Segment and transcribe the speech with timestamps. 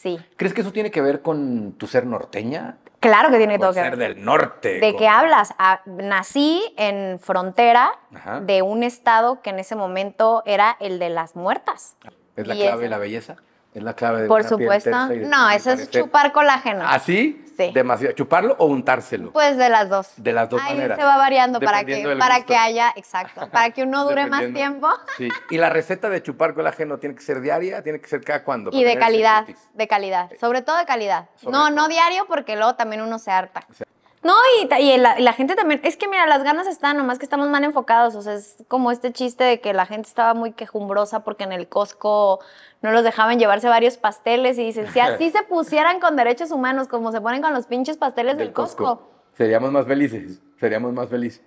[0.00, 0.16] Sí.
[0.36, 2.76] ¿Crees que eso tiene que ver con tu ser norteña?
[3.00, 4.14] Claro que tiene todo que ser ver.
[4.14, 4.78] del norte.
[4.78, 5.54] ¿De con- qué hablas?
[5.58, 8.40] Ah, nací en frontera Ajá.
[8.40, 11.96] de un estado que en ese momento era el de las muertas.
[12.36, 13.36] ¿Es la y clave de la belleza?
[13.74, 14.90] ¿Es la clave de Por una supuesto.
[14.90, 16.84] tersa y de- No, eso es parecer- chupar colágeno.
[16.86, 17.44] ¿Ah, sí?
[17.58, 17.72] Sí.
[17.74, 18.14] Demasiado.
[18.14, 19.32] ¿Chuparlo o untárselo?
[19.32, 20.12] Pues de las dos.
[20.16, 20.96] De las dos Ahí maneras.
[20.96, 24.88] se va variando para que, para que haya, exacto, para que uno dure más tiempo.
[25.16, 25.28] Sí.
[25.50, 27.82] ¿Y la receta de chupar colágeno tiene que ser diaria?
[27.82, 28.70] ¿Tiene que ser cada cuándo?
[28.72, 31.28] Y de calidad, de calidad, sobre todo de calidad.
[31.34, 31.70] Sobre no, todo.
[31.74, 33.62] no diario porque luego también uno se harta.
[33.72, 33.86] sea-
[34.22, 37.48] No, y, y la, gente también, es que mira, las ganas están, nomás que estamos
[37.48, 41.22] mal enfocados, o sea, es como este chiste de que la gente estaba muy quejumbrosa
[41.22, 42.40] porque en el Costco
[42.82, 46.88] no los dejaban llevarse varios pasteles y dicen, si así se pusieran con derechos humanos
[46.88, 48.84] como se ponen con los pinches pasteles del, Del Costco.
[48.84, 49.10] Costco.
[49.36, 50.40] Seríamos más felices.
[50.58, 51.42] Seríamos más felices.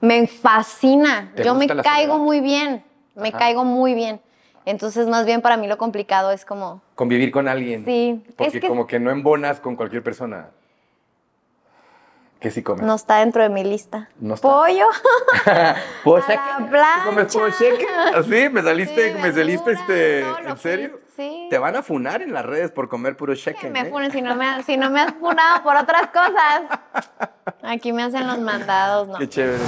[0.00, 2.18] Me fascina, ¿Te yo me caigo soledad?
[2.18, 2.84] muy bien,
[3.14, 3.38] me Ajá.
[3.38, 4.20] caigo muy bien.
[4.66, 7.84] Entonces, más bien para mí lo complicado es como, Convivir con alguien.
[7.86, 10.50] Sí, Porque es que- como que no embonas con cualquier persona.
[12.40, 12.84] ¿Qué sí comes?
[12.84, 14.08] no está dentro de mi lista.
[14.20, 14.46] No está.
[14.48, 14.86] Pollo.
[16.04, 16.28] ¿Puedo A
[16.70, 17.86] la ¿Tú comes seque?
[18.14, 18.48] ¿Así?
[18.50, 21.00] ¿Me saliste, Sí, me saliste este, en serio?
[21.16, 21.46] sí.
[21.48, 23.90] Te van a funar en las redes por comer puro Que shaken, me ¿eh?
[23.90, 26.62] funen si no me, si no me has funado por otras cosas.
[27.62, 29.18] Aquí me hacen los mandados, ¿no?
[29.18, 29.62] Qué chévere.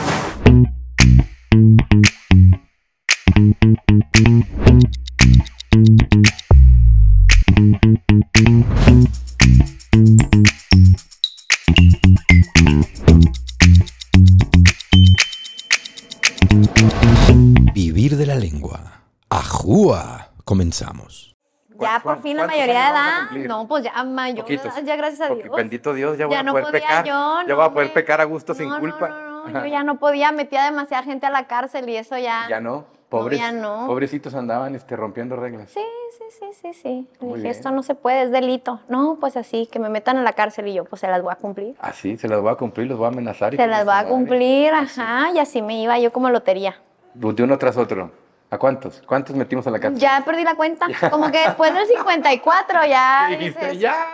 [19.69, 20.29] Ajúa.
[20.47, 21.37] Comenzamos.
[21.69, 23.47] Ya ¿Cuántos- por fin la mayoría de edad.
[23.47, 24.75] No, pues ya mayor Poquitos.
[24.83, 25.55] ya gracias a Porque, Dios.
[25.57, 27.05] bendito Dios, ya voy Ya a no poder podía pecar.
[27.05, 29.09] yo, ya no, voy a poder pecar a gusto sin No, no, culpa.
[29.11, 32.47] No, no, yo ya no podía, metía demasiada gente a la cárcel y eso ya.
[32.49, 32.87] Ya no.
[33.11, 33.87] Pobres, ya no.
[33.87, 35.71] Pobrecitos andaban este, rompiendo reglas.
[35.71, 35.81] Sí,
[36.17, 37.09] sí, sí, sí, sí.
[37.21, 37.47] Muy dije, bien.
[37.55, 38.81] esto no se puede, es delito.
[38.89, 41.33] No, pues así, que me metan a la cárcel y yo, pues se las voy
[41.33, 41.77] a cumplir.
[41.81, 43.51] Así, se las voy a cumplir, los voy a amenazar.
[43.51, 46.77] Se hijos de las voy a cumplir, ajá, y así me iba yo como lotería.
[47.15, 48.11] De uno tras otro.
[48.51, 49.03] ¿A cuántos?
[49.07, 50.01] ¿Cuántos metimos a la cárcel?
[50.01, 50.87] Ya perdí la cuenta.
[51.11, 53.61] Como que después del 54 ya ¿Qué dijiste?
[53.67, 54.07] dices, Ya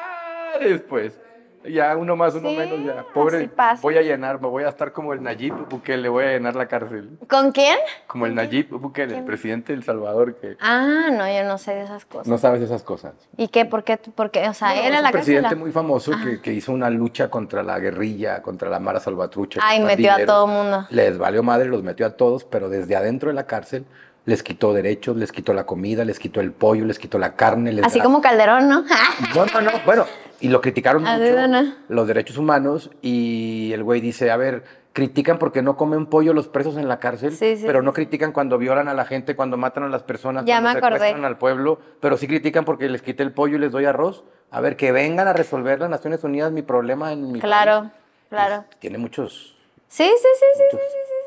[0.60, 1.20] después.
[1.66, 3.06] Ya uno más, uno Sí, menos, ya.
[3.14, 3.48] Pobre,
[3.80, 6.54] voy a llenar, me voy a estar como el Nayib Bukele, le voy a llenar
[6.56, 7.16] la cárcel.
[7.26, 7.78] ¿Con quién?
[8.06, 11.74] Como el Nayib Bukele, el presidente de El Salvador, que Ah, no, yo no sé
[11.74, 12.26] de esas cosas.
[12.26, 13.14] no sabes esas cosas.
[13.38, 13.64] ¿Y qué?
[13.64, 13.96] ¿Por qué?
[13.96, 14.46] ¿Por qué?
[14.50, 15.20] O sea, él en la un cárcel.
[15.20, 19.00] presidente la- muy famoso que, que hizo una lucha contra la guerrilla, contra la Mara
[19.00, 19.60] Salvatrucha.
[19.62, 20.86] Ay, metió a todo mundo.
[20.90, 23.86] Les valió madre, los metió a todos, pero desde adentro de la cárcel
[24.26, 27.72] les quitó derechos, les quitó la comida, les quitó el pollo, les quitó la carne.
[27.72, 28.84] Les Así da- como Calderón, ¿no?
[29.34, 29.70] No, no, no.
[29.84, 30.06] Bueno,
[30.40, 31.74] y lo criticaron Así mucho no.
[31.88, 36.48] los derechos humanos y el güey dice, a ver, critican porque no comen pollo los
[36.48, 39.56] presos en la cárcel, Sí, sí, pero no critican cuando violan a la gente, cuando
[39.56, 40.94] matan a las personas, Ya cuando me acordé.
[40.98, 44.24] secuestran al pueblo, pero sí critican porque les quité el pollo y les doy arroz.
[44.50, 47.92] A ver, que vengan a resolver las Naciones Unidas mi problema en mi Claro, país.
[48.30, 48.64] claro.
[48.72, 49.56] Y Tiene muchos...
[49.88, 51.23] Sí, sí, sí, sí, sí, muchos- sí, sí, sí.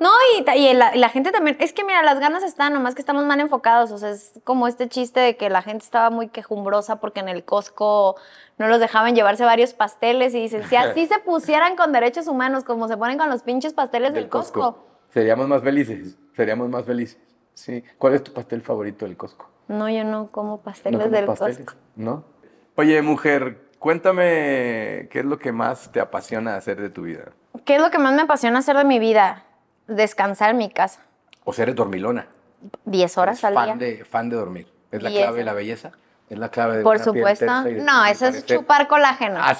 [0.00, 3.26] No, y, y la, gente también, es que mira, las ganas están, nomás que estamos
[3.26, 7.00] mal enfocados, o sea, es como este chiste de que la gente estaba muy quejumbrosa
[7.00, 8.16] porque en el Costco
[8.56, 12.64] no los dejaban llevarse varios pasteles y dicen, si así se pusieran con derechos humanos
[12.64, 14.78] como se ponen con los pinches pasteles del, Costco.
[15.10, 17.18] Seríamos más felices, seríamos más felices.
[17.52, 17.84] Sí.
[17.98, 19.50] ¿Cuál es tu pastel favorito del Costco?
[19.68, 21.58] No, yo no como ¿No pasteles del pasteles?
[21.58, 21.74] Costco.
[21.96, 22.24] ¿No?
[22.76, 27.32] Oye, mujer, cuéntame qué es lo que más te apasiona hacer de tu vida.
[27.66, 29.44] ¿Qué es lo que más me apasiona hacer de mi vida?
[29.94, 31.00] Descansar en mi casa.
[31.44, 32.26] O sea, eres dormilona.
[32.84, 33.62] 10 horas al día.
[33.66, 34.66] fan de, fan de dormir.
[34.92, 35.22] ¿Es la Diez.
[35.22, 35.92] clave de la belleza?
[36.28, 37.44] ¿Es la clave de Por una piel supuesto.
[37.46, 39.40] tersa y de- No, eso es chupar colágeno.
[39.42, 39.54] ¿Ah,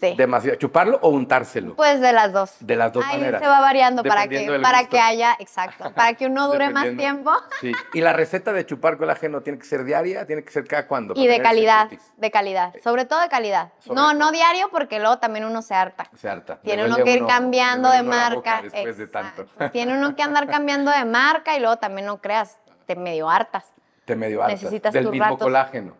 [0.00, 0.14] sí?
[0.16, 0.56] Demasiado.
[0.58, 1.74] ¿Chuparlo o untárselo?
[1.76, 2.56] Pues de las dos.
[2.60, 3.40] De las dos Ahí maneras.
[3.42, 4.90] se va variando para que, para gusto.
[4.90, 7.32] que haya, exacto, para que uno dure más tiempo.
[7.60, 7.72] Sí.
[7.94, 10.26] ¿Y la receta de chupar colágeno tiene que ser diaria?
[10.26, 11.14] ¿Tiene que ser cada cuándo?
[11.16, 13.72] Y de calidad, de calidad, sobre todo de calidad.
[13.80, 14.18] Sobre no, todo.
[14.18, 16.08] no diario porque luego también uno se harta.
[16.16, 16.60] Se harta.
[16.62, 18.62] Tiene uno que ir uno- cambiando de marca.
[18.62, 19.46] Después de tanto.
[19.72, 23.72] Tiene uno que andar cambiando de marca y luego también no creas, te medio hartas.
[24.04, 24.62] Te medio hartas.
[24.62, 25.40] Necesitas Del mismo ratos.
[25.40, 25.94] colágeno.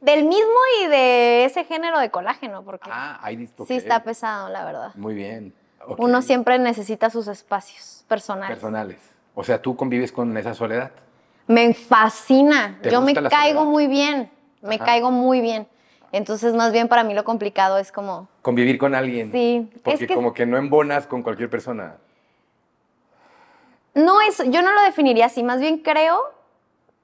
[0.00, 3.20] Del mismo y de ese género de colágeno, porque Ah,
[3.66, 4.92] sí está pesado, la verdad.
[4.94, 5.54] Muy bien.
[5.98, 8.56] Uno siempre necesita sus espacios personales.
[8.56, 8.98] Personales.
[9.34, 10.90] O sea, tú convives con esa soledad.
[11.46, 12.78] Me fascina.
[12.82, 13.64] ¿Te Yo me caigo soledad?
[13.64, 14.30] muy bien.
[14.62, 14.84] Me Ajá.
[14.86, 15.68] caigo muy bien.
[16.12, 19.30] Entonces, más bien para mí lo complicado es como, Convivir con alguien.
[19.32, 21.96] Sí, Porque es que- como que no embonas con cualquier persona.
[23.94, 26.20] no es, yo no lo definiría así, más bien creo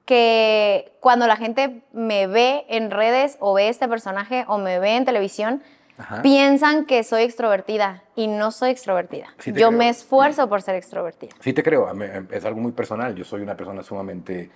[0.05, 4.95] que cuando la gente me ve en redes o ve este personaje o me ve
[4.97, 5.63] en televisión,
[5.97, 6.21] Ajá.
[6.21, 9.27] piensan que soy extrovertida y no soy extrovertida.
[9.39, 9.71] Sí yo creo.
[9.71, 11.33] me esfuerzo por ser extrovertida.
[11.39, 13.15] Sí te creo, a mí- es algo muy personal.
[13.15, 14.49] Yo soy una persona sumamente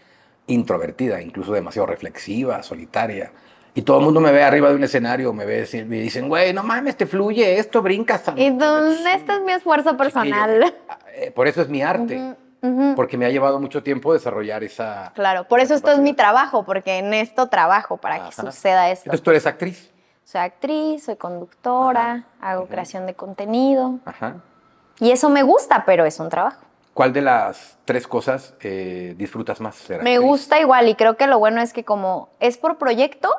[0.47, 3.31] introvertida, incluso demasiado reflexiva, solitaria.
[3.75, 6.27] Y todo el mundo me ve arriba de un escenario, me ve y me dicen,
[6.27, 8.23] güey, no mames, te fluye esto, brincas.
[8.35, 10.73] Y dónde este es mi esfuerzo personal.
[11.13, 12.33] Eh, Por eso es mi arte.
[12.95, 15.11] Porque me ha llevado mucho tiempo desarrollar esa.
[15.13, 19.03] Claro, por eso esto es mi trabajo, porque en esto trabajo para que suceda esto.
[19.05, 19.91] Entonces tú eres actriz.
[20.23, 23.99] Soy actriz, soy conductora, hago creación de contenido.
[24.05, 24.35] Ajá.
[24.99, 26.66] Y eso me gusta, pero es un trabajo.
[26.97, 29.75] ¿Cuál de las tres cosas eh, disfrutas más?
[29.75, 30.27] ser Me actriz?
[30.27, 33.29] gusta igual y creo que lo bueno es que como es por proyecto,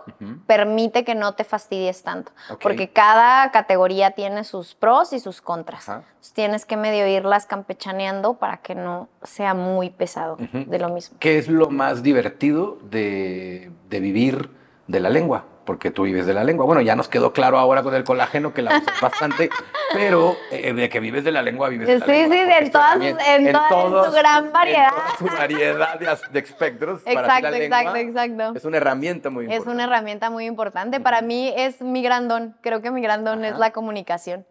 [0.47, 2.31] permite que no te fastidies tanto.
[2.63, 5.89] Porque cada categoría tiene sus pros y sus contras.
[5.89, 11.17] Entonces, tienes que medio irlas campechaneando para que no sea muy pesado de lo mismo.
[11.19, 14.51] ¿Qué es lo más divertido de, de vivir
[14.87, 15.47] de la lengua?
[15.69, 16.65] Porque tú vives de la lengua.
[16.65, 19.51] Bueno, ya nos quedó claro ahora con el colágeno que la usas bastante,
[19.93, 22.35] pero eh, de que vives de la lengua, vives de la Sí, lengua.
[22.37, 24.89] sí, porque en todas también- sus- en toda- en su gran variedad.
[24.89, 27.03] En toda su variedad de, de espectros.
[27.03, 28.53] para ti Exacto, la lengua exacto, exacto.
[28.57, 29.75] Es una herramienta muy Es importante.
[29.75, 31.01] una herramienta muy importante.
[31.01, 32.57] Para mí es mi gran don.
[32.63, 33.61] Creo que mi gran don es Ajá.
[33.61, 34.47] la comunicación.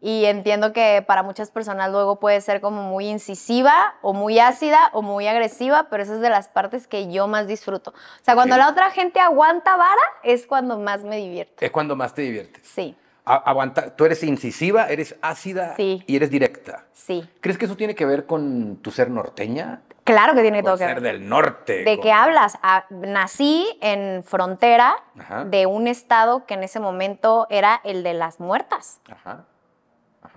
[0.00, 4.90] Y entiendo que para muchas personas luego puede ser como muy incisiva o muy ácida
[4.92, 7.90] o muy agresiva, pero esa es de las partes que yo más disfruto.
[7.90, 8.60] O sea, cuando Ok.
[8.60, 11.64] la otra gente aguanta vara es cuando más me divierte.
[11.66, 12.62] Es cuando más te diviertes.
[12.66, 16.02] Sí, A- aguanta, tú eres incisiva, eres ácida Sí.
[16.06, 16.84] y eres directa.
[16.92, 17.28] sí.
[17.40, 19.80] ¿Crees que eso tiene que ver con tu ser norteña?
[20.04, 21.02] Claro que tiene todo que ser ver.
[21.14, 21.84] del norte.
[21.84, 22.56] ¿De con- qué hablas?
[22.62, 25.44] Ah, nací en frontera Ajá.
[25.44, 29.00] de un estado que en ese momento era el de las muertas.
[29.10, 29.44] Ajá.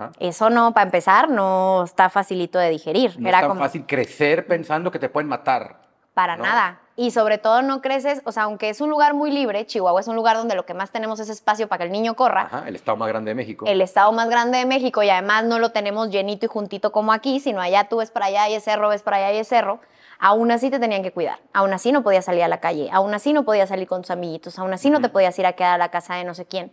[0.04, 0.12] Ajá.
[0.18, 3.18] Eso no, para empezar, no está facilito de digerir.
[3.18, 5.76] No Era es tan como fácil crecer pensando que te pueden matar.
[6.14, 6.44] para ¿no?
[6.44, 6.78] nada.
[6.94, 10.08] Y sobre todo no creces, o sea, aunque es un lugar muy libre, Chihuahua es
[10.08, 12.42] un lugar donde lo que más tenemos es espacio para que el niño corra.
[12.42, 13.64] Ajá, el estado más grande de México.
[13.66, 17.14] El estado más grande de México y además no lo tenemos llenito y juntito como
[17.14, 19.48] aquí, sino allá tú ves para allá y es cerro, ves para allá y es
[19.48, 19.80] cerro.
[20.18, 21.38] Aún así te tenían que cuidar.
[21.54, 22.90] Aún así no podías salir a la calle.
[22.92, 24.58] Aún así no podías salir con tus amiguitos.
[24.58, 26.70] Aún así no te podías ir a quedar a la casa de no sé quién.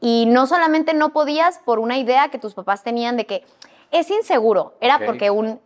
[0.00, 3.44] Y no solamente no podías por una idea que tus papás tenían de que
[3.90, 4.74] es inseguro.
[4.80, 5.60] Era porque un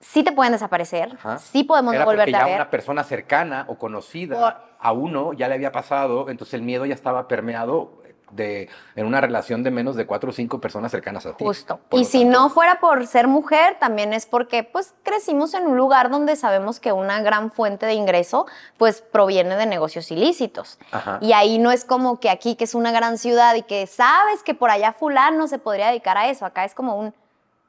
[0.00, 1.38] sí te pueden desaparecer, Ajá.
[1.38, 2.54] sí podemos Era volverte ya a ver.
[2.56, 6.84] una persona cercana o conocida Por- a uno ya le había pasado, entonces el miedo
[6.84, 11.24] ya estaba permeado de, en una relación de menos de cuatro o cinco personas cercanas
[11.26, 11.44] a ti.
[11.44, 11.80] Justo.
[11.92, 15.76] Y si tanto, no fuera por ser mujer, también es porque pues crecimos en un
[15.76, 20.78] lugar donde sabemos que una gran fuente de ingreso pues proviene de negocios ilícitos.
[20.90, 21.18] Ajá.
[21.20, 24.42] Y ahí no es como que aquí, que es una gran ciudad y que sabes
[24.42, 26.44] que por allá fulano se podría dedicar a eso.
[26.46, 27.14] Acá es como un...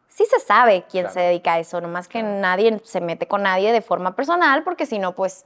[0.08, 1.13] Sí se sabe quién Claro.
[1.13, 2.36] se dedica a eso, nomás que Claro.
[2.40, 5.44] nadie se mete con nadie de forma personal porque si no, pues...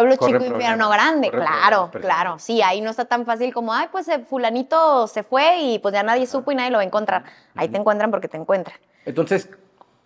[0.00, 2.38] Pueblo chico, infierno problemas, grande, claro, claro.
[2.38, 5.94] Sí, ahí no está tan fácil como, ay, pues eh, fulanito se fue y pues
[5.94, 7.24] ya nadie supo y nadie lo va a encontrar.
[7.54, 8.76] Ahí te encuentran porque te encuentran.
[9.04, 9.48] Entonces,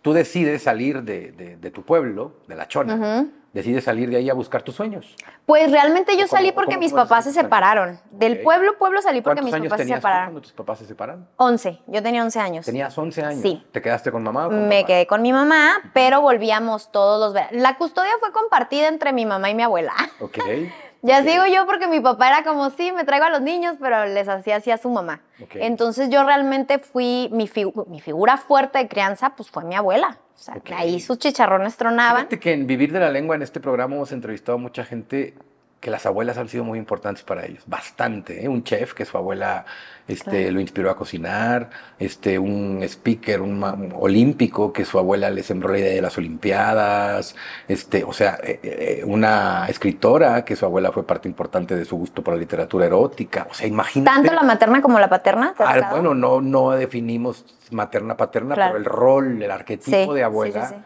[0.03, 4.31] tú decides salir de, de- de tu pueblo, de la chona, decides salir de ahí
[4.31, 5.17] a buscar tus sueños.
[5.47, 7.99] Pues realmente yo ¿O cómo- salí porque mis papás se separaron.
[8.13, 10.25] Del pueblo, pueblo salí porque ¿Cuántos mis papás se separaron.
[10.27, 11.29] cuando tus papás se separaron?
[11.37, 12.65] 11, yo tenía 11 años.
[12.67, 13.43] Tenías 11 años.
[13.43, 13.67] Sí.
[13.73, 14.87] ¿Te quedaste con mamá o con Me papá?
[14.87, 17.61] quedé con mi mamá, pero volvíamos todos los veranos.
[17.61, 19.95] La custodia fue compartida entre mi mamá y mi abuela.
[20.21, 20.39] Ok.
[21.03, 21.25] Ya ok.
[21.29, 24.29] sigo yo porque mi papá era como, sí, me traigo a los niños, pero les
[24.29, 25.21] hacía así a su mamá.
[25.43, 25.53] Ok.
[25.55, 30.19] Entonces yo realmente fui, mi, figu- mi figura fuerte de crianza, pues fue mi abuela.
[30.35, 30.71] O sea, Ok.
[30.77, 32.17] ahí sus chicharrones tronaban.
[32.23, 35.35] Fíjate que en Vivir de la Lengua, en este programa, hemos entrevistado a mucha gente
[35.81, 37.63] que las abuelas han sido muy importantes para ellos.
[37.67, 38.45] Bastante.
[38.45, 38.49] ¿eh?
[38.49, 39.65] Un chef que su abuela
[40.07, 40.53] este, Claro.
[40.53, 41.71] lo inspiró a cocinar.
[41.99, 47.35] Este, un speaker, un, olímpico que su abuela le sembró la idea de las Olimpiadas.
[47.67, 51.97] Este, o sea, eh, eh, una escritora que su abuela fue parte importante de su
[51.97, 53.47] gusto por la literatura erótica.
[53.51, 54.15] O sea, imagínate.
[54.19, 55.55] Tanto la materna como la paterna.
[55.57, 58.73] ¿te ha Ah, bueno, no, no definimos materna paterna, Claro.
[58.75, 60.83] pero el rol, el arquetipo Sí, de abuela, sí, sí.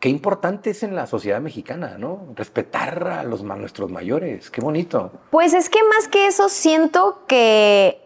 [0.00, 2.26] Qué importante es en la sociedad mexicana, ¿no?
[2.34, 5.12] Respetar a los nuestros mayores, qué bonito.
[5.30, 8.02] Pues es que más que eso siento que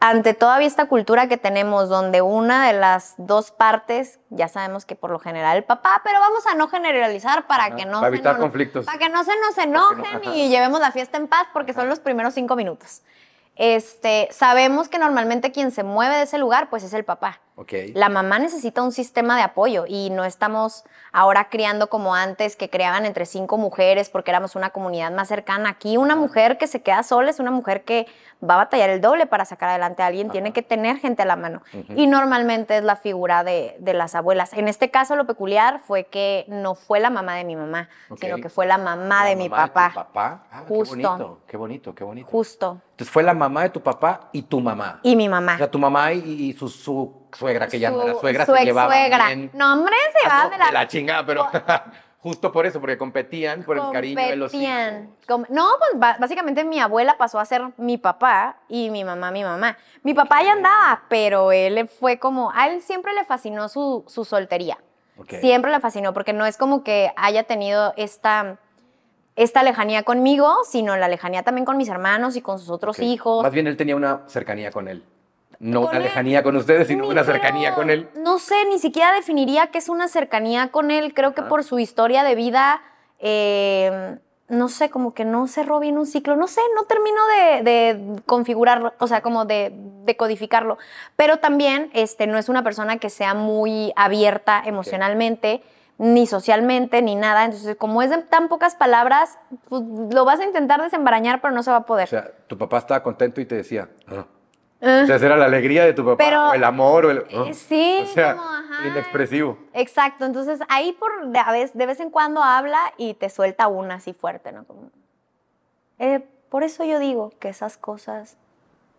[0.00, 4.94] ante todavía esta cultura que tenemos donde una de las dos partes, ya sabemos que
[4.94, 8.10] por lo general el papá, pero vamos a no generalizar para Ajá, que no para
[8.10, 8.86] se evitar conflictos.
[8.86, 9.62] Para que no se nos no-
[10.02, 13.02] enojen y llevemos la fiesta en paz porque son los primeros cinco minutos.
[13.56, 17.40] Este, sabemos que normalmente quien se mueve de ese lugar pues es el papá.
[17.60, 17.72] Ok.
[17.94, 22.70] La mamá necesita un sistema de apoyo y no estamos ahora criando como antes, que
[22.70, 25.70] creaban entre cinco mujeres porque éramos una comunidad más cercana.
[25.70, 28.06] Aquí una mujer que se queda sola es una mujer que
[28.48, 31.26] va a batallar el doble para sacar adelante a alguien, tiene que tener gente a
[31.26, 31.62] la mano.
[31.96, 34.52] Y normalmente es la figura de, de las abuelas.
[34.52, 37.88] En este caso lo peculiar fue que no fue la mamá de mi mamá,
[38.20, 39.88] sino que fue la mamá La de mi papá.
[39.88, 40.44] tu papá.
[40.52, 40.94] Ah, Justo.
[40.94, 42.28] Qué bonito, qué bonito, qué bonito.
[42.30, 42.78] Justo.
[42.92, 45.00] Entonces fue la mamá de tu papá y tu mamá.
[45.02, 45.54] Y mi mamá.
[45.54, 48.54] O sea, tu mamá y, y su, su suegra, que ya no era suegra, su
[48.54, 49.26] se llevaban ex-suegra.
[49.26, 49.50] bien.
[49.54, 50.88] No, hombre, se Ah, va no, de la...
[50.88, 51.46] chingada, pero...
[52.20, 54.68] justo por eso, porque competían por el cariño de los hijos.
[55.48, 59.78] No, pues básicamente mi abuela pasó a ser mi papá y mi mamá mi mamá.
[60.02, 64.24] Mi papá ya andaba, pero él fue como, a él siempre le fascinó su, su
[64.24, 64.78] soltería.
[65.40, 68.56] Siempre le fascinó, porque no es como que haya tenido esta,
[69.36, 73.42] esta lejanía conmigo, sino la lejanía también con mis hermanos y con sus otros hijos.
[73.42, 75.04] Más bien él tenía una cercanía con él.
[75.60, 76.04] No una él.
[76.04, 78.08] lejanía con ustedes, sino Ni- una cercanía con él.
[78.16, 81.14] No sé, ni siquiera definiría que es una cercanía con él.
[81.14, 82.80] Creo que por su historia de vida,
[83.18, 86.36] eh, no sé, como que no cerró bien un ciclo.
[86.36, 89.72] No sé, no termino de, de configurarlo, o sea, como de,
[90.04, 90.78] de codificarlo.
[91.16, 95.62] Pero también este, no es una persona que sea muy abierta emocionalmente.
[96.00, 97.44] Ni socialmente, ni nada.
[97.44, 99.36] Entonces, como es de tan pocas palabras,
[99.68, 102.04] pues, lo vas a intentar desembarañar, pero no se va a poder.
[102.04, 103.88] O sea, tu papá estaba contento y te decía.
[104.06, 104.24] "Ah".
[104.80, 105.00] Eh.
[105.02, 107.24] O sea, era la alegría de tu papá, Pero- o el amor, o el.
[107.28, 108.86] Eh, sí, O sea, como, ajá.
[108.86, 109.58] inexpresivo.
[109.72, 113.66] Exacto, entonces ahí por de, a vez, de vez en cuando habla y te suelta
[113.68, 114.64] una así fuerte, ¿no?
[114.64, 114.90] Como,
[115.98, 118.36] eh, por eso yo digo que esas cosas,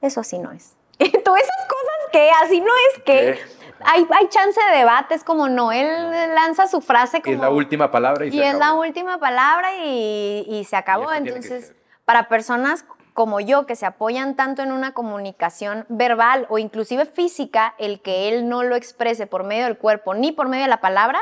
[0.02, 0.76] eso así no es.
[1.00, 3.40] Y tú esas cosas que así no es que ¿Qué?
[3.86, 5.88] hay, hay chance de debate, es como no, él
[6.36, 7.36] lanza su frase Y como...
[7.36, 8.82] es la última palabra y, y se es la acabó.
[8.82, 11.14] última palabra y, y se acabó.
[11.14, 12.84] Y Entonces, para personas
[13.20, 18.30] como yo que se apoyan tanto en una comunicación verbal o inclusive física, el que
[18.30, 21.20] él no lo exprese por medio del cuerpo ni por medio de la palabra,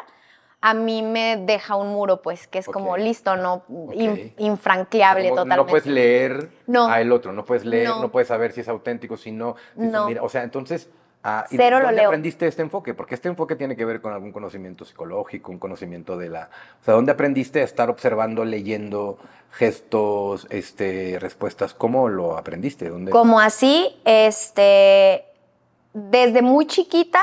[0.61, 3.63] a mí me deja un muro, pues, que es como listo, no
[3.95, 5.57] in- infranqueable Como totalmente.
[5.63, 6.87] No puedes leer No.
[6.87, 8.11] a el otro, no puedes leer, no, No.
[8.11, 9.55] puedes saber si es auténtico, si no.
[9.73, 10.05] si No.
[10.05, 10.91] mira, o sea, entonces,
[11.27, 12.09] ah, ¿y Cero lo ¿dónde leo.
[12.09, 12.93] aprendiste este enfoque?
[12.93, 16.49] Porque este enfoque tiene que ver con algún conocimiento psicológico, un conocimiento de la...
[16.81, 19.19] O sea, ¿dónde aprendiste a estar observando, leyendo
[19.51, 21.73] gestos, este, respuestas?
[21.73, 22.89] ¿Cómo lo aprendiste?
[22.89, 23.11] ¿Dónde?
[23.11, 25.25] Como así, este,
[25.93, 27.21] desde muy chiquita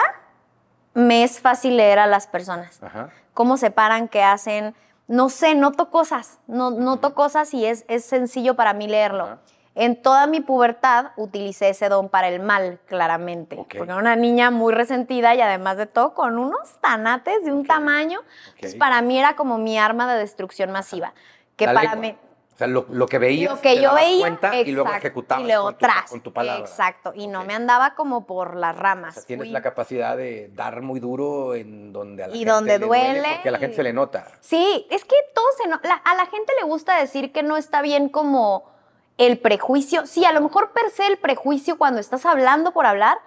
[0.93, 2.83] me es fácil leer a las personas.
[2.83, 3.11] Ajá.
[3.33, 4.75] cómo se paran, qué hacen.
[5.09, 9.25] No sé, noto cosas, no, noto cosas y es, es sencillo para mí leerlo.
[9.25, 9.39] Ajá.
[9.77, 13.57] En toda mi pubertad utilicé ese don para el mal, claramente.
[13.57, 17.67] Porque era una niña muy resentida y además de todo con unos tanates de un
[17.67, 18.21] tamaño.
[18.55, 18.79] Entonces, Ok.
[18.79, 21.13] para mí era como mi arma de destrucción masiva.
[21.57, 22.17] Que para mí...
[22.53, 24.93] O sea, lo, lo que veías, Lo que te yo dabas veía, cuenta y luego
[24.95, 26.61] ejecutabas y luego con, tu, tras, con tu palabra.
[26.65, 29.15] Exacto, y no me andaba como por las O ramas.
[29.15, 32.79] sea, tienes la capacidad de dar muy duro en donde a la Y gente donde
[32.79, 34.29] le duele Porque a la gente y- se le nota.
[34.39, 37.57] Sí, es que todo se no- la- a la gente le gusta decir que no
[37.57, 38.73] está bien como
[39.19, 40.07] el prejuicio.
[40.07, 43.19] Sí, a lo mejor per se el prejuicio cuando estás hablando por hablar,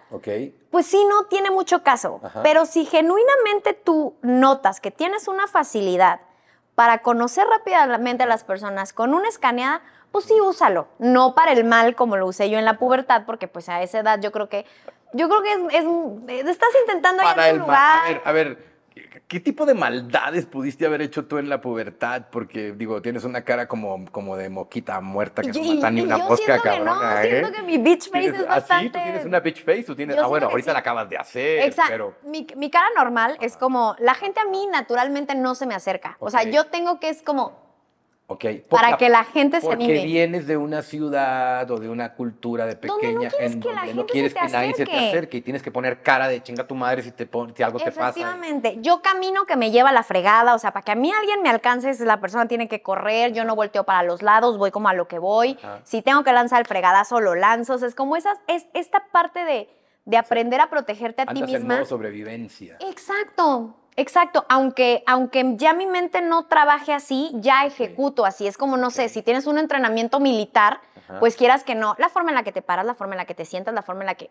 [0.72, 2.20] pues sí, no tiene mucho caso.
[2.24, 2.44] Ajá.
[2.44, 6.20] Pero si genuinamente tú notas que tienes una facilidad
[6.76, 10.88] para conocer rápidamente a las personas con una escaneada, pues sí, úsalo.
[11.00, 14.00] No para el mal como lo usé yo en la pubertad, porque pues a esa
[14.00, 14.66] edad yo creo que,
[15.14, 18.00] yo creo que es, es- estás intentando el tu ma- lugar.
[18.04, 18.77] A ver, a ver,
[19.12, 22.24] ¿qué- ¿qué tipo de maldades pudiste haber hecho tú en la pubertad?
[22.32, 26.02] Porque, digo, tienes una cara como, como de moquita muerta que Y- no mata ni
[26.02, 27.30] una mosca, cabrona, no, ¿eh?
[27.30, 28.98] siento que mi bitch face ¿Tienes- es ¿Ah, bastante...
[29.00, 29.84] ¿Tú tienes una bitch face?
[29.84, 30.16] ¿Tú tienes...
[30.16, 30.74] Yo Ah, bueno, ahorita sí.
[30.74, 31.92] la acabas de hacer, Exacto.
[31.92, 32.16] pero...
[32.30, 36.18] Mi, mi cara normal es como, la gente a mí naturalmente no se me acerca.
[36.20, 37.67] O sea, yo tengo que es como,
[38.30, 38.44] Ok.
[38.70, 40.04] para que la gente se Porque anime.
[40.06, 43.70] vienes de una ciudad o de una cultura de Donde no pequeña quieres en que
[43.70, 45.38] donde no se quieres que nadie se te acerque.
[45.38, 47.86] y tienes que poner cara de chinga tu madre si, te pon- si algo te
[47.92, 48.10] pasa.
[48.10, 51.42] Efectivamente, yo camino que me lleva la fregada, o sea, para que a mí alguien
[51.42, 54.90] me alcance, la persona tiene que correr, yo no volteo para los lados, voy como
[54.90, 55.58] a lo que voy.
[55.64, 55.80] Ajá.
[55.86, 57.76] Si tengo que lanzar el fregadazo, lo lanzo.
[57.76, 59.70] O sea, es como esas, es esta parte de,
[60.08, 61.76] de aprender a protegerte a ti Andas en misma.
[61.76, 62.78] modo sobrevivencia.
[62.80, 64.46] Exacto, exacto.
[64.48, 68.48] Aunque, aunque ya mi mente no trabaje así, ya ejecuto así.
[68.48, 71.20] Es como, no sé, si tienes un entrenamiento militar, Ajá.
[71.20, 73.26] pues quieras que no, la forma en la que te paras, la forma en la
[73.26, 74.30] que te sientas, la forma en la que...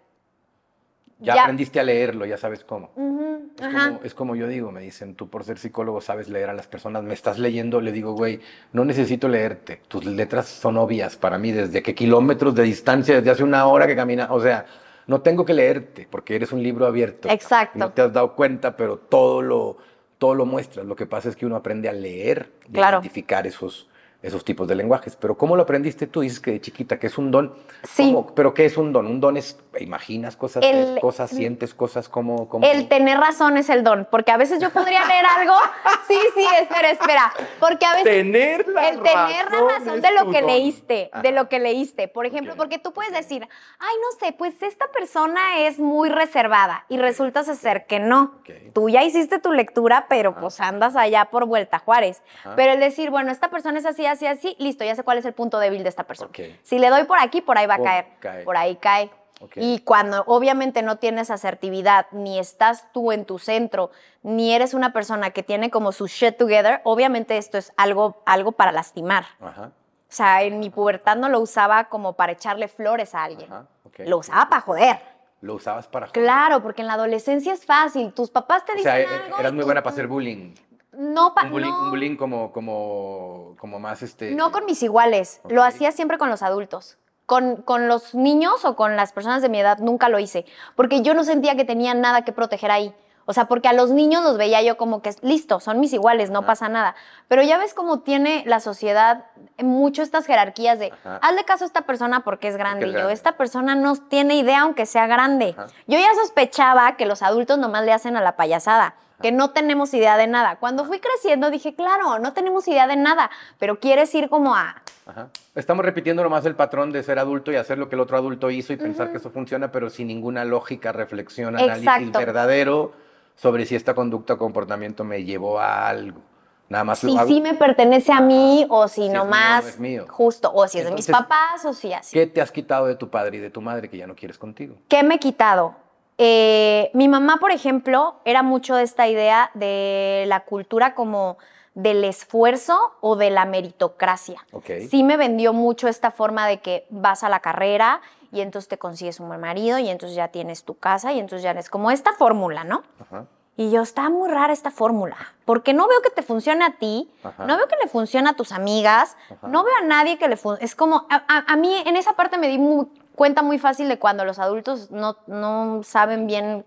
[1.18, 2.90] Ya, ya- aprendiste a leerlo, ya sabes cómo.
[2.95, 6.49] Ujú, Es como, es como yo digo, me dicen, tú por ser psicólogo sabes leer
[6.50, 8.40] a las personas, me estás leyendo, le digo, güey,
[8.73, 13.30] no necesito leerte, tus letras son obvias para mí, desde que kilómetros de distancia, desde
[13.30, 14.66] hace una hora que camina, o sea,
[15.07, 17.29] no tengo que leerte porque eres un libro abierto.
[17.29, 17.79] Exacto.
[17.79, 19.79] No te has dado cuenta, pero todo lo,
[20.19, 20.87] todo lo muestras.
[20.87, 22.97] Lo que pasa es que uno aprende a leer y Claro.
[22.99, 23.89] identificar esos,
[24.26, 25.16] esos tipos de lenguajes.
[25.16, 26.21] Pero ¿cómo lo aprendiste tú?
[26.21, 27.54] Dices que de chiquita, que es un don.
[27.85, 28.12] Sí.
[28.12, 28.35] ¿Cómo?
[28.35, 29.06] ¿Pero qué es un don?
[29.06, 32.49] Un don es, imaginas cosas, El- ves cosas, sientes cosas, como...
[32.49, 35.54] como El tener razón es el don, porque a veces yo podría leer algo.
[36.06, 37.33] Sí, sí, espera, espera.
[37.59, 40.50] Porque a veces Tener la el tener la razón de lo que don.
[40.52, 42.06] leíste, de lo que leíste.
[42.06, 43.42] Por ejemplo, Ok, porque tú puedes decir,
[43.80, 48.35] ay, no sé, pues esta persona es muy reservada y resulta ser que no.
[48.38, 48.50] Ok.
[48.73, 50.40] Tú ya hiciste tu lectura, pero Ajá.
[50.42, 52.23] pues andas allá por Vuelta Juárez.
[52.45, 52.54] Ajá.
[52.54, 55.27] Pero el decir, bueno, esta persona es así, así, así, listo, ya sé cuál es
[55.27, 56.31] el punto débil de esta persona.
[56.63, 58.07] Si le doy por aquí, por ahí va a Pum, caer.
[58.21, 58.45] cae.
[58.45, 59.11] Por ahí cae.
[59.57, 63.91] Y cuando obviamente no tienes asertividad, ni estás tú en tu centro,
[64.23, 68.53] ni eres una persona que tiene como su shit together, obviamente esto es algo, algo
[68.53, 69.27] para lastimar.
[69.43, 69.73] Ajá.
[70.09, 73.53] O sea, en mi pubertad no lo usaba como para echarle flores a alguien.
[73.53, 73.67] Ajá.
[73.99, 74.99] Lo usaba para joder.
[75.43, 76.23] Lo usabas para joder.
[76.23, 78.15] Claro, porque en la adolescencia es fácil.
[78.15, 80.55] Tus papás te O dicen sea, eh, algo eras muy tú- buena para hacer bullying.
[80.97, 84.31] No, Un bullying, no, un bullying como, como, como más este.
[84.35, 85.41] no con mis iguales.
[85.49, 86.99] Lo hacía siempre con los adultos.
[87.26, 90.47] Con, con los niños o con las personas de mi edad nunca lo hice.
[90.76, 92.95] Porque yo no sentía que tenía nada que proteger ahí.
[93.29, 96.31] O sea, porque a los niños los veía yo como que, listo, son mis iguales,
[96.31, 96.47] no Ajá.
[96.47, 96.95] pasa nada.
[97.26, 99.25] Pero ya ves cómo tiene la sociedad
[99.59, 101.19] mucho estas jerarquías de, Ajá.
[101.21, 102.87] hazle caso a esta persona porque es grande.
[102.87, 105.57] es y yo, esta persona no tiene idea aunque sea grande.
[105.59, 105.67] Ajá.
[105.88, 109.93] Yo ya sospechaba que los adultos nomás le hacen a la payasada, que no tenemos
[109.95, 110.57] idea de nada.
[110.57, 114.83] Cuando fui creciendo dije, claro, no tenemos idea de nada, pero quieres ir como a...
[115.07, 115.29] Ajá.
[115.55, 118.51] Estamos repitiendo nomás el patrón de ser adulto y hacer lo que el otro adulto
[118.51, 122.19] hizo y pensar que eso funciona, pero sin ninguna lógica, reflexión, análisis Exacto.
[122.19, 122.93] verdadero
[123.37, 126.21] sobre si esta conducta o comportamiento me llevó a algo.
[126.69, 129.39] Nada más Si sí me pertenece a mí o si Si es nomás...
[129.39, 130.07] mío o no es mío.
[130.09, 132.13] Justo, o si es de mis Entonces, papás o si así.
[132.13, 134.37] ¿Qué te has quitado de tu padre y de tu madre que ya no quieres
[134.37, 134.77] contigo?
[134.89, 135.77] ¿Qué me he quitado?
[136.19, 141.37] Eh, mi mamá, por ejemplo, era mucho de esta idea de la cultura como
[141.75, 144.45] del esfuerzo o de la meritocracia.
[144.91, 148.01] Sí me vendió mucho esta forma de que vas a la carrera
[148.33, 151.43] y entonces te consigues un buen marido y entonces ya tienes tu casa y entonces
[151.43, 152.83] ya eres como esta fórmula, ¿no?
[152.99, 153.27] Ajá.
[153.59, 157.09] Y yo, está muy rara esta fórmula, porque no veo que te funcione a ti,
[157.25, 157.47] Ajá.
[157.47, 159.49] no veo que le funcione a tus amigas, Ajá.
[159.49, 160.65] no veo a nadie que le funcione.
[160.65, 163.89] Es como, a, a- a mí en esa parte me di muy- cuenta muy fácil
[163.89, 166.67] de cuando los adultos no, no saben bien.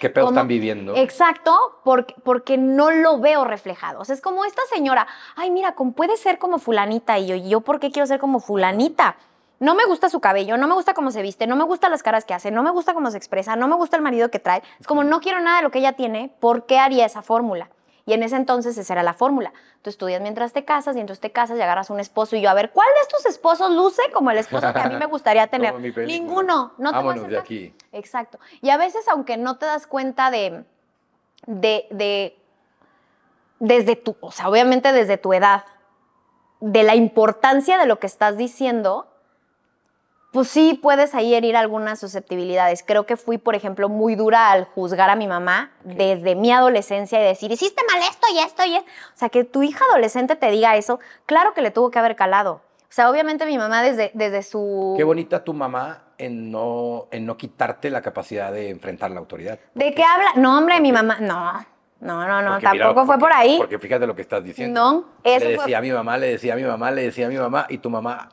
[0.00, 0.94] ¿Qué pedo cómo- están viviendo?
[0.96, 4.00] Exacto, porque, porque no lo veo reflejado.
[4.00, 7.16] O sea, es como esta señora, ay, mira, como puede ser como fulanita.
[7.20, 9.16] Y yo, ¿y yo por qué quiero ser como fulanita?
[9.60, 12.02] No me gusta su cabello, no me gusta cómo se viste, no me gustan las
[12.02, 14.38] caras que hace, no me gusta cómo se expresa, no me gusta el marido que
[14.38, 14.62] trae.
[14.80, 17.70] Es como no quiero nada de lo que ella tiene, ¿por qué haría esa fórmula?
[18.06, 19.52] Y en ese entonces esa era la fórmula.
[19.80, 22.50] Tú estudias mientras te casas y entonces te casas y agarras un esposo y yo,
[22.50, 25.46] a ver, ¿cuál de estos esposos luce como el esposo que a mí me gustaría
[25.48, 25.74] tener?
[25.98, 27.74] Ninguno, no te Vámonos de aquí.
[27.92, 28.38] Exacto.
[28.60, 30.64] Y a veces, aunque no te das cuenta de,
[31.46, 32.38] de, de,
[33.58, 35.64] desde tu, o sea, obviamente desde tu edad,
[36.60, 39.13] de la importancia de lo que estás diciendo,
[40.34, 42.82] pues sí puedes ahí herir algunas susceptibilidades.
[42.82, 47.20] Creo que fui, por ejemplo, muy dura al juzgar a mi mamá desde mi adolescencia
[47.20, 48.90] y decir, hiciste mal esto y esto y esto.
[49.14, 52.16] O sea, que tu hija adolescente te diga eso, claro que le tuvo que haber
[52.16, 52.54] calado.
[52.54, 54.94] O sea, obviamente mi mamá desde, desde su...
[54.96, 59.60] Qué bonita tu mamá en no, en no quitarte la capacidad de enfrentar la autoridad.
[59.74, 60.30] ¿De qué habla?
[60.34, 61.64] No, hombre, mi mamá, no,
[62.00, 63.56] no, no, no, Porque tampoco mira, fue por ahí.
[63.56, 64.80] Porque fíjate lo que estás diciendo.
[64.80, 67.26] No, eso le fue- decía a mi mamá, le decía a mi mamá, le decía
[67.26, 68.30] a mi mamá, y tu mamá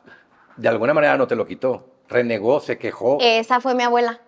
[0.56, 1.91] de alguna manera no te lo quitó.
[2.12, 3.18] Renegó, se quejó.
[3.20, 4.20] Esa fue mi abuela.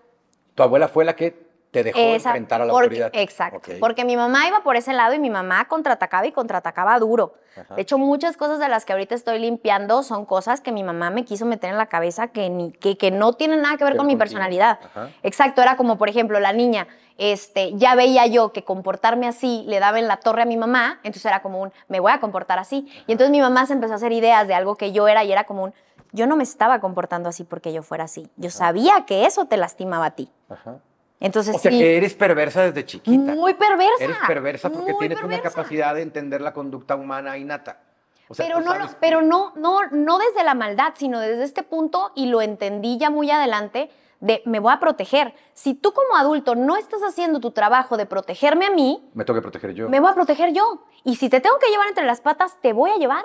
[0.54, 3.10] tu abuela fue la que te dejó Esa- enfrentar a la porque- autoridad.
[3.12, 3.72] Exacto.
[3.80, 7.34] Porque mi mamá iba por ese lado y mi mamá contraatacaba y contraatacaba duro.
[7.56, 7.74] Ajá.
[7.74, 11.10] De hecho, muchas cosas de las que ahorita estoy limpiando son cosas que mi mamá
[11.10, 13.96] me quiso meter en la cabeza que, ni, que, que no tienen nada que ver
[13.96, 14.78] con mi personalidad.
[14.84, 15.10] Ajá.
[15.24, 16.86] Exacto, era como, por ejemplo, la niña,
[17.18, 21.00] este, ya veía yo que comportarme así le daba en la torre a mi mamá,
[21.02, 22.86] entonces era como un, me voy a comportar así.
[23.08, 25.32] Y entonces mi mamá se empezó a hacer ideas de algo que yo era y
[25.32, 25.74] era como un,
[26.14, 28.28] yo no me estaba comportando así porque yo fuera así.
[28.36, 30.30] Yo sabía que eso te lastimaba a ti.
[30.48, 30.78] Ajá.
[31.20, 33.34] Entonces O sea sí, que eres perversa desde chiquita.
[33.34, 34.04] muy perversa.
[34.04, 35.50] Eres perversa porque muy tienes una perversa.
[35.56, 37.80] capacidad de entender la conducta humana innata.
[38.28, 41.62] O sea, pero no, sabes pero no, no, no desde la maldad, sino desde este
[41.62, 45.34] punto y lo entendí ya muy adelante de me voy a proteger.
[45.52, 49.38] Si tú como adulto no estás haciendo tu trabajo de protegerme a mí, Me tengo
[49.38, 49.88] que proteger yo.
[49.88, 50.84] me voy a proteger yo.
[51.04, 53.24] Y si te tengo que llevar entre las patas, te voy a llevar.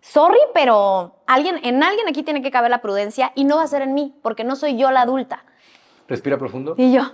[0.00, 3.66] Sorry, pero alguien, en alguien aquí tiene que caber la prudencia y no va a
[3.66, 5.44] ser en mí, porque no soy yo la adulta.
[6.08, 6.74] Respira profundo.
[6.78, 7.02] Y yo,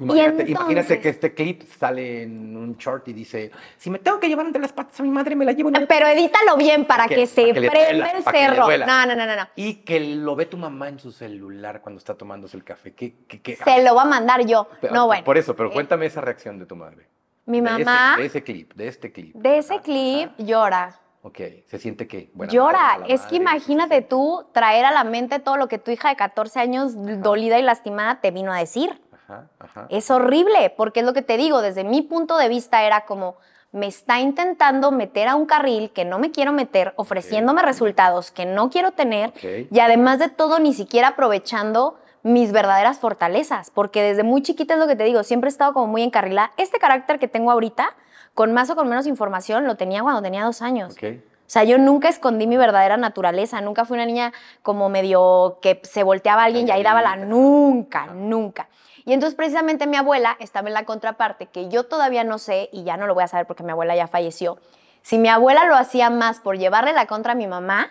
[0.00, 4.18] Imagínate, entonces- imagínate que este clip sale en un short y dice, si me tengo
[4.18, 5.86] que llevar entre las patas a mi madre, me la llevo en el...
[5.86, 8.66] pero edítalo bien para que- que, se para que le prenda el cerro.
[8.86, 9.48] No, no, no, no, no.
[9.56, 12.94] Y que lo ve tu mamá en su celular cuando está tomándose el café.
[12.94, 14.68] ¿Qué, qué, qué- Se lo va a mandar yo.
[14.80, 15.22] Pero- No, bueno.
[15.22, 17.06] Por eso, pero Eh, cuéntame esa reacción de tu madre.
[17.44, 19.34] Mi De ese- mamá, De ese, clip, de este clip.
[19.34, 20.34] de ese Ajá, clip, ajá.
[20.42, 21.00] llora.
[21.22, 22.30] Ok, ¿se siente?
[22.32, 22.98] Buena llora.
[22.98, 26.08] madre, es que madre, imagínate tú traer a la mente todo lo que tu hija
[26.08, 28.98] de 14 años dolida y lastimada te vino a decir.
[29.12, 29.86] Ajá, ajá.
[29.90, 33.36] Es horrible, porque es lo que te digo, desde mi punto de vista era como,
[33.70, 38.46] me está intentando meter a un carril que no me quiero meter, ofreciéndome resultados que
[38.46, 39.68] no quiero tener, Ok.
[39.70, 44.80] y además de todo, ni siquiera aprovechando mis verdaderas fortalezas, porque desde muy chiquita es
[44.80, 46.50] lo que te digo, siempre he estado como muy encarrilada.
[46.56, 47.94] Este carácter que tengo ahorita,
[48.34, 50.96] con más o con menos información, lo tenía cuando tenía dos años.
[51.50, 55.80] O sea, yo nunca escondí mi verdadera naturaleza, nunca fui una niña como medio que
[55.82, 58.68] se volteaba a alguien y ahí daba la nunca, nunca.
[59.04, 62.84] Y entonces precisamente mi abuela estaba en la contraparte, que yo todavía no sé, y
[62.84, 64.58] ya no lo voy a saber porque mi abuela ya falleció,
[65.02, 67.90] si mi abuela lo hacía más por llevarle la contra a mi mamá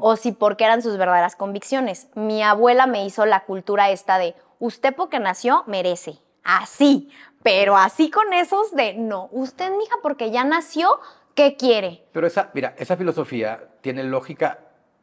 [0.00, 2.08] o si porque eran sus verdaderas convicciones.
[2.14, 6.18] Mi abuela me hizo la cultura esta de, usted porque nació, merece.
[6.42, 7.10] Así,
[7.50, 11.00] pero así con esos de, no, usted, mija, porque ya nació,
[11.34, 12.04] ¿qué quiere?
[12.12, 14.58] Pero esa, mira, esa filosofía tiene lógica,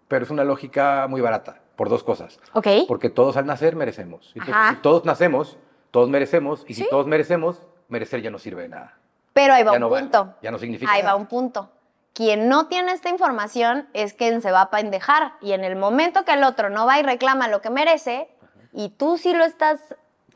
[0.07, 2.39] pero es una lógica muy barata, por dos cosas.
[2.53, 2.67] ¿Ok?
[2.87, 4.27] Porque todos al nacer merecemos.
[4.35, 4.69] Entonces, Ajá.
[4.69, 5.57] si todos nacemos,
[5.89, 6.87] todos merecemos, y si Sí.
[6.87, 8.95] todos merecemos, merecer ya no sirve de nada.
[9.33, 10.35] Pero ahí va Ya un no vale, punto.
[10.43, 11.13] ya no significa Ahí nada.
[11.15, 11.71] va un punto.
[12.13, 15.33] Quien no tiene esta información es quien se va a pendejar.
[15.41, 18.29] Y en el momento que el otro no va y reclama lo que merece,
[18.71, 19.79] y tú sí lo estás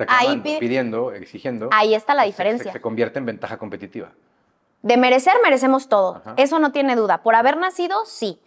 [0.08, 1.70] Reclamando, pide- pidiendo, exigiendo.
[1.72, 2.72] ahí está la se- diferencia.
[2.72, 4.10] Se, se convierte en ventaja competitiva.
[4.82, 6.16] De merecer, merecemos todo.
[6.18, 6.34] Ajá.
[6.38, 7.22] Eso no tiene duda.
[7.22, 8.40] Por haber nacido, sí.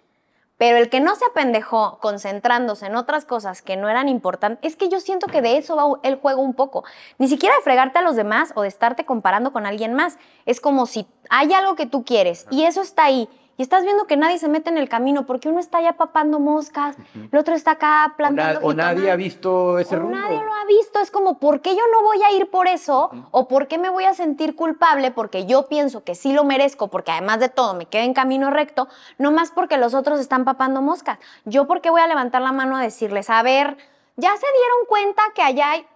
[0.59, 4.77] Pero el que no se apendejó concentrándose en otras cosas que no eran importantes, es
[4.77, 6.85] que yo siento que de eso va el juego un poco.
[7.19, 10.19] Ni siquiera de fregarte a los demás o de estarte comparando con alguien más.
[10.47, 13.29] Es como si hay algo que tú quieres y eso está ahí.
[13.59, 16.41] Y estás viendo que nadie se mete en el camino porque uno está ya papando
[16.41, 16.97] moscas,
[17.31, 18.61] el otro está acá O, na- plantando.
[18.67, 19.11] o nadie jitomate.
[19.13, 20.17] ha visto ese O rumbo.
[20.17, 21.01] nadie lo ha visto.
[21.01, 23.11] Es como, ¿por qué yo no voy a ir por eso?
[23.31, 26.89] ¿O por qué me voy a sentir culpable porque yo pienso que sí lo merezco,
[26.89, 28.89] porque además de todo me quedé en camino recto,
[29.19, 31.19] no más porque los otros están papando moscas?
[31.45, 33.77] Yo, ¿por qué voy a levantar la mano a decirles, a ver,
[34.17, 35.87] ya se dieron cuenta que allá hay.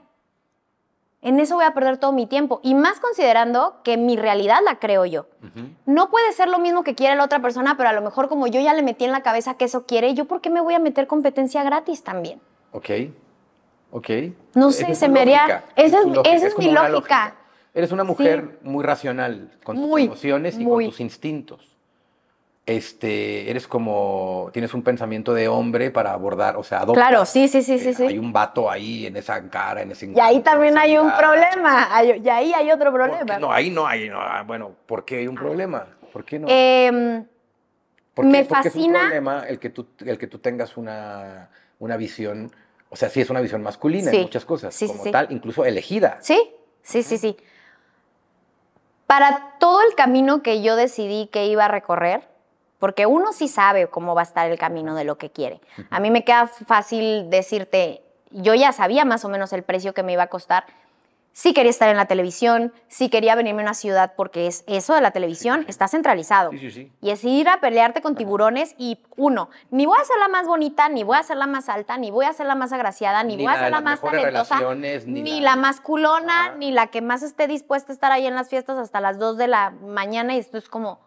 [1.27, 2.61] En eso voy a perder todo mi tiempo.
[2.63, 5.27] Y más considerando que mi realidad la creo yo.
[5.85, 8.47] No puede ser lo mismo que quiere la otra persona, pero a lo mejor como
[8.47, 10.75] yo ya le metí en la cabeza que eso quiere, ¿yo por qué me voy
[10.75, 12.41] a meter competencia gratis también?
[12.73, 12.89] Ok,
[13.91, 14.09] ok.
[14.55, 16.07] No sé, se me haría- esa es-
[16.59, 17.35] mi lógica.
[17.75, 20.85] Eres una mujer muy racional con tus emociones y muy.
[20.87, 21.76] con tus instintos.
[22.67, 27.07] Este, eres como, tienes un pensamiento de hombre para abordar, o sea, adoptas.
[27.07, 28.03] Claro, sí, sí, sí, sí, Eh, sí.
[28.09, 31.95] Hay un vato ahí en esa cara, en ese Y ahí también hay un problema.
[31.97, 33.39] hay- y ahí hay otro ¿Por qué problema.
[33.39, 35.87] No, ahí no hay, no, ah, bueno, ¿por qué hay un problema?
[36.13, 36.49] ¿Por qué no?
[36.51, 37.25] Em,
[38.15, 40.41] ¿Por qué- me por qué es un fascina- problema el que tú, el que tú
[40.41, 42.51] tengas una, una visión,
[42.91, 44.17] o sea, sí es una visión masculina Sí.
[44.17, 45.13] en muchas cosas, Sí, sí, como sí.
[45.13, 46.19] tal, incluso elegida.
[46.21, 46.51] sí,
[46.83, 47.37] sí, sí, sí.
[49.07, 52.27] Para todo el camino que yo decidí que iba a recorrer,
[52.79, 55.61] porque uno sí sabe cómo va a estar el camino de lo que quiere.
[55.91, 60.03] A mí me queda fácil decirte, yo ya sabía más o menos el precio que
[60.03, 60.65] me iba a costar.
[61.33, 64.95] Sí quería estar en la televisión, sí quería venirme a una ciudad porque es eso
[64.95, 66.51] de la televisión está centralizado.
[66.53, 66.93] Sí, sí, sí.
[67.03, 70.47] Y es ir a pelearte con tiburones y uno, ni voy a ser la más
[70.47, 73.23] bonita, ni voy a ser la más alta, ni voy a ser la más agraciada,
[73.23, 75.57] ni, Ni voy a ser la más talentosa, ni ni, la- la...
[75.57, 76.55] más culona, Ajá.
[76.57, 79.37] ni la que más esté dispuesta a estar ahí en las fiestas hasta las 2
[79.37, 81.01] de la mañana y esto es como,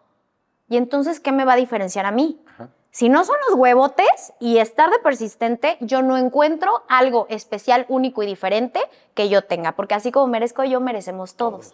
[0.70, 2.40] ¿y entonces qué me va a diferenciar a mí?
[2.54, 2.68] Ajá.
[2.92, 8.22] Si no son los huevotes y estar de persistente, yo no encuentro algo especial, único
[8.22, 8.80] y diferente
[9.14, 11.72] que yo tenga, porque así como merezco yo, merecemos todos.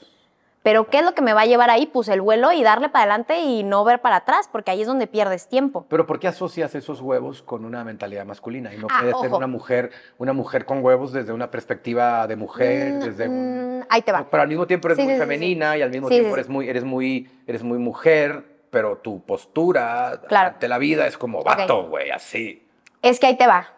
[0.62, 1.86] Pero ¿qué es lo que me va a llevar ahí?
[1.86, 4.88] Pues el vuelo y darle para adelante y no ver para atrás, porque ahí es
[4.88, 5.86] donde pierdes tiempo.
[5.88, 8.74] Pero ¿por qué asocias esos huevos con una mentalidad masculina?
[8.74, 12.34] Y no Ah, puede ser una mujer, una mujer con huevos desde una perspectiva de
[12.36, 14.26] mujer, Mm, desde un- mm, ahí te va.
[14.28, 15.28] Pero al mismo tiempo eres Sí, muy sí, sí, sí.
[15.30, 20.20] femenina y al mismo tiempo eres muy, eres muy, eres muy mujer, pero tu postura
[20.28, 20.48] Claro.
[20.50, 22.68] ante la vida es como vato, güey, así.
[23.00, 23.68] Es que ahí te va.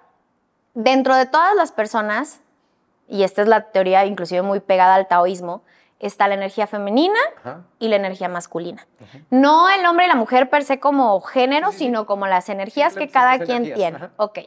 [0.75, 2.41] Dentro de todas las personas,
[3.07, 5.63] y esta es la teoría inclusive muy pegada al taoísmo,
[6.01, 7.63] está la energía femenina Ajá.
[7.79, 8.89] y la energía masculina.
[9.31, 13.09] No el hombre y la mujer per se como género, sino como las energías que
[13.09, 13.99] cada quien tiene.
[13.99, 14.11] ajá.
[14.17, 14.41] Ok.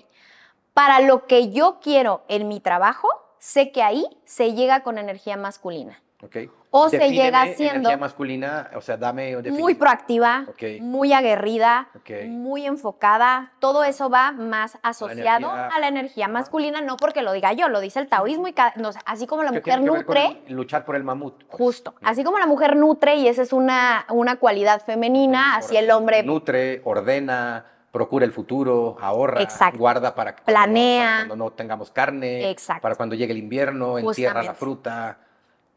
[0.73, 3.07] Para lo que yo quiero en mi trabajo,
[3.39, 6.01] sé que ahí se llega con energía masculina.
[6.69, 10.45] O se llega siendo energía masculina, o sea, dame Muy proactiva,
[10.79, 11.89] muy aguerrida,
[12.27, 13.51] muy enfocada.
[13.59, 17.67] Todo eso va más asociado energía- a la energía masculina, no porque lo diga yo,
[17.69, 20.95] lo dice el taoísmo y cada- no así como la ¿Qué mujer nutre, luchar por
[20.95, 21.43] el mamut.
[21.43, 21.57] pues?
[21.57, 25.89] justo, así como la mujer nutre y esa es una, una cualidad femenina, así el
[25.91, 29.77] hombre Nutre, ordena, procura el futuro, ahorra, Exacto.
[29.77, 31.03] guarda para cuando, Planea.
[31.05, 32.81] para cuando no tengamos carne, Exacto.
[32.81, 34.59] para cuando llegue el invierno, entierra la Justamente.
[34.59, 35.17] fruta.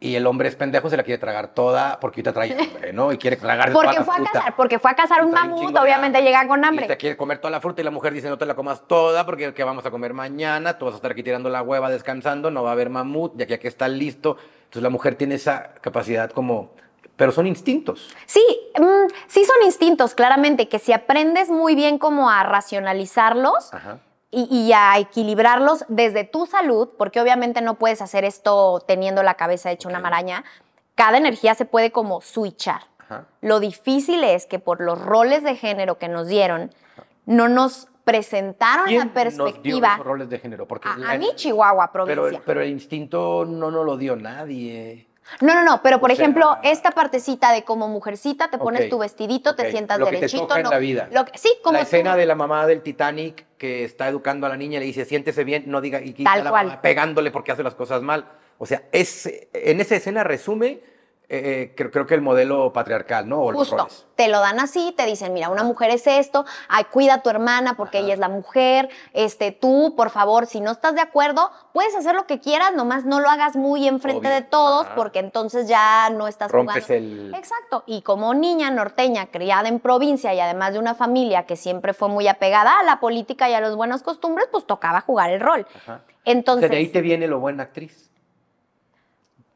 [0.04, 3.10] Y el hombre es pendejo, se la quiere tragar toda porque ahorita trae hambre, ¿no?
[3.10, 4.32] Y quiere tragar toda porque la fue a fruta.
[4.32, 6.22] cazar, porque fue a cazar un mamut, obviamente hambre.
[6.22, 6.96] llega con Y se hambre.
[6.98, 9.54] quiere comer toda la fruta y la mujer dice, no te la comas toda porque
[9.54, 10.76] ¿qué vamos a comer mañana?
[10.76, 13.46] Tú vas a estar aquí tirando la hueva descansando, no va a haber mamut, ya
[13.46, 14.36] que aquí está listo.
[14.64, 16.72] Entonces la mujer tiene esa capacidad como...
[17.16, 18.14] Pero son instintos.
[18.26, 18.44] Sí,
[18.78, 23.98] mm, sí son instintos, claramente, que si aprendes muy bien como a racionalizarlos, Ajá.
[24.34, 29.34] Y, y a equilibrarlos desde tu salud, porque obviamente no puedes hacer esto teniendo la
[29.34, 30.44] cabeza hecha una maraña.
[30.94, 32.82] Cada energía se puede como switchar.
[32.98, 33.26] Ajá.
[33.40, 36.70] Lo difícil es que por los roles de género que nos dieron,
[37.26, 39.94] no nos presentaron ¿Quién la nos dio perspectiva.
[39.94, 40.66] esos roles de género?
[40.68, 42.42] Porque A, la- a mí, Chihuahua, pero, provincia.
[42.44, 45.06] pero el instinto no nos lo dio nadie.
[45.40, 48.88] No, no, no, pero por O sea- ejemplo, esta partecita de como mujercita, te pones
[48.90, 50.56] tu vestidito, te sientas lo que te derechito.
[50.56, 51.08] en la vida.
[51.12, 51.84] lo que- sí, como la tú.
[51.86, 55.04] escena de la mamá del Titanic que está educando a la niña y le dice,
[55.04, 56.66] siéntese bien, no diga, y quita Tal la cual.
[56.66, 58.26] mamá pegándole porque hace las cosas mal.
[58.58, 60.80] O sea, es, en esa escena resume,
[61.28, 63.40] eh, creo, creo que el modelo patriarcal, ¿no?
[63.40, 67.14] O Justo, te lo dan así, te dicen, mira, una mujer es esto, ay, cuida
[67.14, 68.04] a tu hermana porque Ajá.
[68.04, 72.14] ella es la mujer, este, tú, por favor, si no estás de acuerdo, puedes hacer
[72.14, 74.94] lo que quieras, nomás no lo hagas muy enfrente Obvio, de todos ajá.
[74.94, 77.06] porque entonces ya no estás Rompes jugando.
[77.06, 77.34] el...
[77.34, 81.94] Exacto, y como niña norteña criada en provincia y además de una familia que siempre
[81.94, 85.40] fue muy apegada a la política y a las buenas costumbres, pues tocaba jugar el
[85.40, 85.66] rol.
[85.74, 86.02] Ajá.
[86.06, 88.03] O Entonces, sea, de ahí te viene lo buena actriz.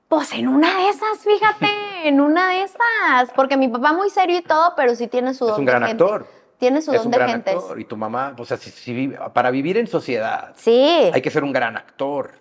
[0.08, 1.66] Pues en una de esas, fíjate,
[2.08, 5.44] en una de esas, porque mi papá muy serio y todo, pero sí tiene su
[5.46, 6.02] Es don un de gran gente.
[6.04, 6.26] actor.
[6.58, 7.54] Tiene su Es don un de gran gentes.
[7.54, 7.80] actor.
[7.80, 11.10] Y tu mamá, o sea, si- si vive- para vivir en sociedad Sí.
[11.12, 12.32] hay que ser un gran actor.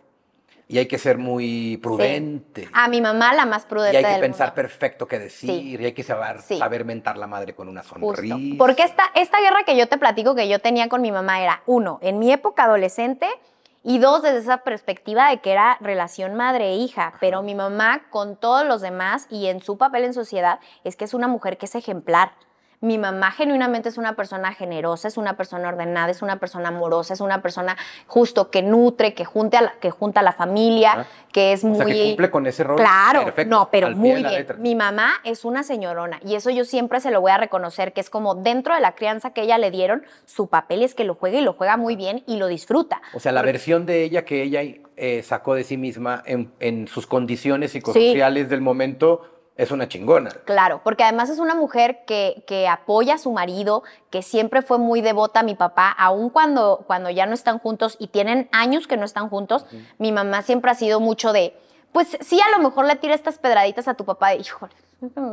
[0.70, 2.68] Y hay que ser muy prudente.
[2.74, 4.56] A mi mamá la más Y prudente hay que del pensar mundo.
[4.56, 5.50] perfecto qué decir.
[5.50, 5.78] Sí.
[5.80, 6.58] Y hay que saber, Sí.
[6.58, 8.00] saber mentar la madre con una Justo.
[8.18, 8.36] sonrisa.
[8.58, 11.62] Porque esta, esta guerra que yo te platico que yo tenía con mi mamá era,
[11.68, 13.28] uno, en mi época adolescente,
[13.90, 17.14] y dos, desde esa perspectiva de que era relación madre-hija.
[17.22, 21.06] Pero mi mamá, con todos los demás y en su papel en sociedad, es que
[21.06, 22.34] es una mujer que es ejemplar.
[22.80, 27.16] Mi mamá genuinamente es una persona generosa, es una persona ordenada, es una persona amorosa,
[27.16, 31.08] es una persona justo que nutre, que, junte a la, que junta a la familia,
[31.32, 31.78] que es O muy...
[31.78, 32.78] sea, que cumple con ese rol.
[32.78, 34.32] Claro, perfecto, no, pero muy bien.
[34.32, 34.58] letra.
[34.58, 38.02] Mi mamá es una señorona y eso yo siempre se lo voy a reconocer, que
[38.02, 41.16] es como dentro de la crianza que ella le dieron, su papel es que lo
[41.16, 43.02] juega y lo juega muy bien y lo disfruta.
[43.16, 44.62] O sea, la versión de ella que ella
[44.98, 50.30] eh, sacó de sí misma en, en sus condiciones psicosociales del momento es una chingona.
[50.46, 54.78] Claro, porque además es una mujer que, que apoya a su marido, que siempre fue
[54.78, 58.88] muy devota a mi papá, aun cuando, cuando ya no están juntos y tienen años
[58.88, 59.66] que no están juntos,
[59.98, 61.58] mi mamá siempre ha sido mucho de,
[61.92, 64.74] pues sí, a lo mejor le tira estas pedraditas a tu papá, de, híjole,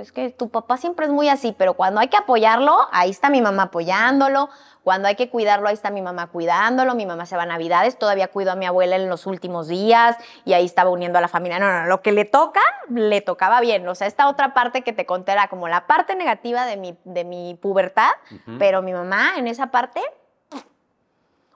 [0.00, 3.30] es que tu papá siempre es muy así, pero cuando hay que apoyarlo, ahí está
[3.30, 4.50] mi mamá apoyándolo,
[4.82, 7.98] cuando hay que cuidarlo, ahí está mi mamá cuidándolo, mi mamá se va a Navidades,
[7.98, 11.28] todavía cuidó a mi abuela en los últimos días y ahí estaba uniendo a la
[11.28, 11.58] familia.
[11.58, 13.88] No, no, lo que le toca, le tocaba bien.
[13.88, 16.98] O sea, esta otra parte que te conté era como la parte negativa de mi,
[17.04, 18.10] de mi pubertad,
[18.58, 20.02] pero mi mamá en esa parte,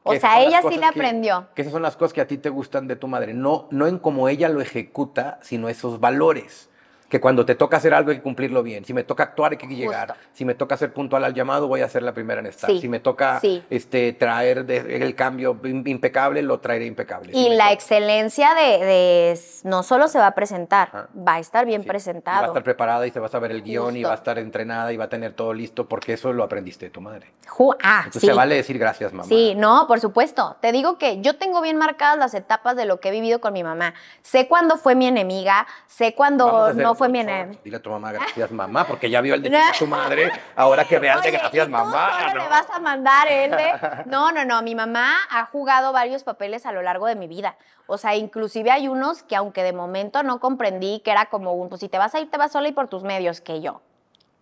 [0.03, 1.49] o sea, ella sí le que- aprendió.
[1.55, 3.35] Que esas son las cosas que a ti te gustan de tu madre.
[3.35, 6.71] No, no en cómo ella lo ejecuta, sino esos valores.
[7.09, 8.85] Que cuando te toca hacer algo hay que cumplirlo bien.
[8.85, 10.09] Si me toca actuar hay que llegar.
[10.09, 10.23] Justo.
[10.35, 12.69] Si me toca ser puntual al llamado, voy a ser la primera en estar.
[12.71, 13.63] Sí, Si me toca sí.
[13.71, 17.33] este, traer de- el cambio im- impecable, lo traeré impecable.
[17.35, 21.87] Y la excelencia de, no solo se va a presentar, va a estar bien Sí,
[21.87, 22.47] Y va a presentado.
[22.47, 24.97] estar preparada y se va a saber el guion y va a estar entrenada y
[24.97, 27.31] va a tener todo listo porque eso lo aprendiste de tu madre.
[27.47, 29.29] Ju- ah, Entonces se vale decir gracias, mamá.
[29.29, 30.57] Sí, no, por supuesto.
[30.61, 33.53] Te digo que yo tengo bien marcadas las etapas de lo que he vivido con
[33.55, 33.95] mi mamá.
[34.23, 37.19] Sé cuándo fue mi enemiga, sé cuándo no fue mi.
[37.65, 40.31] Dile a tu mamá gracias, mamá, porque ya vio el de tu madre.
[40.57, 42.33] Ahora que vea el de gracias, ¿y tú mamá.
[42.35, 42.43] ¿no?
[42.43, 43.73] le vas a mandar el de?
[44.07, 44.63] No, no, no.
[44.63, 47.57] Mi mamá ha jugado varios papeles a lo largo de mi vida.
[47.87, 51.69] O sea, inclusive hay unos que aunque de momento no comprendí, que era como un,
[51.69, 53.81] pues si te vas a ir, te vas sola y por tus medios, que yo.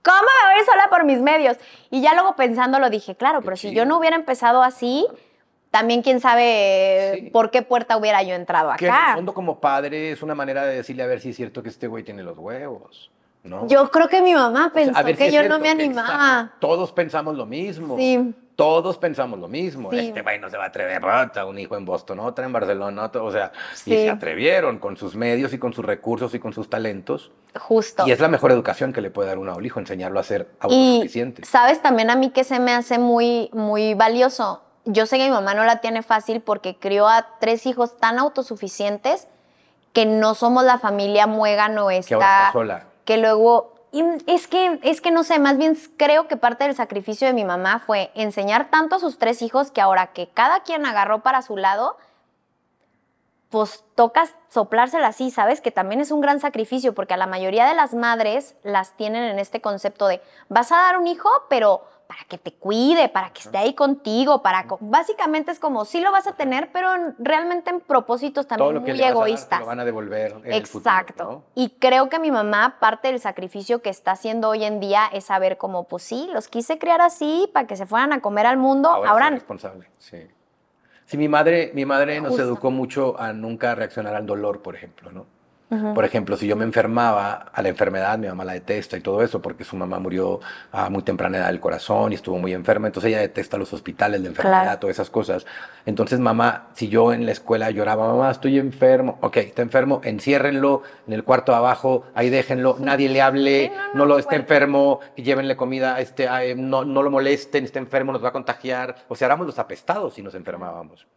[0.03, 1.57] ¿Cómo me voy a ir sola por mis medios?
[1.91, 5.07] Y ya luego pensando lo dije, claro, Qué pero si yo no hubiera empezado así,
[5.71, 7.31] también quién sabe Sí.
[7.31, 9.15] por qué puerta hubiera yo entrado Que en el acá.
[9.17, 11.87] fondo, como padre, es una manera de decirle a ver si es cierto que este
[11.87, 13.11] güey tiene los huevos.
[13.45, 13.69] ¿no?
[13.69, 15.61] Yo creo que mi mamá O sea, pensó a ver si que yo cierto, no
[15.61, 16.09] me animaba.
[16.09, 16.57] exacto.
[16.59, 17.97] Todos pensamos lo mismo.
[17.97, 18.35] Sí.
[18.57, 19.91] Todos pensamos lo mismo.
[19.93, 19.99] Sí.
[20.01, 21.01] Este güey no se va a atrever.
[21.01, 23.25] Rota, un hijo en Boston, otra en Barcelona, otro.
[23.25, 23.93] O sea, Sí.
[23.95, 27.31] y se atrevieron con sus medios y con sus recursos y con sus talentos.
[27.57, 28.03] Justo.
[28.05, 30.25] Y es la mejor educación que le puede dar uno a un hijo, enseñarlo a
[30.25, 31.45] ser Y autosuficiente.
[31.45, 34.63] sabes también a mí que se me hace muy, muy valioso.
[34.87, 38.19] Yo sé que mi mamá no la tiene fácil porque crió a tres hijos tan
[38.19, 39.29] autosuficientes
[39.93, 42.87] que no somos la familia muégano que ahora esta está sola.
[43.05, 43.75] que luego
[44.27, 47.45] es que es que no sé, más bien creo que parte del sacrificio de mi
[47.45, 51.43] mamá fue enseñar tanto a sus tres hijos que ahora que cada quien agarró para
[51.43, 51.97] su lado,
[53.49, 55.61] pues toca soplársela así, ¿sabes?
[55.61, 59.25] Que también es un gran sacrificio porque a la mayoría de las madres las tienen
[59.25, 63.31] en este concepto de vas a dar un hijo, pero para que te cuide, para
[63.33, 67.15] que esté ahí contigo, para básicamente es como sí lo vas a tener, pero en-
[67.19, 69.61] realmente en propósitos Todo también lo que muy le vas a dar, te egoístas.
[69.61, 71.25] lo van a devolver en el futuro, Exacto.
[71.25, 71.43] ¿no?
[71.55, 75.25] Y creo que mi mamá, parte del sacrificio que está haciendo hoy en día es
[75.25, 78.57] saber como, pues sí, los quise criar así para que se fueran a comer al
[78.57, 78.89] mundo.
[78.91, 80.19] Ahora, Ahora, responsable, sí.
[81.07, 82.43] Sí, mi madre, mi madre nos Justo.
[82.43, 85.27] educó mucho a nunca reaccionar al dolor, por ejemplo, ¿no?
[85.69, 89.21] Por ejemplo, si yo me enfermaba, a la enfermedad mi mamá la detesta y todo
[89.23, 90.39] eso, porque su mamá murió
[90.71, 94.23] a muy temprana edad del corazón y estuvo muy enferma, entonces ella detesta los hospitales
[94.23, 94.79] de enfermedad, Claro.
[94.79, 95.45] todas esas cosas.
[95.85, 100.83] Entonces mamá, si yo en la escuela lloraba, mamá, estoy enfermo, ok, está enfermo, enciérrenlo
[101.09, 104.37] en el cuarto abajo, ahí déjenlo, nadie le hable, Sí, no, no, no, lo esté
[104.37, 108.95] enfermo, llévenle comida, este, ay, no, no lo molesten, está enfermo, nos va a contagiar.
[109.09, 111.09] O sea, éramos los apestados si nos enfermábamos.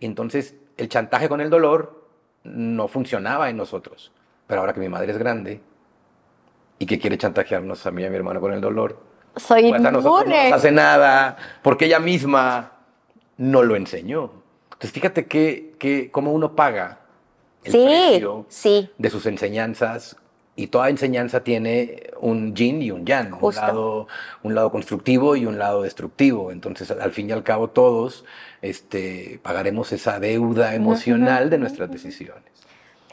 [0.00, 2.03] Entonces, el chantaje con el dolor
[2.44, 4.12] no funcionaba en nosotros.
[4.46, 5.60] Pero ahora que mi madre es grande
[6.78, 8.98] y que quiere chantajearnos a mí y a mi hermano con el dolor,
[9.36, 12.72] Soy pues a nosotros no nos hace nada porque ella misma
[13.36, 14.30] no lo enseñó.
[14.66, 17.00] Entonces, fíjate que, que cómo uno paga
[17.64, 18.90] el sí, precio sí.
[18.98, 20.16] de sus enseñanzas
[20.56, 24.06] y toda enseñanza tiene un yin y un yang, un lado,
[24.42, 26.52] un lado constructivo y un lado destructivo.
[26.52, 28.24] Entonces, al fin y al cabo, todos
[28.62, 32.44] este, pagaremos esa deuda emocional de nuestras decisiones.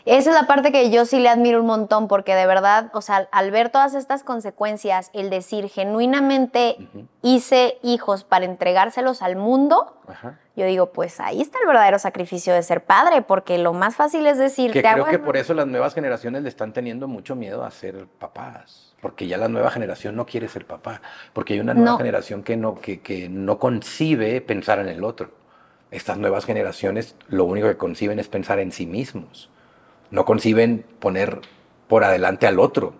[0.05, 3.01] Esa es la parte que yo sí le admiro un montón, porque de verdad, o
[3.01, 6.77] sea, al ver todas estas consecuencias, el decir genuinamente
[7.21, 10.39] hice hijos para entregárselos al mundo, Ajá.
[10.55, 14.25] yo digo, pues ahí está el verdadero sacrificio de ser padre, porque lo más fácil
[14.25, 17.35] es decir, Que creo hago que por eso las nuevas generaciones le están teniendo mucho
[17.35, 18.87] miedo a ser papás.
[19.01, 21.01] Porque ya la nueva generación no quiere ser papá.
[21.33, 21.97] Porque hay una nueva No.
[21.97, 25.29] generación que no, que, que no concibe pensar en el otro.
[25.89, 29.49] Estas nuevas generaciones lo único que conciben es pensar en sí mismos.
[30.11, 31.41] No conciben poner
[31.87, 32.93] por adelante al otro,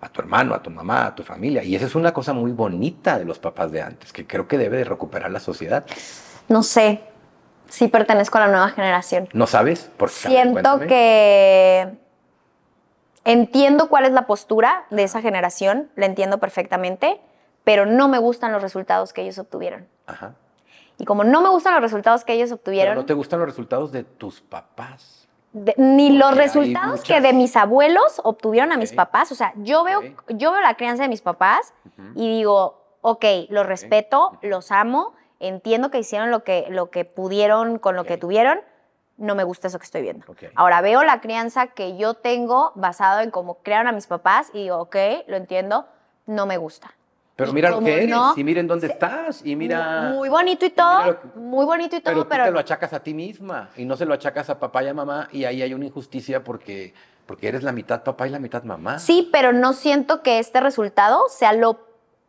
[0.00, 1.64] a tu hermano, a tu mamá, a tu familia.
[1.64, 4.58] Y esa es una cosa muy bonita de los papás de antes, que creo que
[4.58, 5.84] debe de recuperar la sociedad.
[6.48, 7.00] No sé,
[7.68, 9.28] sí pertenezco a la nueva generación.
[9.32, 9.90] ¿No sabes?
[9.96, 10.86] Por Siento cuéntame.
[10.86, 11.98] que
[13.24, 17.20] entiendo cuál es la postura de esa generación, la entiendo perfectamente,
[17.64, 19.86] pero no me gustan los resultados que ellos obtuvieron.
[20.06, 20.34] Ajá.
[20.96, 23.48] Y como no me gustan los resultados que ellos Pero obtuvieron, no te gustan los
[23.48, 25.17] resultados de tus papás.
[25.52, 29.82] De- ni los resultados que de mis abuelos obtuvieron a mis papás, o sea, yo
[29.84, 31.72] veo, yo veo la crianza de mis papás
[32.14, 37.78] y digo, ok, los respeto, los amo, entiendo que hicieron lo que, lo que pudieron
[37.78, 38.60] con lo que tuvieron,
[39.16, 40.24] no me gusta eso que estoy viendo.
[40.54, 44.62] Ahora veo la crianza que yo tengo basado en cómo crearon a mis papás y
[44.64, 45.86] digo, ok, lo entiendo,
[46.26, 46.94] no me gusta.
[47.38, 50.10] Pero mira lo que eres no, y miren dónde estás y mira...
[50.12, 52.92] Muy bonito y todo, que- muy bonito y todo, pero tú pero, te lo achacas
[52.92, 55.62] a ti misma y no se lo achacas a papá y a mamá y ahí
[55.62, 56.94] hay una injusticia porque,
[57.26, 58.98] porque eres la mitad papá y la mitad mamá.
[58.98, 61.78] sí, pero no siento que este resultado sea lo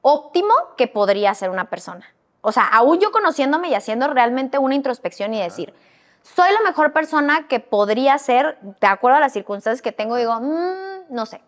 [0.02, 2.06] óptimo que podría ser una persona.
[2.41, 5.74] O sea, aún yo conociéndome y haciendo realmente una introspección y decir,
[6.22, 10.39] soy la mejor persona que podría ser, de acuerdo a las circunstancias que tengo, digo,
[10.39, 11.41] "Mm, no sé.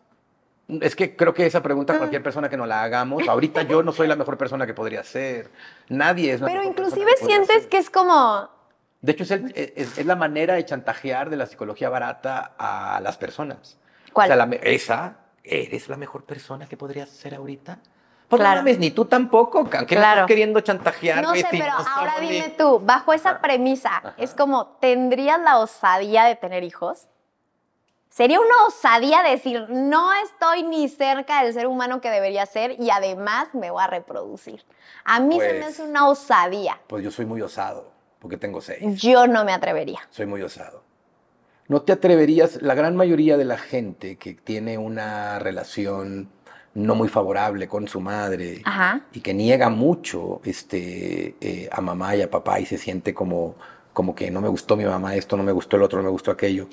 [0.80, 3.92] Es que creo que esa pregunta cualquier persona que no la hagamos, ahorita yo no
[3.92, 5.52] soy la mejor persona que podría ser.
[5.90, 7.70] Nadie es la Pero mejor inclusive podría sientes ser.
[7.70, 8.50] que es como,
[9.02, 13.00] De hecho, es, el- es- es la manera de chantajear de la psicología barata a
[13.02, 13.78] las personas.
[14.14, 14.28] ¿Cuál?
[14.32, 17.80] O sea, la esa, ¿eres la mejor persona que podrías ser ahorita?
[18.30, 18.62] Pues Claro.
[18.64, 19.70] no ni tú tampoco.
[19.70, 20.22] ¿Qué Claro.
[20.22, 21.22] estás queriendo chantajear?
[21.22, 23.42] no sé, pero ahora dime tú, bajo esa Ajá.
[23.42, 24.14] premisa, Ajá.
[24.18, 27.08] es como, ¿tendrías la osadía de tener hijos?
[28.12, 32.90] Sería una osadía decir, no estoy ni cerca del ser humano que debería ser y
[32.90, 34.66] además me voy a reproducir.
[35.06, 36.78] A mí se me Pues- hace una osadía.
[36.88, 39.02] Pues yo soy muy osado, porque tengo seis.
[39.02, 40.00] Yo no me atrevería.
[40.10, 40.84] Soy muy osado.
[41.70, 46.30] No te atreverías, la gran mayoría de la gente que tiene una relación
[46.74, 49.04] no muy favorable con su madre Ajá.
[49.14, 53.56] y que niega mucho este, eh, a mamá y a papá y se siente como,
[53.94, 56.12] como que no me gustó mi mamá esto, no me gustó el otro, no me
[56.12, 56.68] gustó aquello.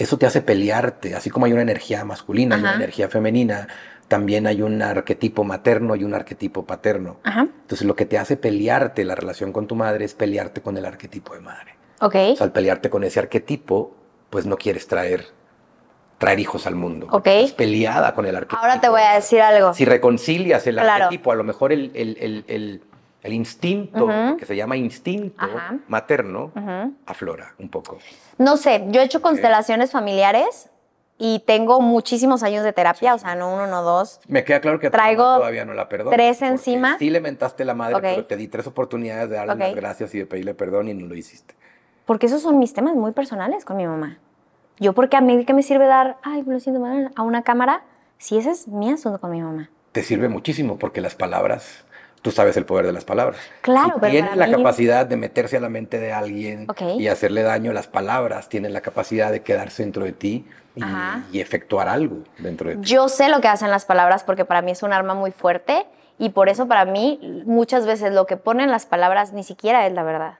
[0.00, 2.78] Eso te hace pelearte, así como hay una energía masculina y una Ajá.
[2.78, 3.68] energía femenina,
[4.08, 7.18] también hay un arquetipo materno y un arquetipo paterno.
[7.22, 7.42] Ajá.
[7.42, 10.86] Entonces lo que te hace pelearte la relación con tu madre es pelearte con el
[10.86, 11.74] arquetipo de madre.
[12.00, 12.14] Ok.
[12.32, 13.94] O sea, al pelearte con ese arquetipo,
[14.30, 15.26] pues no quieres traer,
[16.18, 17.06] traer hijos al mundo.
[17.10, 17.26] Ok.
[17.26, 18.60] Estás peleada con el arquetipo.
[18.60, 19.74] Ahora te voy a decir algo.
[19.74, 21.04] Si reconcilias el Claro.
[21.04, 22.82] arquetipo, a lo mejor el, el- el- el-
[23.22, 24.36] el instinto, Ujú.
[24.38, 25.76] que se llama instinto Ajá.
[25.88, 26.94] materno, Ujú.
[27.06, 27.98] aflora un poco.
[28.38, 30.70] No sé, yo he hecho constelaciones familiares
[31.18, 34.20] y tengo muchísimos años de terapia, o sea, no uno, no dos.
[34.26, 36.16] Me queda claro que Traigo todavía no la perdono.
[36.16, 36.96] tres encima.
[36.98, 38.02] Sí le mentaste la madre, Ok.
[38.02, 39.58] pero te di tres oportunidades de darle Ok.
[39.60, 41.54] las gracias y de pedirle perdón y no lo hiciste.
[42.06, 44.18] Porque esos son mis temas muy personales con mi mamá.
[44.78, 47.82] Yo, porque a mí, ¿qué me sirve dar, ay, lo siento, mal", a una cámara?
[48.16, 49.68] Si ese es mi asunto con mi mamá.
[49.92, 51.84] te sirve muchísimo porque las palabras,
[52.22, 53.38] tú sabes el poder de las palabras.
[53.62, 56.66] Claro, si pero tienes la mí- capacidad de meterse a la mente de alguien
[56.98, 60.46] y hacerle daño, las palabras tienen la capacidad de quedarse dentro de ti
[61.32, 62.82] y, efectuar algo dentro de ti.
[62.88, 65.86] Yo sé lo que hacen las palabras porque para mí es un arma muy fuerte
[66.18, 69.92] y por eso para mí muchas veces lo que ponen las palabras ni siquiera es
[69.92, 70.34] la verdad.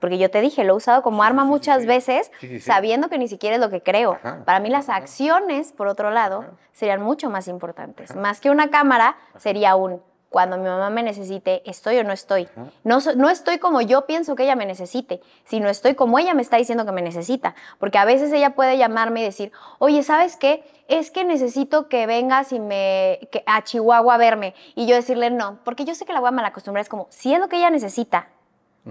[0.00, 1.86] Porque yo te dije, lo he usado como arma sí, muchas sí.
[1.88, 2.30] veces,
[2.60, 4.12] sabiendo que ni siquiera es lo que creo.
[4.22, 4.98] Ajá, Para mí las ajá.
[4.98, 6.50] acciones, por otro lado, Ajá.
[6.72, 8.14] serían mucho más importantes.
[8.14, 12.48] Más que una cámara, sería un, cuando mi mamá me necesite, ¿estoy o no estoy?
[12.84, 16.42] No, no estoy como yo pienso que ella me necesite, sino estoy como ella me
[16.42, 17.54] está diciendo que me necesita.
[17.78, 20.64] Porque a veces ella puede llamarme y decir, oye, ¿sabes qué?
[20.88, 24.54] Es que necesito que vengas y me, que- a Chihuahua a verme.
[24.74, 26.82] Y yo decirle no, porque yo sé que la voy a malacostumbrar.
[26.82, 28.28] Es como, si es lo que ella necesita,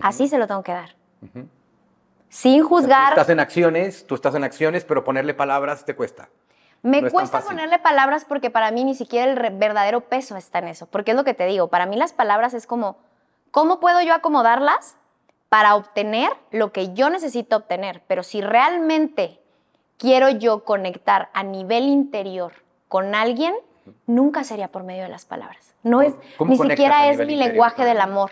[0.01, 0.95] así se lo tengo que dar.
[2.29, 3.09] Sin Tú juzgar.
[3.09, 6.29] estás en acciones, tú estás en acciones, pero ponerle palabras te cuesta.
[6.81, 10.67] Me No cuesta ponerle palabras porque para mí ni siquiera el verdadero peso está en
[10.67, 10.85] eso.
[10.85, 12.97] Porque es lo que te digo, para mí las palabras es como,
[13.51, 14.97] ¿cómo puedo yo acomodarlas
[15.49, 18.03] para obtener lo que yo necesito obtener?
[18.07, 19.39] Pero si realmente
[19.97, 22.53] quiero yo conectar a nivel interior
[22.87, 23.55] con alguien,
[24.05, 25.73] nunca sería por medio de las palabras.
[25.83, 28.31] No es, ¿Cómo ni siquiera es mi interior lenguaje del amor.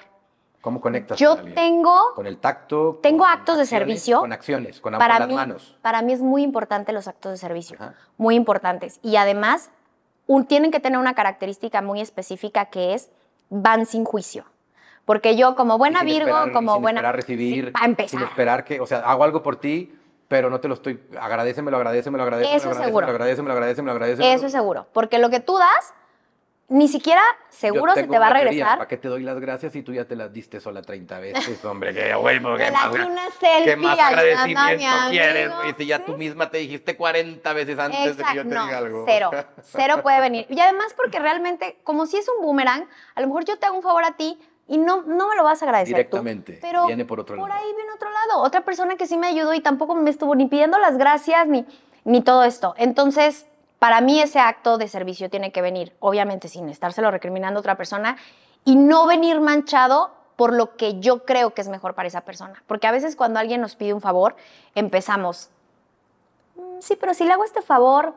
[0.63, 2.97] ¿Cómo conectas Yo con tengo Con el tacto.
[3.03, 4.21] Tengo actos de servicio.
[4.21, 5.77] Con acciones, con para las mí, manos.
[5.81, 7.95] Para mí es muy importante los actos de servicio, Ajá.
[8.17, 8.99] muy importantes.
[9.03, 9.71] Y además,
[10.25, 13.09] un- tienen que tener una característica muy específica que es
[13.49, 14.45] van sin juicio.
[15.03, 16.99] Porque yo como buena sin Virgo, esperar- como sin buena...
[17.01, 17.65] esperar recibir.
[17.65, 18.09] Sí, para empezar.
[18.09, 19.93] Sin esperar que, o sea, hago algo por ti,
[20.29, 20.97] pero no te lo estoy.
[21.19, 22.57] Agradecemelo, agradecemelo, agradecemelo.
[22.57, 23.05] Eso es seguro.
[23.05, 24.33] Agradecemelo, agradecemelo, agradecemelo.
[24.33, 24.87] Eso es seguro.
[24.93, 25.93] Porque lo que tú das,
[26.69, 28.77] ni siquiera seguro se te va a regresar.
[28.77, 31.63] ¿Para qué te doy las gracias si tú ya te las diste sola 30 veces,
[31.65, 31.93] hombre?
[31.93, 35.75] Que, güey, ¿qué más, das una selfie ¿Qué más agradecimiento quieres, güey?
[35.77, 38.77] Si ya tú misma te dijiste 40 veces antes de que yo te no, diga
[38.77, 39.03] algo.
[39.05, 40.45] cero, cero puede venir.
[40.49, 43.75] Y además porque realmente, como si es un boomerang, a lo mejor yo te hago
[43.75, 46.59] un favor a ti y no, no me lo vas a agradecer Directamente, tú.
[46.61, 47.51] Pero viene por otro lado.
[47.51, 48.41] ahí viene otro lado.
[48.41, 51.65] Otra persona que sí me ayudó y tampoco me estuvo ni pidiendo las gracias ni,
[52.05, 52.73] ni todo esto.
[52.77, 53.45] Entonces,
[53.83, 57.75] para mí ese acto de servicio tiene que venir, obviamente sin estárselo recriminando a otra
[57.75, 58.15] persona
[58.63, 62.63] y no venir manchado por lo que yo creo que es mejor para esa persona.
[62.65, 64.37] Porque a veces cuando alguien nos pide un favor,
[64.73, 65.49] empezamos,
[66.55, 68.13] "Mm, sí, pero si le hago este favor,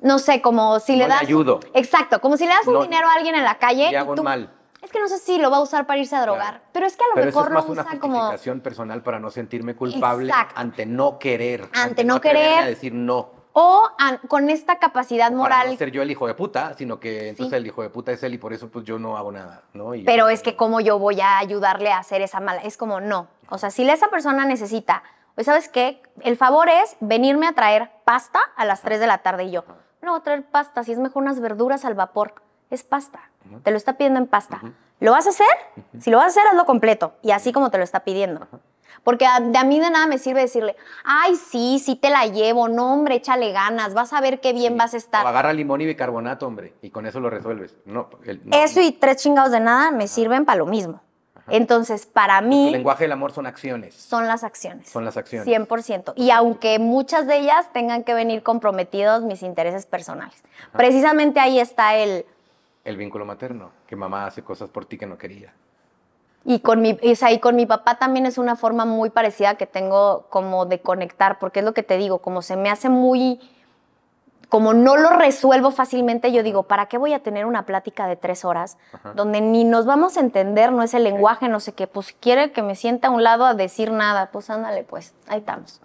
[0.00, 1.22] no sé, como si No le le das...
[1.22, 1.60] ayudo.
[1.74, 3.92] Exacto, como si le das un No, dinero a alguien en la calle.
[3.92, 4.50] le hago y tú, un mal.
[4.82, 6.64] Es que no sé si lo va a usar para irse a drogar, Claro.
[6.72, 8.16] pero es que a lo Pero eso mejor es más lo una usa como...
[8.18, 10.54] justificación personal para no sentirme culpable Exacto.
[10.56, 11.68] ante no querer.
[11.72, 12.58] Ante no querer.
[12.58, 13.37] a decir no.
[13.60, 13.88] O
[14.28, 17.50] con esta capacidad Para moral no ser yo el hijo de puta, sino que entonces
[17.50, 17.56] Sí.
[17.56, 19.96] el hijo de puta es él y por eso pues yo no hago nada, ¿no?
[19.96, 22.62] Y- Pero es que cómo yo voy a ayudarle a hacer esa mala.
[22.62, 23.26] Es como, no.
[23.48, 25.02] O sea, si esa persona necesita,
[25.34, 29.18] pues sabes qué, el favor es venirme a traer pasta a las 3 de la
[29.18, 29.64] tarde y yo,
[30.02, 32.34] no voy a traer pasta, si es mejor unas verduras al vapor.
[32.70, 33.30] Es pasta.
[33.64, 34.60] Te lo está pidiendo en pasta.
[35.00, 35.46] ¿Lo vas a hacer?
[36.00, 37.14] Si lo vas a hacer, hazlo completo.
[37.22, 38.46] Y así como te lo está pidiendo.
[39.04, 42.26] Porque a, de a mí de nada me sirve decirle, ay, sí, sí te la
[42.26, 45.26] llevo, no, hombre, échale ganas, vas a ver qué bien vas a O estar.
[45.26, 47.76] agarra limón y bicarbonato, hombre, y con eso lo resuelves.
[47.86, 51.00] No, el- no, Eso y tres chingados de nada me sirven para lo mismo.
[51.50, 53.94] Entonces, para El mí, lenguaje del amor son acciones.
[53.94, 54.86] son las acciones.
[54.90, 55.46] Son las acciones.
[55.46, 56.12] 100%.
[56.14, 60.42] Y aunque muchas de ellas tengan que venir comprometidos mis intereses personales.
[60.72, 62.26] Precisamente ahí está el...
[62.84, 65.54] El vínculo materno, que mamá hace cosas por ti que no quería.
[66.44, 69.56] Y con, mi, o sea, y con mi papá también es una forma muy parecida
[69.56, 72.88] que tengo como de conectar, porque es lo que te digo, como se me hace
[72.88, 73.40] muy...
[74.48, 78.16] Como no lo resuelvo fácilmente, yo digo, ¿para qué voy a tener una plática de
[78.16, 79.12] tres horas Ajá.
[79.12, 81.86] donde ni nos vamos a entender, no es el lenguaje, no sé qué?
[81.86, 85.40] Pues quiere que me sienta a un lado a decir nada, pues ándale, pues, ahí
[85.40, 85.82] estamos.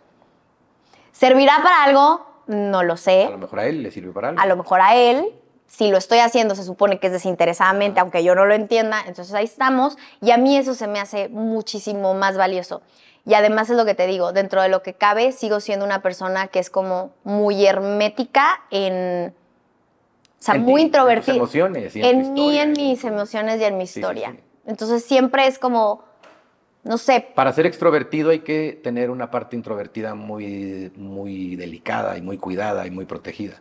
[1.11, 2.25] ¿Servirá para algo?
[2.47, 3.25] No lo sé.
[3.25, 4.41] A lo mejor a él le sirve para algo.
[4.41, 5.33] a lo mejor a él,
[5.76, 9.34] si lo estoy haciendo, se supone que es desinteresadamente, aunque yo no lo entienda, entonces
[9.34, 12.84] ahí estamos, y a mí eso se me hace muchísimo más valioso.
[13.26, 16.03] Y además es lo que te digo, dentro de lo que cabe, sigo siendo una
[16.03, 19.34] persona que es como muy hermética en...
[20.39, 21.36] O sea, En muy ti, en tus introvertida.
[21.38, 23.99] emociones y en En tu mí, historia, en mis emociones y en mi Sí, sí,
[24.01, 24.32] historia.
[24.32, 24.39] sí.
[24.67, 26.03] Entonces siempre es como,
[26.84, 32.21] no sé, Para ser extrovertido hay que tener una parte introvertida muy, muy delicada y
[32.21, 33.55] muy cuidada y muy protegida.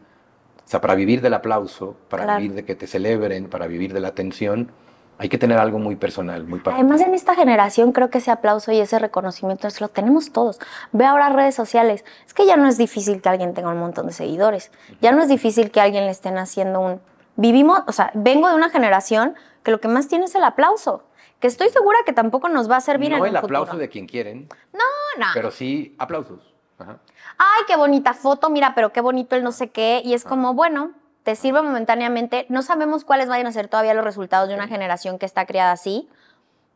[0.73, 2.41] O sea, para vivir del aplauso, para Claro.
[2.41, 4.73] vivir de que te celebren, para vivir de la atención,
[5.19, 6.81] hay que tener algo muy personal, muy particular.
[6.81, 10.59] Además, en esta generación creo que ese aplauso y ese reconocimiento es- lo tenemos todos.
[10.93, 12.07] Ve ahora redes sociales.
[12.27, 14.71] Es que ya no es difícil que alguien tenga un montón de seguidores.
[15.03, 17.01] Ya no es difícil que alguien le estén haciendo un...
[17.37, 21.05] Vivimos, o sea, vengo de una generación que lo que más tiene es el aplauso.
[21.39, 23.79] Que estoy segura que tampoco nos va a servir no en el un aplauso futuro.
[23.79, 24.85] de quien quieren, No,
[25.19, 25.27] no.
[25.35, 26.52] pero sí aplausos.
[26.83, 26.99] Ajá.
[27.39, 30.03] Ay, qué bonita foto, mira, pero qué bonito el no sé qué.
[30.05, 32.47] Y es como, bueno, te sirve momentáneamente.
[32.49, 35.73] No sabemos cuáles vayan a ser todavía los resultados de una generación que está criada
[35.73, 36.09] así.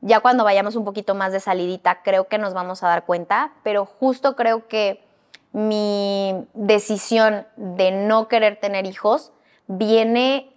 [0.01, 3.53] Ya cuando vayamos un poquito más de salidita, creo que nos vamos a dar cuenta,
[3.63, 5.03] pero justo creo que
[5.53, 9.33] mi decisión de no querer tener hijos
[9.67, 10.53] viene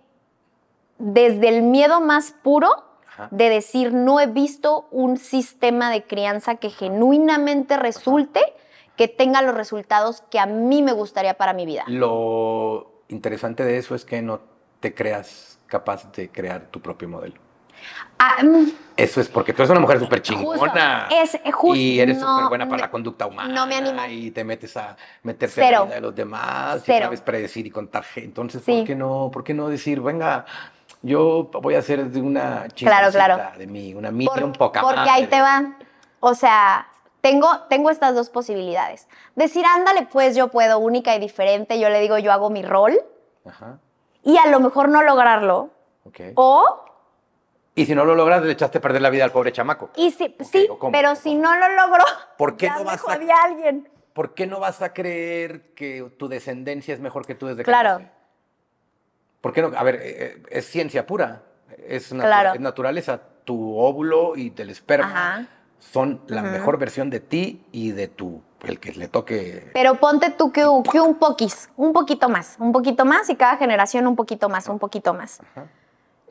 [0.97, 3.29] desde el miedo más puro Ajá.
[3.31, 8.41] de decir, no he visto un sistema de crianza que genuinamente resulte
[8.99, 11.85] que tenga los resultados que a mí me gustaría para mi vida.
[11.87, 14.41] Lo interesante de eso es que no
[14.81, 17.35] te creas capaz de crear tu propio modelo.
[18.17, 18.65] Ah, mm,
[18.97, 21.07] Eso es porque tú eres una mujer súper chingona.
[21.09, 21.77] Es eh, justo.
[21.77, 23.53] Y eres no, súper buena para no, la conducta humana.
[23.53, 24.01] no me animo.
[24.09, 25.79] Y te metes a meterte en Cero.
[25.79, 26.81] la vida de los demás.
[26.85, 26.97] Cero.
[26.99, 28.03] Y sabes predecir y contar.
[28.17, 28.79] Entonces, Sí.
[28.79, 30.43] ¿por qué no, por qué no decir, venga,
[31.01, 33.57] yo voy a hacer de una Claro, claro.
[33.57, 35.11] de mí, una Por- minion poca porque madre.
[35.11, 35.77] ahí te va.
[36.19, 36.85] O sea,
[37.21, 39.07] tengo, tengo estas dos posibilidades.
[39.35, 41.79] Decir, ándale, pues yo puedo, única y diferente.
[41.79, 42.99] Yo le digo, yo hago mi rol.
[43.45, 43.79] Ajá,
[44.23, 45.69] Y a lo mejor no lograrlo.
[46.05, 46.19] ok.
[46.35, 46.85] O,
[47.75, 49.89] Y si no lo logras, le echaste a perder la vida al pobre chamaco.
[49.95, 52.03] y si, sí, pero si no lo logro,
[52.37, 53.89] ¿Por qué ya no vas a- jodí a alguien.
[54.13, 57.63] ¿Por qué no vas a creer que tu descendencia es mejor que tú desde que
[57.63, 58.01] Claro.
[59.39, 59.71] ¿Por qué no?
[59.77, 61.43] A ver, eh, eh, es ciencia pura,
[61.87, 62.53] es, natu- Claro.
[62.53, 63.21] es naturaleza.
[63.45, 65.47] Tu óvulo y del esperma Ajá.
[65.79, 69.71] Son la mejor versión de ti y de tu, el que le toque.
[69.73, 73.35] Pero ponte tú que, un- que un poquis, un poquito más, un poquito más y
[73.35, 75.39] cada generación un poquito más, un poquito más.
[75.41, 75.67] Ajá.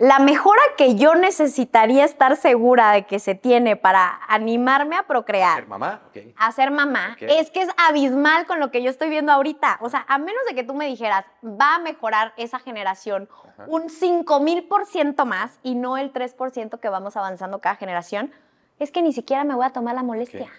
[0.01, 5.57] La mejora que yo necesitaría estar segura de que se tiene para animarme a procrear,
[5.57, 6.03] Ser mamá,
[6.37, 7.23] a ser mamá, Ok.
[7.29, 9.79] es que es abismal con lo que yo estoy viendo ahorita.
[9.81, 13.65] O sea, a menos de que tú me dijeras, va a mejorar esa generación Ajá.
[13.67, 17.59] un 5 mil por ciento más y no el 3 por ciento que vamos avanzando
[17.61, 18.31] cada generación,
[18.79, 20.51] es que ni siquiera me voy a tomar la molestia.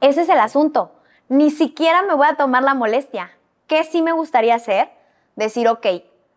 [0.00, 0.92] Ese es el asunto.
[1.28, 3.30] Ni siquiera me voy a tomar la molestia.
[3.66, 4.90] ¿Qué sí me gustaría hacer?
[5.36, 5.86] Decir, ok,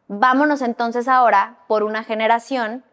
[0.08, 2.84] vámonos entonces ahora por una generación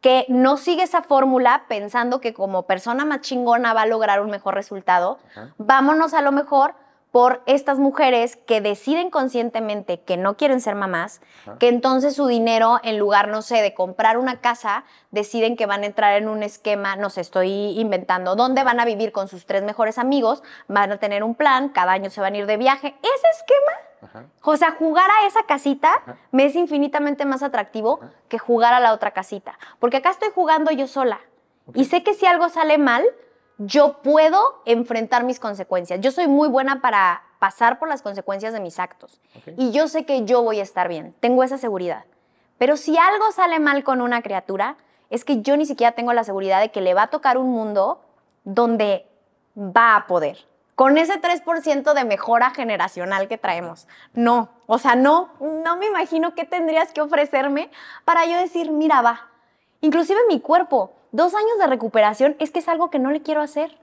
[0.00, 4.30] que no sigue esa fórmula pensando que como persona más chingona va a lograr un
[4.30, 5.18] mejor resultado.
[5.32, 5.54] Ajá.
[5.58, 6.74] Vámonos a lo mejor
[7.10, 11.58] por estas mujeres que deciden conscientemente que no quieren ser mamás, Ajá.
[11.58, 15.82] que entonces su dinero, en lugar, no sé, de comprar una casa, deciden que van
[15.82, 19.44] a entrar en un esquema, no sé, estoy inventando, donde van a vivir con sus
[19.46, 22.56] tres mejores amigos, van a tener un plan, cada año se van a ir de
[22.56, 22.94] viaje.
[23.02, 24.24] Ese esquema Ajá.
[24.42, 26.16] o sea, jugar a esa casita Ajá.
[26.30, 29.58] me es infinitamente más atractivo que jugar a la otra casita.
[29.80, 31.20] Porque acá estoy jugando yo sola.
[31.74, 33.04] Y sé que si algo sale mal,
[33.62, 36.00] yo puedo enfrentar mis consecuencias.
[36.00, 39.20] Yo soy muy buena para pasar por las consecuencias de mis actos.
[39.58, 41.14] Y yo sé que yo voy a estar bien.
[41.20, 42.04] Tengo esa seguridad.
[42.56, 44.76] Pero si algo sale mal con una criatura,
[45.10, 47.50] es que yo ni siquiera tengo la seguridad de que le va a tocar un
[47.50, 48.00] mundo
[48.44, 49.06] donde
[49.54, 50.38] va a poder.
[50.74, 53.86] Con ese 3% de mejora generacional que traemos.
[54.14, 57.70] No, o sea, no, no me imagino qué tendrías que ofrecerme
[58.06, 59.28] para yo decir, mira, va.
[59.82, 63.40] Inclusive mi cuerpo, dos años de recuperación es que es algo que no le quiero
[63.40, 63.76] hacer.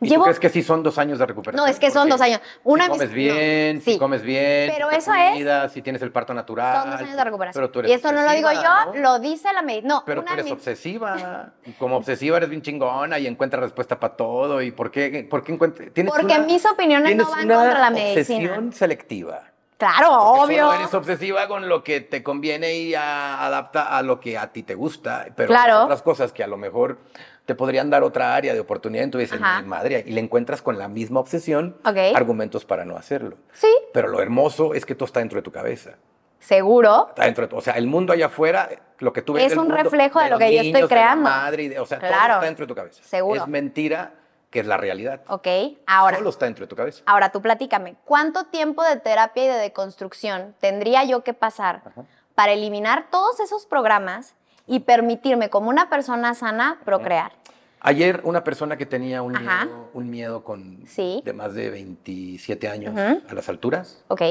[0.00, 1.56] ¿Y tú crees que sí son dos años de recuperación?
[1.60, 2.40] No, es que son dos años.
[2.62, 3.98] Una si comes bien, no, si sí.
[3.98, 6.82] comes bien, Pero si eso es- cuidas, si tienes el parto natural.
[6.82, 7.60] Son dos años si- de recuperación.
[7.60, 8.94] Pero tú eres y eso no lo digo yo, ¿no?
[8.94, 9.94] lo dice la medicina.
[9.94, 11.50] No, Pero una tú eres obsesiva.
[11.80, 14.62] Como obsesiva eres bien chingona y encuentras respuesta para todo.
[14.62, 15.88] ¿Y por qué, por qué encuentras?
[15.92, 18.20] Porque una- mis opiniones no van contra la medicina.
[18.52, 19.47] obsesión selectiva.
[19.78, 20.64] Claro, Porque obvio.
[20.66, 24.52] Solo eres obsesiva con lo que te conviene y a- adapta a lo que a
[24.52, 25.26] ti te gusta.
[25.36, 25.76] Pero Claro.
[25.78, 26.98] hay otras cosas que a lo mejor
[27.46, 29.06] te podrían dar otra área de oportunidad.
[29.06, 29.62] Dices, Ajá.
[29.62, 33.36] "Mi madre, y le encuentras con la misma obsesión argumentos para no hacerlo.
[33.52, 35.92] Sí, Pero lo hermoso es que todo está dentro de tu cabeza.
[36.40, 37.06] seguro.
[37.10, 38.68] Está dentro de tu- o sea, el mundo allá afuera,
[39.00, 40.74] lo que tú ves Es del un mundo, reflejo de lo que yo estoy niños,
[40.74, 41.28] de la creando.
[41.30, 42.34] madre y de- o sea, todo Claro.
[42.34, 43.02] está dentro de tu cabeza.
[43.02, 43.40] Seguro.
[43.42, 44.12] Es mentira
[44.50, 45.22] que es la realidad.
[45.28, 45.46] Ok,
[45.86, 46.16] ahora.
[46.18, 47.02] Solo está dentro de tu cabeza.
[47.06, 52.04] Ahora tú platícame, ¿cuánto tiempo de terapia y de deconstrucción tendría yo que pasar Ajá.
[52.34, 54.34] para eliminar todos esos programas
[54.66, 57.32] y permitirme como una persona sana procrear?
[57.80, 59.64] Ayer una persona que tenía un Ajá.
[59.66, 61.22] miedo, un miedo con Sí.
[61.24, 64.22] de más de 27 años a las alturas, ¿Ok?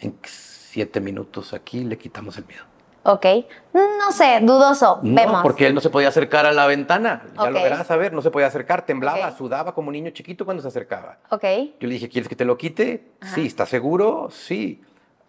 [0.00, 2.64] en siete minutos aquí le quitamos el miedo.
[3.02, 3.26] ¿Ok?
[3.72, 5.00] No sé, dudoso.
[5.02, 5.42] No, Vemos.
[5.42, 7.22] porque él no se podía acercar a la ventana.
[7.36, 10.62] Ya lo verás a ver, no se podía acercar, temblaba, sudaba como niño chiquito cuando
[10.62, 11.18] se acercaba.
[11.30, 11.44] ¿Ok?
[11.80, 13.04] Yo le dije, ¿quieres que te lo quite?
[13.20, 13.34] Ajá.
[13.34, 14.28] Sí, ¿estás seguro?
[14.30, 14.82] Sí.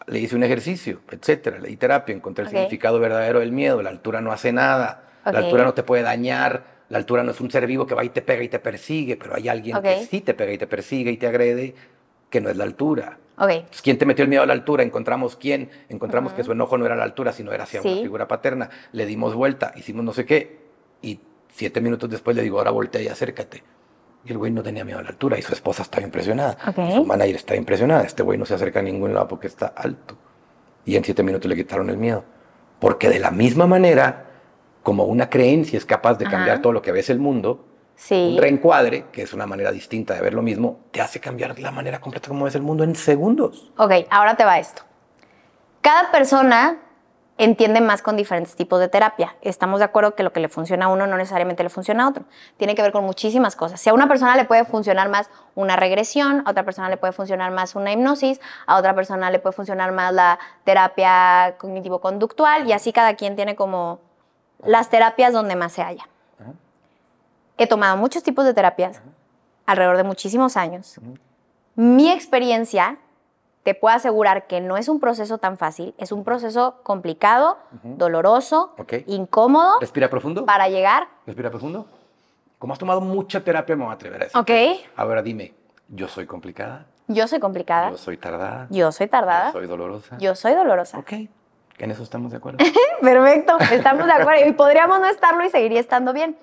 [0.07, 1.59] Le hice un ejercicio, etcétera.
[1.59, 3.81] Le di terapia, encontré el significado verdadero del miedo.
[3.81, 5.03] La altura no hace nada.
[5.23, 6.63] La altura no te puede dañar.
[6.89, 9.15] La altura no es un ser vivo que va y te pega y te persigue,
[9.15, 11.73] pero hay alguien que sí te pega y te persigue y te agrede,
[12.29, 13.17] que no es la altura.
[13.43, 13.49] Ok.
[13.49, 14.83] Entonces, ¿Quién te metió el miedo a la altura?
[14.83, 15.69] Encontramos quién.
[15.89, 17.87] Encontramos que su enojo no era a la altura, sino era hacia Sí.
[17.91, 18.69] una figura paterna.
[18.91, 20.59] Le dimos vuelta, hicimos no sé qué.
[21.01, 21.19] Y
[21.49, 23.63] siete minutos después le digo, ahora voltea y acércate.
[24.23, 26.55] Y el güey no tenía miedo a la altura y su esposa estaba impresionada.
[26.67, 26.77] Ok.
[26.89, 28.03] Y Su manager está impresionada.
[28.03, 30.15] Este güey no se acerca a ningún lado porque está alto.
[30.85, 32.23] Y en siete minutos le quitaron el miedo.
[32.79, 34.25] Porque de la misma manera,
[34.83, 36.61] como una creencia es capaz de cambiar Ajá.
[36.61, 37.65] todo lo que ves el mundo,
[38.03, 38.33] Sí.
[38.33, 41.69] un reencuadre, que es una manera distinta de ver lo mismo, te hace cambiar la
[41.69, 43.71] manera completa como ves el mundo en segundos.
[43.77, 44.81] Ok, ahora te va esto.
[45.81, 46.79] Cada persona
[47.37, 49.35] entiende más con diferentes tipos de terapia.
[49.41, 52.09] Estamos de acuerdo que lo que le funciona a uno no necesariamente le funciona a
[52.09, 52.25] otro.
[52.57, 53.79] Tiene que ver con muchísimas cosas.
[53.79, 57.13] Si a una persona le puede funcionar más una regresión, a otra persona le puede
[57.13, 62.73] funcionar más una hipnosis, a otra persona le puede funcionar más la terapia cognitivo-conductual y
[62.73, 63.99] así cada quien tiene como
[64.63, 66.10] las terapias donde más se halla.
[67.61, 69.03] He tomado muchos tipos de terapias
[69.67, 70.99] alrededor de muchísimos años.
[71.75, 72.97] Mi experiencia
[73.61, 78.73] te puedo asegurar que no es un proceso tan fácil, es un proceso complicado, doloroso,
[78.79, 78.93] Ok.
[79.05, 80.43] incómodo Respira profundo.
[80.43, 81.07] para llegar.
[81.27, 81.85] Respira profundo.
[82.57, 84.41] Como has tomado mucha terapia, me voy a atrever a decir.
[84.41, 84.81] Ok.
[84.95, 85.53] Ahora dime,
[85.87, 86.87] ¿yo soy complicada?
[87.09, 88.65] Yo soy complicada, ¿Yo soy tardada?
[88.71, 90.17] yo soy tardada, ¿Yo soy dolorosa?
[90.17, 90.97] yo soy dolorosa.
[90.97, 91.11] Ok.
[91.77, 92.57] En eso estamos de acuerdo.
[93.01, 94.47] Perfecto, estamos de acuerdo.
[94.47, 96.35] Y podríamos no estarlo y seguiría estando bien.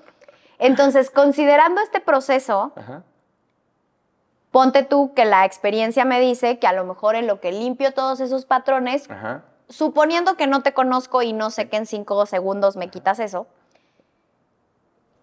[0.58, 3.02] Entonces, considerando este proceso, Ajá.
[4.50, 7.92] ponte tú que la experiencia me dice que a lo mejor en lo que limpio
[7.92, 9.42] todos esos patrones, Ajá.
[9.68, 13.46] suponiendo que no te conozco y no sé que en cinco segundos me quitas eso.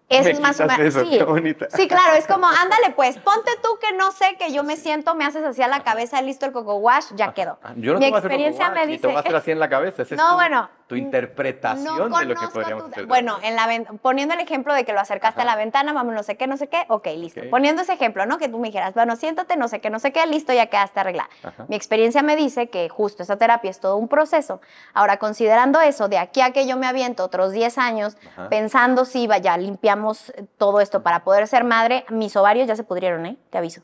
[0.08, 0.78] Eso Me es más o menos.
[0.86, 1.18] eso, sí.
[1.18, 1.66] qué bonita.
[1.70, 5.14] sí, claro, es como, ándale, pues, ponte tú que no sé, que yo me siento,
[5.16, 7.58] me haces así a la cabeza, listo el coco wash, ya quedó.
[7.62, 9.28] Ah, Yo no Mi te a experiencia me wash, ni te voy a dice.
[9.28, 10.02] hacer así en la cabeza.
[10.02, 13.06] Esa es No, tu, bueno, tu interpretación No de lo que podríamos tu- hacer.
[13.06, 13.66] Bueno, en la
[14.00, 15.50] poniendo el ejemplo de que lo acercaste Ajá.
[15.50, 17.40] a la ventana, vamos, no sé qué, no sé qué, ok, listo.
[17.40, 17.46] Ok.
[17.50, 18.38] Poniendo ese ejemplo, ¿no?
[18.38, 21.00] Que tú me dijeras, bueno, siéntate, no sé qué, no sé qué, listo, ya quedaste
[21.00, 21.28] arreglada.
[21.42, 21.64] Ajá.
[21.66, 24.60] Mi experiencia me dice que justo esta terapia es todo un proceso.
[24.94, 28.48] Ahora, considerando eso, de aquí a que yo me aviento otros 10 años, Ajá.
[28.48, 29.95] pensando si, vaya, limpiamos
[30.34, 33.36] eh, todo esto para poder ser madre, mis ovarios ya se pudrieron, ¿eh?
[33.50, 33.82] Te aviso.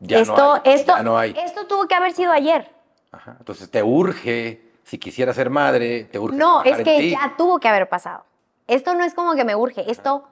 [0.00, 1.34] Ya esto, no hay, esto, ya no hay.
[1.38, 2.70] esto tuvo que haber sido ayer.
[3.12, 3.36] Ajá.
[3.38, 7.68] Entonces te urge, si quisiera ser madre, te urge No, es que ya tuvo que
[7.68, 8.24] haber pasado.
[8.66, 10.26] Esto no es como que me urge, esto,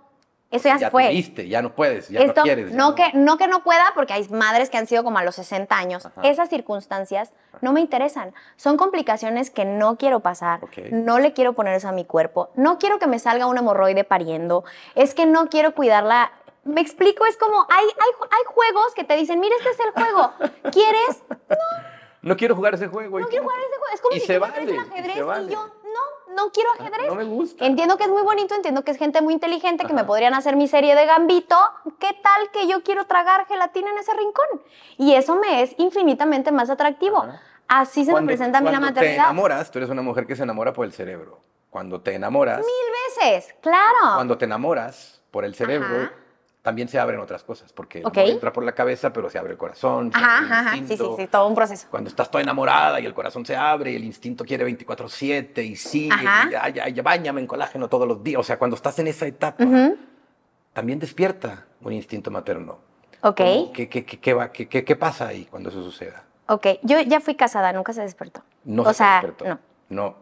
[0.53, 1.09] eso ya, se fue.
[1.09, 2.71] tuviste, ya no puedes, ya Esto, no quieres.
[2.71, 5.25] ya no, que, no que no pueda, porque hay madres que han sido como a
[5.25, 6.07] los 60 años.
[6.07, 6.21] Ajá.
[6.23, 7.33] Esas circunstancias
[7.63, 8.35] no me interesan.
[8.57, 10.61] Son complicaciones que no quiero pasar.
[10.91, 12.51] No le quiero poner eso a mi cuerpo.
[12.55, 14.65] No quiero que me salga un hemorroide pariendo.
[14.95, 16.33] Es que no quiero cuidarla.
[16.65, 19.91] Me explico, es como, hay, hay, hay juegos que te dicen, mira, este es el
[19.91, 20.33] juego.
[20.71, 21.23] ¿Quieres?
[22.23, 23.19] No quiero jugar ese juego.
[23.19, 23.95] ¿y No quiero jugar ese juego.
[23.95, 25.71] Es como Y si se vale, el y se ajedrez y, yo,
[26.35, 27.07] no, quiero ajedrez.
[27.09, 27.64] No me gusta.
[27.66, 30.57] Entiendo que es muy bonito, entiendo que es gente muy inteligente, que me podrían hacer
[30.57, 31.57] mi serie de gambito.
[31.99, 34.47] ¿Qué tal que yo quiero tragar gelatina en ese rincón?
[34.99, 37.18] Y eso me es infinitamente más atractivo.
[37.18, 37.41] Ajá.
[37.68, 39.24] Así se me presenta a mí la cuando te maternidad.
[39.24, 41.41] enamoras, tú eres una mujer que se enamora por el cerebro.
[41.70, 44.14] Cuando te enamoras, Mil veces, claro.
[44.14, 46.12] cuando te enamoras por el cerebro, Ajá.
[46.63, 48.19] También se abren otras cosas, porque el Ok.
[48.19, 50.13] amor entra por la cabeza, pero se abre el corazón.
[50.13, 50.73] se Ajá, abre el ajá.
[50.77, 51.89] Sí, sí, sí, todo un proceso.
[51.91, 55.75] Cuando estás toda enamorada y el corazón se abre y el instinto quiere 24/7 y
[55.77, 56.49] sigue, Ajá.
[56.49, 58.39] y ya, ya, ya, báñame en colágeno todos los días.
[58.39, 59.97] O sea, cuando estás en esa etapa, Ujú.
[60.73, 62.79] también despierta un instinto materno.
[63.23, 63.41] Ok.
[63.75, 66.25] ¿Qué, qué, qué, va- qué- qué- qué pasa ahí cuando eso suceda?
[66.47, 66.67] ok.
[66.83, 68.43] Yo ya fui casada, nunca se despertó.
[68.65, 69.45] No o se sea, despertó.
[69.47, 69.59] no,
[69.89, 70.17] No,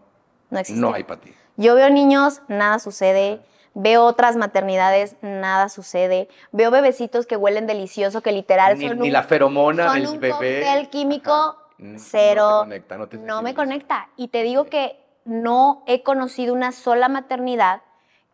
[0.51, 0.81] no existe.
[0.81, 1.33] no hay para ti.
[1.57, 3.41] Yo veo niños, nada sucede.
[3.75, 6.29] Veo otras maternidades, nada sucede.
[6.53, 10.31] Veo bebecitos que huelen delicioso, que literal Ni, son ni un, la feromona del bebé.
[10.31, 11.57] cóctel químico Ajá.
[11.79, 12.43] N- cero.
[12.43, 14.09] No te conecta, no te no me conecta.
[14.17, 17.83] Y te digo que no he conocido una sola maternidad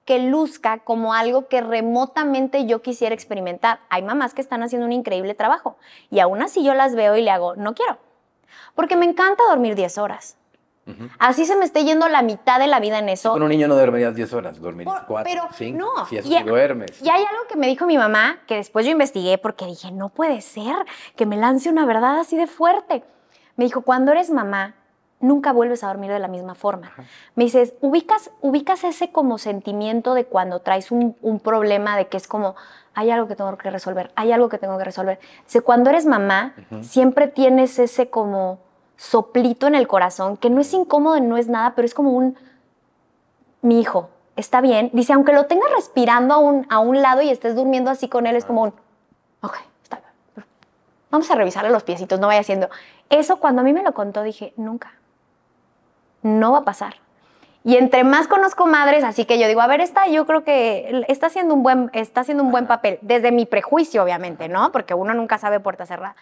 [0.05, 3.81] que luzca como algo que remotamente yo quisiera experimentar.
[3.89, 5.77] Hay mamás que están haciendo un increíble trabajo
[6.11, 7.99] y aún así yo las veo y le hago, no quiero,
[8.77, 10.37] porque me encanta dormir 10 horas.
[11.19, 13.33] Así se me esté yendo la mitad de la vida en eso.
[13.33, 15.79] Con un niño no dormirías 10 horas, dormirías Por- 4, pero 5.
[15.79, 17.03] no, Si eso y- sí duermes.
[17.03, 20.09] Y hay algo que me dijo mi mamá, que después yo investigué porque dije, no
[20.11, 20.77] puede ser
[21.17, 23.03] que me lance una verdad así de fuerte.
[23.57, 24.75] Me dijo, cuando eres mamá,
[25.19, 26.93] nunca vuelves a dormir de la misma forma.
[27.35, 32.17] Me dices, ubicas, ubicas ese como sentimiento de cuando traes un, un problema de que
[32.19, 32.55] es como,
[32.95, 35.19] hay algo que tengo que resolver, hay algo que tengo que resolver.
[35.45, 38.59] Dice, cuando eres mamá, siempre tienes ese como
[38.97, 42.37] soplito en el corazón, que no es incómodo, no es nada, pero es como un,
[43.63, 44.91] mi hijo, está bien.
[44.93, 48.27] Dice, aunque lo tengas respirando a un, a un lado y estés durmiendo así con
[48.27, 48.73] él, es como un,
[49.43, 50.47] ok, está bien.
[51.11, 52.69] Vamos a revisarle los piecitos, no vaya haciendo.
[53.11, 54.93] Eso cuando a mí me lo contó dije, nunca,
[56.23, 56.97] no va a pasar.
[57.65, 61.05] Y entre más conozco madres, así que yo digo, a ver, esta yo creo que
[61.09, 64.71] está haciendo un buen, está haciendo un buen papel, desde mi prejuicio, obviamente, ¿no?
[64.71, 66.15] Porque uno nunca sabe puerta cerrada.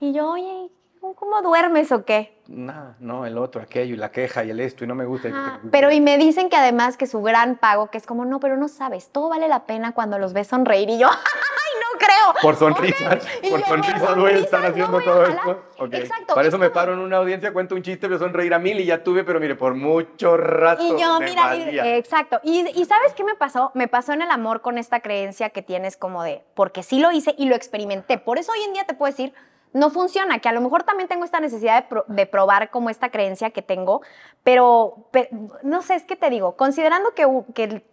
[0.00, 0.70] Y yo, oye,
[1.14, 2.38] ¿cómo duermes o qué?
[2.46, 5.28] Nada, no, el otro, aquello, y la queja, y el esto, y no me gusta.
[5.32, 8.40] Ah, pero y me dicen que además que su gran pago, que es como, no,
[8.40, 10.88] pero no sabes, todo vale la pena cuando los ves sonreír.
[10.88, 12.34] Y yo, ¡ay, no creo!
[12.40, 15.64] Por sonrisas, por sonrisas voy a estar sonrisas, no haciendo todo esto.
[15.78, 15.94] Ok.
[15.94, 18.54] Exacto, Para es eso me como- paro en una audiencia, cuento un chiste, me sonreír
[18.54, 20.82] a mil y ya tuve, pero mire, por mucho rato.
[20.82, 22.40] Y yo, mira, y- exacto.
[22.42, 23.72] Y, y ¿sabes qué me pasó?
[23.74, 27.12] Me pasó en el amor con esta creencia que tienes como de, porque sí lo
[27.12, 28.16] hice y lo experimenté.
[28.16, 29.34] Por eso hoy en día te puedo decir,
[29.72, 32.90] no funciona, que a lo mejor también tengo esta necesidad de, pro- de probar como
[32.90, 34.02] esta creencia que tengo,
[34.42, 35.28] pero, pe-
[35.62, 37.84] no sé, es que te digo, considerando que, el,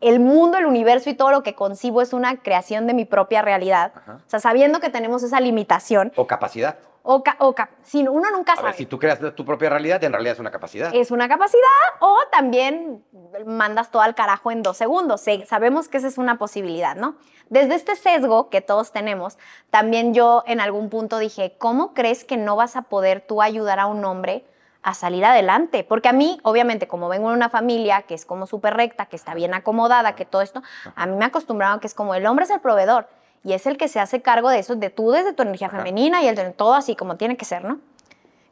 [0.00, 3.42] el mundo, el universo y todo lo que concibo es una creación de mi propia
[3.42, 4.20] realidad, Ajá.
[4.26, 6.76] o sea, sabiendo que tenemos esa limitación, O capacidad.
[7.06, 8.68] O, o si uno nunca A sabe.
[8.68, 10.90] ver, si tú creas tu propia realidad, en realidad es una capacidad.
[10.94, 11.60] es una capacidad
[12.00, 13.04] o también
[13.46, 15.20] mandas todo al carajo en dos segundos.
[15.20, 17.14] Se- Sabemos que esa es una posibilidad, ¿no?
[17.50, 19.38] Desde este sesgo que todos tenemos,
[19.70, 23.78] también yo en algún punto dije, ¿cómo crees que no vas a poder tú ayudar
[23.80, 24.46] a un hombre
[24.82, 25.84] a salir adelante?
[25.84, 29.16] Porque a mí, obviamente, como vengo de una familia que es como súper recta, que
[29.16, 30.62] está bien acomodada, que todo esto,
[30.96, 33.08] a mí me acostumbraron que es como el hombre es el proveedor
[33.44, 35.78] y es el que se hace cargo de eso, de tú desde tu energía Ajá.
[35.78, 37.78] femenina y el de todo así como tiene que ser, ¿no?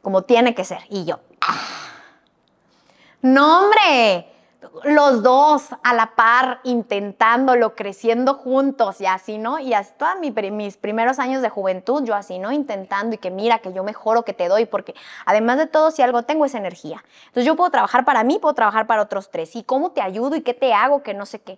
[0.01, 0.79] Como tiene que ser.
[0.89, 1.19] Y yo,
[3.23, 4.27] no, hombre,
[4.83, 9.59] los dos a la par, intentándolo, creciendo juntos y así, ¿no?
[9.59, 12.51] Y hasta todos mi mis primeros años de juventud, yo así, ¿no?
[12.51, 14.93] Intentando y que mira, que yo mejoro, que te doy, porque
[15.25, 17.03] además de todo, si algo tengo es energía.
[17.27, 19.55] Entonces yo puedo trabajar para mí, puedo trabajar para otros tres.
[19.55, 21.01] ¿Y cómo te ayudo y qué te hago?
[21.01, 21.57] Que no sé qué.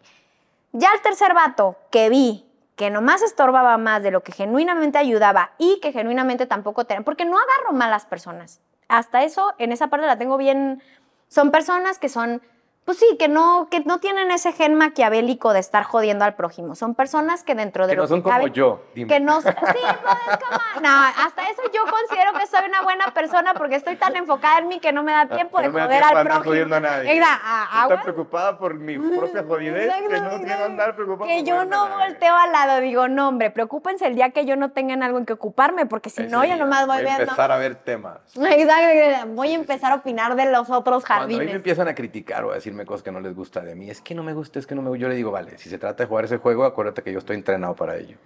[0.71, 2.44] Ya el tercer vato que vi
[2.75, 7.25] que nomás estorbaba más de lo que genuinamente ayudaba y que genuinamente tampoco tenía, porque
[7.25, 8.61] no agarro malas personas.
[8.87, 10.83] Hasta eso, en esa parte la tengo bien.
[11.27, 12.41] Son personas que son,
[12.85, 16.75] pues sí, que no, que no tienen ese gen maquiavélico de estar jodiendo al prójimo.
[16.75, 19.11] Son personas que dentro de Que lo no son que como cabe- yo, dime.
[19.11, 20.89] Que no, sí, pues no,
[21.25, 24.79] hasta eso yo considero que soy una buena persona porque estoy tan enfocada en mí
[24.79, 26.43] que no me da tiempo de Ah, No me da joder tiempo al prójimo.
[26.45, 27.11] jodiendo a nadie.
[27.17, 31.65] Exacto, a- Estoy preocupada por mi propia jodidez que no quiero andar preocupada que yo
[31.65, 32.05] no nadie.
[32.11, 35.17] volteo al lado, digo, no, hombre, preocúpense el día que yo no tenga en algo
[35.17, 37.23] en que ocuparme, porque si Ese no, yo nomás voy voy a viendo.
[37.23, 38.19] empezar a ver temas.
[38.35, 41.55] Exacto, voy a empezar a opinar de los otros Cuando a mí me jardines.
[41.55, 44.13] empiezan a criticar o a decirme cosas que no les gusta de mí, es que
[44.13, 45.01] no me gusta, es que no me gusta.
[45.03, 47.37] Yo le digo, vale, si se trata de jugar ese juego, acuérdate que yo estoy
[47.37, 48.17] entrenado para ello.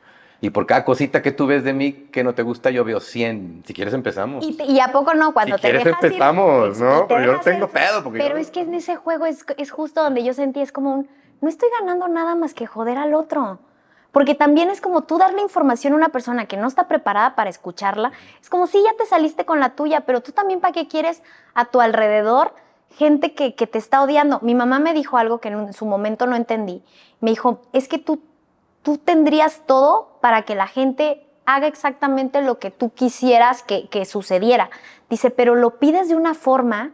[0.41, 2.99] Y por cada cosita que tú ves de mí que no te gusta, yo veo
[2.99, 3.63] 100.
[3.67, 4.45] Si quieres, empezamos.
[4.45, 7.01] Y, te- y a poco no, cuando Si te quieres, dejas ir, empezamos, y ¿no?
[7.07, 9.25] te Pero yo no tengo ir, pedo, porque Pero yo- es que en ese juego
[9.25, 11.09] es, es justo donde yo sentí, es como un,
[11.41, 13.59] no estoy ganando nada más que joder al otro.
[14.11, 17.49] Porque también es como tú darle información a una persona que no está preparada para
[17.51, 18.11] escucharla.
[18.41, 21.21] Es como si ya te saliste con la tuya, pero tú también para qué quieres
[21.53, 22.53] a tu alrededor
[22.95, 24.39] gente que, que te está odiando.
[24.41, 26.83] Mi mamá me dijo algo que en su momento no entendí.
[27.21, 28.21] Me dijo, es que tú,
[28.83, 34.05] tú tendrías todo para que la gente haga exactamente lo que tú quisieras que, que
[34.05, 34.69] sucediera.
[35.09, 36.91] Dice, pero lo pides de una forma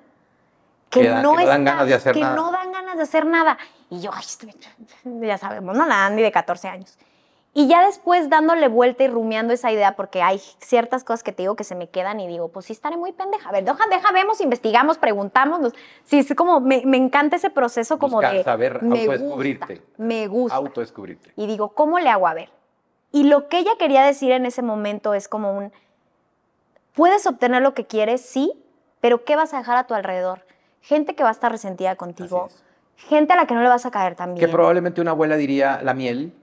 [0.90, 2.36] que, Que no, que no dan está- ganas de hacer que nada.
[2.36, 3.58] no dan ganas de hacer nada.
[3.90, 4.24] Y yo, ay,
[5.28, 5.86] ya sabemos, ¿no?
[5.86, 6.98] La Andy de 14 años.
[7.58, 11.44] Y ya después dándole vuelta y rumiando esa idea, porque hay ciertas cosas que te
[11.44, 13.48] digo que se me quedan y digo, pues sí estaré muy pendeja.
[13.48, 15.72] A ver, deja, deja, vemos, investigamos, preguntamos.
[16.04, 18.44] Sí, es como, me, me encanta ese proceso como Buscar, de...
[18.44, 19.76] saber me autodescubrirte.
[19.76, 20.58] gusta, Me gusta.
[20.58, 21.32] Autodescubrirte.
[21.38, 22.50] Y digo, ¿cómo le hago a ver?
[23.14, 25.72] Y lo que ella quería decir en ese momento es como un,
[26.94, 28.52] puedes obtener lo que quieres, sí,
[29.00, 30.46] pero ¿qué vas a dejar a tu alrededor?
[30.82, 32.50] Gente que va a estar resentida contigo,
[32.98, 35.80] gente a la que no le vas a caer tan Que probablemente una abuela diría,
[35.82, 36.34] la miel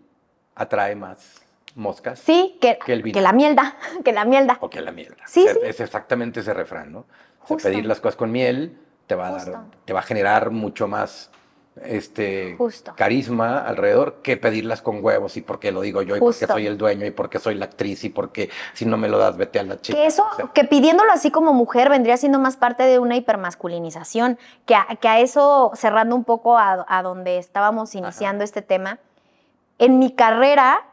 [0.55, 1.41] atrae más
[1.75, 3.15] moscas Sí, que, Que el vino.
[3.15, 4.59] que la mierda, que la mierda.
[4.61, 5.15] o que la miel.
[5.27, 5.61] Sí, O sea, sí.
[5.65, 7.07] Es exactamente ese refrán, ¿no?
[7.49, 10.51] O sea, pedir las cosas con miel te va a dar, te va a generar
[10.51, 11.31] mucho más
[11.85, 12.93] este Justo.
[12.95, 16.53] carisma alrededor que pedirlas con huevos y porque lo digo yo y porque Justo.
[16.53, 19.39] soy el dueño y porque soy la actriz y porque si no me lo das
[19.39, 19.97] vete a la chica.
[19.99, 23.17] Que eso, O sea, que pidiéndolo así como mujer vendría siendo más parte de una
[23.17, 28.61] hipermasculinización, que a, que a eso, cerrando un poco a, a donde estábamos iniciando este
[28.61, 28.99] tema,
[29.79, 30.85] en mi carrera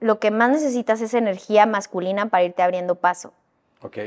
[0.00, 3.32] lo que más necesitas es energía masculina para irte abriendo paso.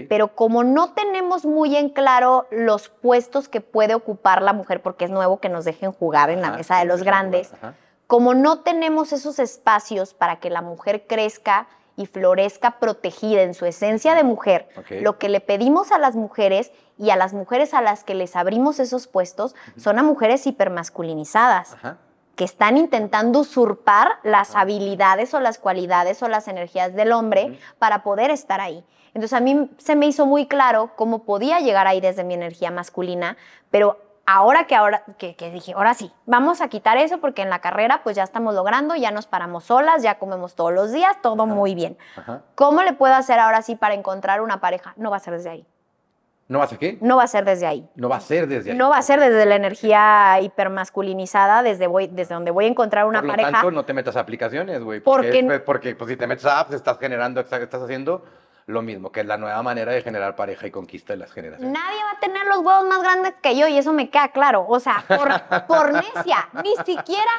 [0.10, 5.06] Pero como no tenemos muy en claro los puestos que puede ocupar la mujer, porque
[5.06, 7.76] es nuevo que nos dejen jugar en la mesa de los grandes, ajá.
[8.06, 13.66] como no tenemos esos espacios para que la mujer crezca y florezca protegida en su
[13.66, 14.68] esencia de mujer,
[15.02, 18.36] lo que le pedimos a las mujeres y a las mujeres a las que les
[18.36, 21.98] abrimos esos puestos son a mujeres hipermasculinizadas, Ajá.
[22.36, 28.04] Que están intentando usurpar las habilidades o las cualidades o las energías del hombre para
[28.04, 28.84] poder estar ahí.
[29.14, 32.72] Entonces a mí se me hizo muy claro cómo podía llegar ahí desde mi energía
[32.72, 33.36] masculina,
[33.70, 37.50] pero ahora que ahora que, que dije, ahora sí, vamos a quitar eso porque en
[37.50, 41.18] la carrera pues ya estamos logrando, ya nos paramos solas, ya comemos todos los días,
[41.22, 41.54] todo Ajá.
[41.54, 41.98] muy bien.
[42.16, 42.42] Ajá.
[42.56, 44.94] ¿Cómo le puedo hacer ahora sí para encontrar una pareja?
[44.96, 45.68] No va a ser desde ahí.
[46.52, 46.98] ¿No vas a qué?
[47.00, 47.88] No va a ser desde ahí.
[47.96, 48.78] No va a ser desde ahí.
[48.78, 53.06] No va a ser desde la energía hipermasculinizada, desde, voy, desde donde voy a encontrar
[53.06, 53.52] una Por lo pareja.
[53.52, 55.00] tanto, no te metas a aplicaciones, güey.
[55.00, 58.26] Porque- Porque, porque pues, si te metes a apps, estás generando, estás estás haciendo
[58.66, 61.72] lo mismo, que es la nueva manera de generar pareja y conquista de las generaciones.
[61.74, 64.66] Nadie va a tener los huevos más grandes que yo y eso me queda claro.
[64.68, 65.30] O sea, por,
[65.68, 67.32] por necia, ni siquiera.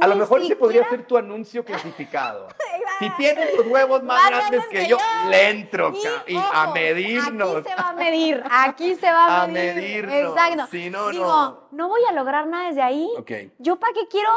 [0.00, 2.48] A lo mejor se podría hacer tu anuncio clasificado.
[3.00, 5.30] Si tienes los huevos más, Más grandes que, que yo, yo.
[5.30, 5.90] le entro,
[6.26, 7.56] Y, y a medirnos.
[7.56, 10.06] Aquí se va a medir, aquí se va a A medir.
[10.06, 10.66] medirnos, Exacto.
[10.70, 11.68] si no, Digo, no.
[11.70, 13.08] no voy a lograr nada desde ahí.
[13.18, 13.30] Ok.
[13.58, 14.28] ¿Yo para qué quiero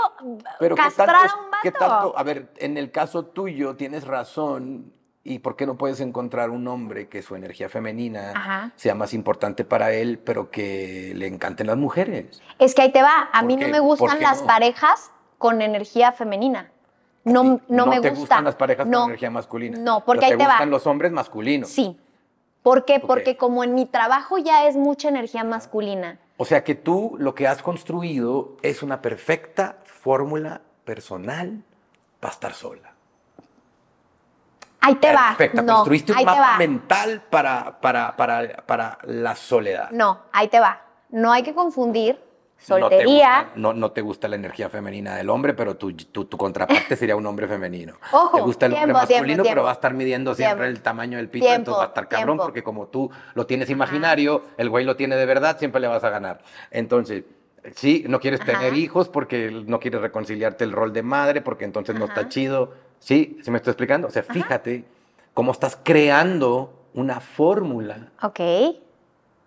[0.60, 1.62] Pero ¿qué castrar tanto, a un vato?
[1.62, 4.94] qué tanto- a ver, en el caso tuyo tienes razón.
[5.26, 8.72] ¿Y por qué no puedes encontrar un hombre que su energía femenina Ajá.
[8.76, 12.42] sea más importante para él, pero que le encanten las mujeres?
[12.60, 13.30] Es que ahí te va.
[13.32, 13.66] A ¿Por mí qué?
[13.66, 14.48] no me ¿Por gustan qué las no?
[14.48, 15.12] parejas
[15.44, 16.72] con energía femenina.
[17.26, 18.20] No, no, me te gusta.
[18.22, 19.00] gustan las parejas No.
[19.02, 19.78] con energía masculina.
[19.78, 20.52] No, porque ahí te te va.
[20.52, 21.70] gustan los hombres masculinos.
[21.70, 22.00] Sí.
[22.62, 23.02] ¿Por qué?
[23.02, 26.18] Porque como en mi trabajo ya es mucha energía masculina.
[26.38, 31.62] O sea que tú lo que has construido es una perfecta fórmula personal
[32.22, 32.94] para estar sola.
[34.80, 35.28] Ahí te va.
[35.36, 35.62] Perfecta.
[35.62, 39.92] No, Construiste un mapa mental para, para, para, para la soledad.
[39.92, 40.82] No, ahí te va.
[41.10, 42.18] No hay que confundir
[42.70, 43.40] No te soltería.
[43.44, 46.96] gusta- No, no te gusta la energía femenina del hombre, pero tu, tu, tu contraparte
[46.96, 47.94] sería un hombre femenino.
[48.12, 49.50] Ojo, te gusta el hombre tiempo, masculino, tiempo.
[49.50, 52.28] pero va a estar midiendo siempre el tamaño del pito, entonces va a estar cabrón,
[52.38, 52.44] tiempo.
[52.44, 56.04] porque como tú lo tienes imaginario, el güey lo tiene de verdad, siempre le vas
[56.04, 56.42] a ganar.
[56.72, 57.24] Entonces,
[57.76, 58.54] sí, no quieres Ajá.
[58.54, 62.74] tener hijos porque no quieres reconciliarte el rol de madre, porque entonces no está chido.
[63.00, 63.38] ¿Sí?
[63.44, 64.08] ¿Sí me estoy explicando?
[64.08, 64.86] O sea, fíjate
[65.34, 68.40] cómo estás creando una fórmula Ok.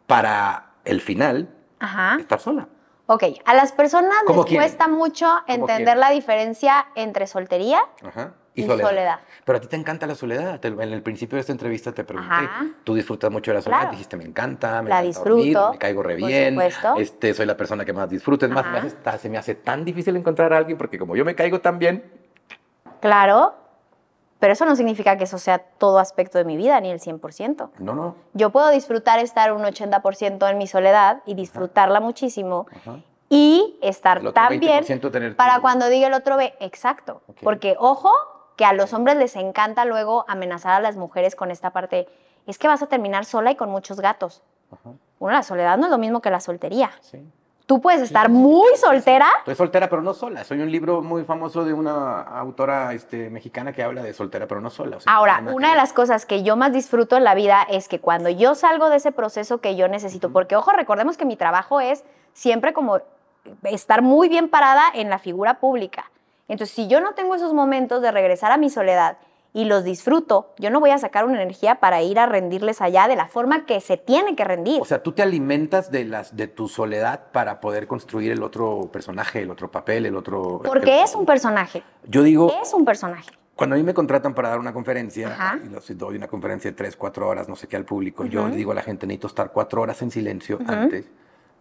[0.06, 1.48] para el final
[1.78, 2.16] Ajá.
[2.20, 2.68] estar sola.
[3.06, 3.24] Ok.
[3.44, 8.34] A las personas ¿Cómo les cuesta mucho entender la diferencia entre soltería Ajá.
[8.58, 9.20] Y soledad.
[9.44, 10.58] Pero a ti te encanta la soledad.
[10.60, 12.64] Te- en el principio de esta entrevista te pregunté, Ajá.
[12.84, 13.90] tú disfrutas mucho de la soledad, Claro.
[13.92, 16.94] dijiste, me encanta, me La encanta dormir, disfruto, me caigo re por bien, supuesto.
[16.96, 18.46] este, soy la persona que más disfruto.
[18.46, 21.24] Es más, me hace- se me hace tan difícil encontrar a alguien porque como yo
[21.26, 22.02] me caigo tan bien,
[23.00, 23.54] Claro.
[24.38, 27.70] Pero eso no significa que eso sea todo aspecto de mi vida, ni el 100%.
[27.78, 28.14] no, no.
[28.34, 33.00] Yo puedo disfrutar estar un 80% en mi soledad y disfrutarla muchísimo Ajá.
[33.30, 37.22] y estar tan bien 20% tener para tu- cuando diga el otro ve, exacto.
[37.42, 38.10] Porque ojo,
[38.56, 42.06] que a los hombres les encanta luego amenazar a las mujeres con esta parte,
[42.46, 44.42] es que vas a terminar sola y con muchos gatos.
[44.70, 44.90] Ajá.
[45.18, 46.90] Bueno, la soledad no es lo mismo que la soltería.
[47.00, 47.26] Sí.
[47.66, 49.26] Tú puedes estar muy soltera.
[49.38, 50.44] Estoy soltera pero no sola.
[50.44, 54.60] Soy un libro muy famoso de una autora este, mexicana que habla de soltera pero
[54.60, 54.98] no sola.
[54.98, 57.66] O sea, Ahora, no una de las cosas que yo más disfruto en la vida
[57.68, 61.24] es que cuando yo salgo de ese proceso que yo necesito, porque ojo, recordemos que
[61.24, 62.04] mi trabajo es
[62.34, 63.00] siempre como
[63.64, 66.12] estar muy bien parada en la figura pública.
[66.46, 69.18] Entonces, si yo no tengo esos momentos de regresar a mi soledad
[69.56, 73.08] y los disfruto, yo no voy a sacar una energía para ir a rendirles allá
[73.08, 74.82] de la forma que se tiene que rendir.
[74.82, 78.90] O sea, tú te alimentas de las de tu soledad para poder construir el otro
[78.92, 80.60] personaje, el otro papel, el otro.
[80.62, 81.82] porque el- es un personaje.
[82.06, 83.30] Yo digo, Es un personaje.
[83.54, 85.58] cuando a mí me contratan para dar una conferencia, Ajá.
[85.88, 88.56] y doy una conferencia de tres, cuatro horas, no sé qué al público, yo le
[88.56, 91.06] digo a la gente necesito estar cuatro horas en silencio antes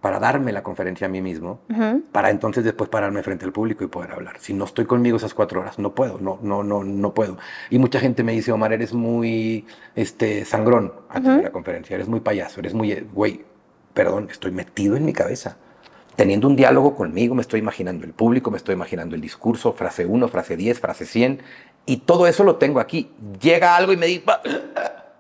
[0.06, 1.62] para darme la conferencia a mí mismo,
[2.12, 4.36] para entonces después pararme frente al público y poder hablar.
[4.40, 7.40] Si no estoy conmigo esas cuatro horas, no puedo, no, no, no, no puedo.
[7.72, 12.08] Y mucha gente me dice, Omar, eres muy este, sangrón antes de la conferencia, eres
[12.08, 13.46] muy payaso, eres muy, eh, güey,
[13.96, 15.58] perdón, estoy metido en mi cabeza.
[16.16, 20.06] Teniendo un diálogo conmigo, me estoy imaginando el público, me estoy imaginando el discurso, frase
[20.06, 21.42] 1, frase 10, frase 100,
[21.88, 23.10] y todo eso lo tengo aquí.
[23.42, 24.26] Llega algo y me dice,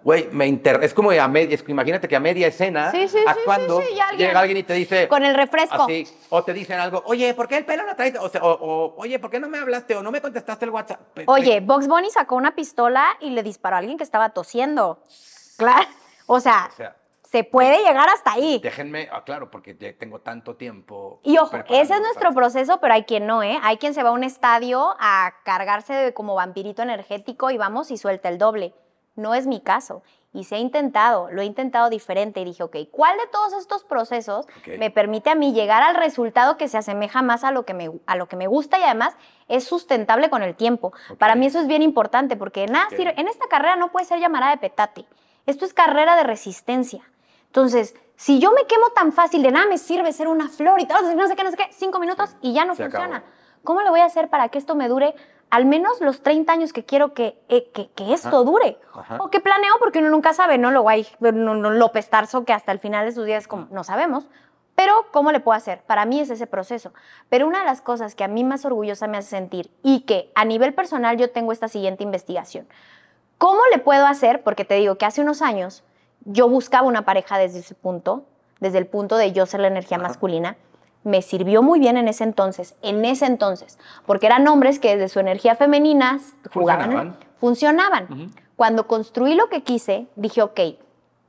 [0.05, 0.81] güey, me inter...
[0.83, 3.99] es como a media, es que imagínate que a media escena, Sí, sí, actuando, sí,
[3.99, 5.83] alguien- llega alguien y te dice, Con el refresco.
[5.83, 6.07] Así.
[6.29, 8.15] O te dicen algo, oye, ¿por qué el pelo lo traes?
[8.19, 9.95] O, sea, o, o, oye, ¿por qué no me hablaste?
[9.95, 11.01] O no me contestaste el WhatsApp.
[11.25, 14.99] Oye, Box Bunny sacó una pistola y le disparó a alguien que estaba tosiendo.
[15.57, 15.87] Claro.
[16.27, 18.59] O sea, O sea, se puede llegar hasta ahí.
[18.63, 21.19] déjenme, ah, claro, porque tengo tanto tiempo.
[21.23, 23.59] Y ojo, ese es nuestro proceso, pero hay quien no, ¿eh?
[23.61, 27.91] Hay quien se va a un estadio a cargarse de como vampirito energético y vamos
[27.91, 28.73] y suelta el doble.
[29.15, 30.03] No es mi caso.
[30.33, 33.85] Y se ha intentado, lo he intentado diferente y dije, ok, ¿cuál de todos estos
[33.85, 34.45] procesos
[34.77, 37.89] me permite a mí llegar al resultado que se asemeja más a lo que me,
[38.05, 39.15] a lo que me gusta y además
[39.47, 40.91] es sustentable con el tiempo?
[41.19, 42.95] Para mí eso es bien importante porque nada Ok.
[42.97, 45.05] sirve- en esta carrera no puede ser llamada de petate.
[45.45, 47.01] Esto es carrera de resistencia.
[47.45, 50.85] Entonces, si yo me quemo tan fácil de nada me sirve ser una flor y
[50.85, 53.17] todo, no sé qué, no sé qué, cinco minutos y ya no se funciona.
[53.17, 53.31] acabó.
[53.63, 55.15] ¿Cómo le voy a hacer para que esto me dure
[55.49, 58.77] al menos los 30 años que quiero que, eh, que, que esto dure?
[58.93, 59.17] Ajá.
[59.19, 60.71] O que planeo, porque uno nunca sabe, ¿no?
[60.71, 63.83] Luego hay no, no, López Tarso que hasta el final de sus días como, no
[63.83, 64.27] sabemos.
[64.75, 65.81] Pero, ¿cómo le puedo hacer?
[65.83, 66.91] Para mí es ese proceso.
[67.29, 70.31] Pero una de las cosas que a mí más orgullosa me hace sentir y que
[70.35, 72.67] a nivel personal yo tengo esta siguiente investigación.
[73.37, 74.43] ¿Cómo le puedo hacer?
[74.43, 75.83] Porque te digo que hace unos años
[76.25, 78.25] yo buscaba una pareja desde ese punto,
[78.59, 80.07] desde el punto de yo ser la energía Ajá.
[80.07, 80.57] masculina.
[81.05, 85.07] Me sirvió muy bien en ese entonces, en ese entonces, porque eran hombres que desde
[85.07, 86.19] su energía femenina
[86.53, 88.33] jugaban, Funcionaban.
[88.57, 90.59] Cuando construí lo que quise, dije, ok,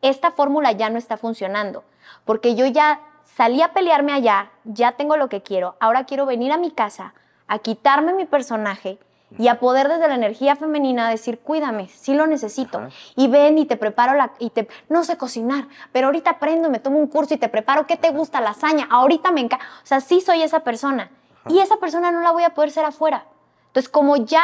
[0.02, 1.84] esta fórmula ya no está funcionando,
[2.24, 6.52] porque yo ya salí a pelearme allá, ya tengo lo que quiero, ahora quiero venir
[6.52, 7.14] a mi casa
[7.46, 8.98] a quitarme mi personaje
[9.38, 12.78] y a poder desde la energía femenina decir, cuídame, sí lo necesito.
[12.78, 12.90] Ajá.
[13.16, 16.78] Y ven y te preparo la, y te, no sé cocinar, pero ahorita aprendo, me
[16.78, 18.40] tomo un curso y te preparo, ¿qué te gusta?
[18.40, 19.64] Lasaña, ahorita me encanta.
[19.82, 21.10] O sea, sí soy esa persona.
[21.48, 23.26] Y esa persona no la voy a poder ser afuera.
[23.68, 24.42] Entonces, como ya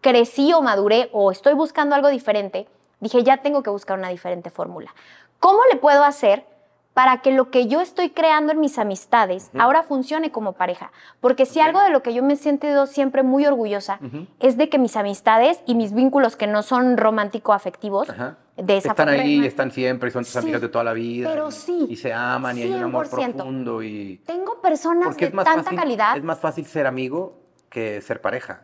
[0.00, 2.68] crecí o maduré o estoy buscando algo diferente,
[3.00, 4.94] dije, ya tengo que buscar una diferente fórmula.
[5.38, 6.46] ¿Cómo le puedo hacer
[6.94, 10.92] para que lo que yo estoy creando en mis amistades ahora funcione como pareja?
[11.20, 13.98] Porque si algo de lo que yo me he sentido siempre muy orgullosa
[14.40, 18.08] es de que mis amistades y mis vínculos que no son romántico-afectivos,
[18.56, 20.92] de esa Están ahí, forma- están siempre, y son tus Sí, amigas de toda la
[20.92, 21.28] vida.
[21.28, 23.34] pero sí, Y se aman y hay un amor 100%.
[23.34, 24.18] profundo y...
[24.24, 26.16] Tengo personas de tanta fácil, calidad.
[26.16, 27.36] es más fácil ser amigo
[27.68, 28.62] que ser pareja.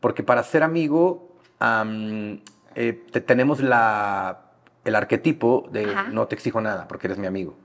[0.00, 2.40] Porque para ser amigo am,
[2.74, 4.40] eh, te- tenemos la,
[4.84, 6.04] el arquetipo de Ajá.
[6.10, 7.56] no te exijo nada porque eres mi amigo.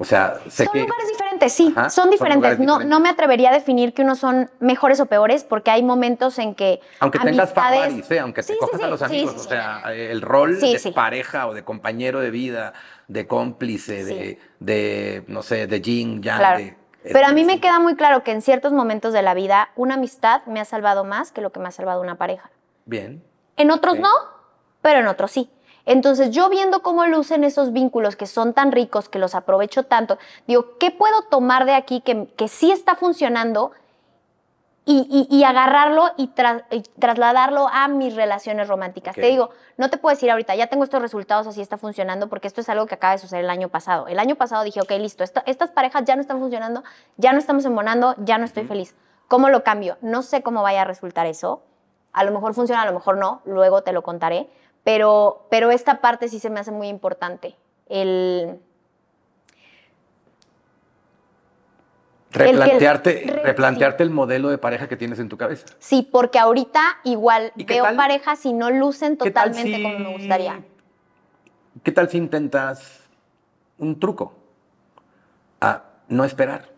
[0.00, 0.80] O sea, sé son que...
[0.82, 2.52] lugares diferentes, sí, Ajá, son diferentes.
[2.60, 2.86] no, diferentes.
[2.88, 6.54] no me atrevería a definir que unos son mejores o peores, porque hay momentos en
[6.54, 6.80] que.
[7.00, 8.20] Aunque tengas amistades- familiares, ¿eh?
[8.20, 11.48] aunque te Sí, cojas sí, a los amigos, sí, o sea, el rol de pareja
[11.48, 12.74] o de compañero de vida,
[13.08, 16.38] de cómplice, de, de, no sé, de yin, yang.
[16.38, 16.58] Claro.
[16.58, 16.76] de-
[17.12, 19.94] Pero a mí me queda muy claro que en ciertos momentos de la vida, una
[19.94, 22.50] amistad me ha salvado más que lo que me ha salvado una pareja.
[22.86, 23.20] Bien.
[23.56, 24.10] En otros no,
[24.80, 25.50] pero en otros sí.
[25.90, 30.18] Entonces, yo viendo cómo lucen esos vínculos que son tan ricos, que los aprovecho tanto,
[30.46, 33.70] digo, ¿qué puedo tomar de aquí que, que sí está funcionando
[34.84, 39.14] y, y- y agarrarlo y, tra- y trasladarlo a mis relaciones románticas?
[39.14, 42.48] Te digo, no te puedo decir ahorita, ya tengo estos resultados, así está funcionando, porque
[42.48, 44.08] esto es algo que acaba de suceder el año pasado.
[44.08, 46.84] El año pasado dije, ok, listo, esto- estas parejas ya no están funcionando,
[47.16, 48.94] ya no estamos embonando, ya no estoy feliz.
[49.26, 49.98] ¿Cómo lo cambio?
[50.00, 51.62] No sé cómo vaya a resultar eso.
[52.14, 54.48] A lo mejor funciona, a lo mejor no, luego te lo contaré.
[54.84, 57.54] Pero, pero esta parte sí se me hace muy importante.
[57.88, 58.58] El,
[62.30, 65.66] Replantearte, re- replantearte el modelo de pareja que tienes en tu cabeza.
[65.78, 67.96] sí, porque ahorita igual ¿Y qué veo tal?
[67.96, 70.60] parejas y no lucen ¿Qué tal totalmente si- como me gustaría.
[71.82, 73.00] ¿Qué tal si intentas
[73.78, 74.34] un truco?
[75.60, 76.68] A no esperar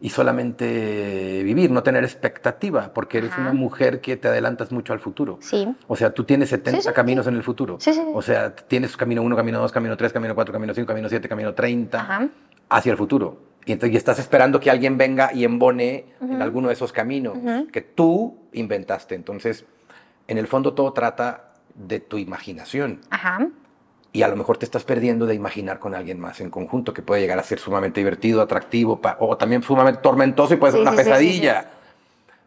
[0.00, 3.42] y solamente vivir, no tener expectativa, porque eres Ajá.
[3.42, 5.38] una mujer que te adelantas mucho al futuro.
[5.40, 5.66] Sí.
[5.88, 7.30] O sea, tú tienes 70 Sí, sí, caminos sí.
[7.30, 7.78] en el futuro.
[7.80, 8.02] Sí, sí.
[8.12, 11.28] O sea, tienes camino 1, camino 2, camino 3, camino 4, camino 5, camino 7,
[11.28, 12.28] camino 30 Ajá.
[12.68, 13.40] hacia el futuro.
[13.64, 17.36] Y entonces y estás esperando que alguien venga y embone en alguno de esos caminos
[17.72, 19.14] que tú inventaste.
[19.16, 19.64] Entonces,
[20.28, 23.00] en el fondo todo trata de tu imaginación.
[23.10, 23.48] Ajá.
[24.16, 27.02] Y a lo mejor te estás perdiendo de imaginar con alguien más en conjunto, que
[27.02, 30.82] puede llegar a ser sumamente divertido, atractivo, o también sumamente tormentoso y puede ser Sí,
[30.82, 31.70] una sí, sí, sí, pesadilla.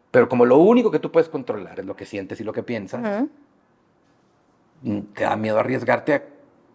[0.09, 2.63] Pero como lo único que tú puedes controlar es lo que sientes y lo que
[2.63, 3.27] piensas,
[4.81, 6.23] mm, te da miedo arriesgarte a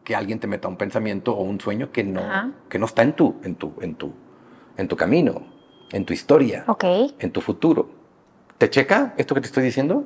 [0.05, 3.15] que alguien te meta un pensamiento o un sueño que no, que no está en
[3.15, 4.13] tu, en, tu, en, tu,
[4.77, 5.43] en tu camino,
[5.91, 6.65] en tu historia,
[7.19, 7.91] en tu futuro.
[8.59, 10.05] ¿Te checa esto que te estoy diciendo?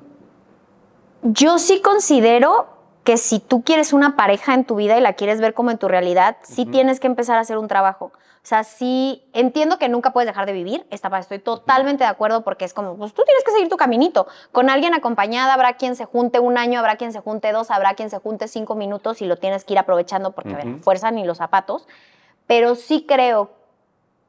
[1.24, 2.77] Yo sí considero
[3.08, 5.78] que si tú quieres una pareja en tu vida y la quieres ver como en
[5.78, 6.72] tu realidad, sí Ujú.
[6.72, 8.12] tienes que empezar a hacer un trabajo.
[8.14, 12.44] O sea, sí entiendo que nunca puedes dejar de vivir, esta estoy totalmente de acuerdo
[12.44, 14.26] porque es como, pues tú tienes que seguir tu caminito.
[14.52, 17.94] Con alguien acompañada habrá quien se junte un año, habrá quien se junte dos, habrá
[17.94, 21.10] quien se junte cinco minutos y lo tienes que ir aprovechando porque, a ver, fuerza
[21.10, 21.88] ni los zapatos.
[22.46, 23.52] Pero sí creo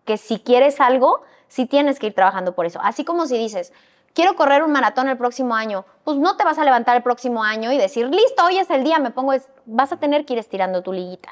[0.05, 2.79] que si quieres algo, sí tienes que ir trabajando por eso.
[2.81, 3.73] Así como si dices,
[4.13, 7.43] quiero correr un maratón el próximo año, pues no te vas a levantar el próximo
[7.43, 9.49] año y decir, listo, hoy es el día, me pongo, es-".
[9.65, 11.29] vas a tener que ir estirando tu liguita.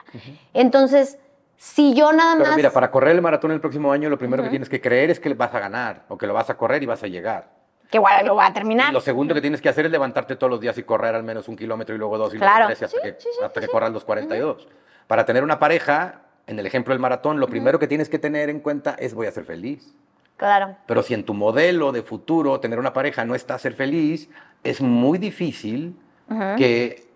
[0.54, 1.18] Entonces,
[1.58, 2.56] si yo nada Pero más...
[2.56, 5.20] mira, para correr el maratón el próximo año, lo primero que tienes que creer es
[5.20, 7.50] que vas a ganar, o que lo vas a correr y vas a llegar.
[7.90, 8.90] Que igual lo va a terminar.
[8.90, 11.24] Y lo segundo que tienes que hacer es levantarte todos los días y correr al
[11.24, 12.66] menos un kilómetro y luego dos y Claro.
[12.66, 13.72] luego tres y hasta Sí, que, sí, sí, hasta que sí.
[13.72, 14.68] corras los 42.
[15.08, 18.50] Para tener una pareja, en el ejemplo del maratón, lo primero que tienes que tener
[18.50, 19.96] en cuenta es voy a ser feliz.
[20.38, 20.76] Claro.
[20.86, 24.30] Pero si en tu modelo de futuro tener una pareja no está a ser feliz,
[24.64, 25.96] es muy difícil
[26.30, 26.56] Ujú.
[26.58, 27.08] que,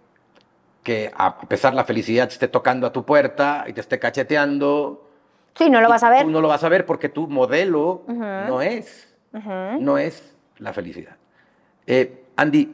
[0.84, 5.08] que a pesar la felicidad te esté tocando a tu puerta y te esté cacheteando.
[5.56, 6.24] Sí, no lo vas a ver.
[6.24, 8.16] Tú no lo vas a ver porque tu modelo Ujú.
[8.16, 9.80] no es Ujú.
[9.80, 11.16] no es la felicidad.
[11.86, 12.74] Eh, Andy,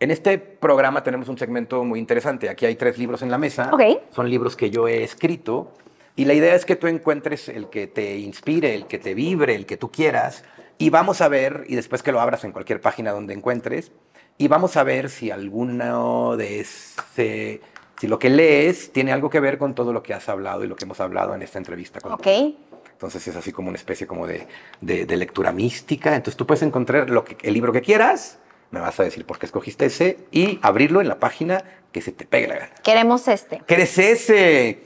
[0.00, 2.48] en este programa tenemos un segmento muy interesante.
[2.48, 3.70] Aquí hay tres libros en la mesa.
[3.72, 3.82] Ok.
[4.10, 5.72] Son libros que yo he escrito.
[6.18, 9.54] Y la idea es que tú encuentres el que te inspire, el que te vibre,
[9.54, 10.42] el que tú quieras.
[10.76, 13.92] Y vamos a ver, y después que lo abras en cualquier página donde encuentres,
[14.36, 17.60] y vamos a ver si alguno de ese,
[18.00, 20.66] si lo que lees tiene algo que ver con todo lo que has hablado y
[20.66, 22.00] lo que hemos hablado en esta entrevista.
[22.00, 22.48] contigo.
[22.48, 22.54] Ok.
[22.92, 24.48] Entonces es así como una especie como de,
[24.80, 26.16] de- de lectura mística.
[26.16, 28.38] Entonces tú puedes encontrar lo que, el libro que quieras,
[28.72, 31.62] me vas a decir por qué escogiste ese y abrirlo en la página
[31.92, 32.70] que se te pegue la gana.
[32.82, 33.62] Queremos este.
[33.68, 34.80] ¿Qué eres ese?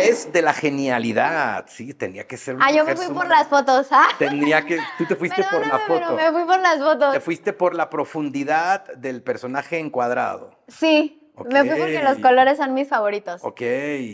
[0.00, 1.64] Test de la genialidad.
[1.68, 3.86] Sí, tenía que ser una Ah, yo me fui por las fotos.
[3.90, 4.06] Ah.
[4.18, 4.78] Tenía que.
[4.98, 6.16] Tú te fuiste por la Perdóname, pero foto.
[6.16, 7.12] me fui por las fotos.
[7.14, 10.58] Te fuiste por la profundidad del personaje encuadrado.
[10.68, 11.20] Sí,
[11.50, 13.40] me fui porque los colores son mis favoritos.
[13.44, 13.62] Ok,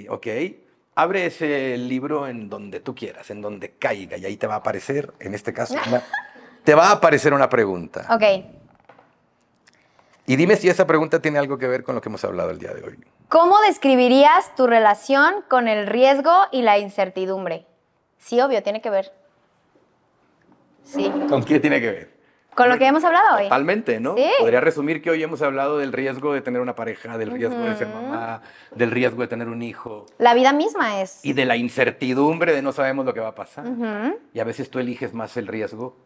[0.08, 0.26] ok.
[0.94, 4.58] Abre ese libro en donde tú quieras, en donde caiga, y ahí te va a
[4.58, 6.02] aparecer, en este caso, una-
[6.64, 8.06] te va a aparecer una pregunta.
[8.10, 8.22] Ok.
[10.26, 12.58] Y dime si esa pregunta tiene algo que ver con lo que hemos hablado el
[12.58, 12.98] día de hoy.
[13.32, 17.64] ¿Cómo describirías tu relación con el riesgo y la incertidumbre?
[18.18, 19.10] Sí, obvio, tiene que ver.
[20.82, 21.10] Sí.
[21.30, 22.12] ¿Con qué tiene que ver?
[22.54, 23.44] Con lo que hemos hablado hoy.
[23.44, 24.16] Totalmente, ¿no?
[24.16, 24.30] Sí.
[24.38, 27.74] Podría resumir que hoy hemos hablado del riesgo de tener una pareja, del riesgo de
[27.74, 31.24] ser mamá, del riesgo de tener un hijo La vida misma es.
[31.24, 33.66] y de la incertidumbre de no sabemos lo que va a pasar.
[33.66, 34.18] Ujú.
[34.34, 35.96] Y a veces tú eliges más el riesgo.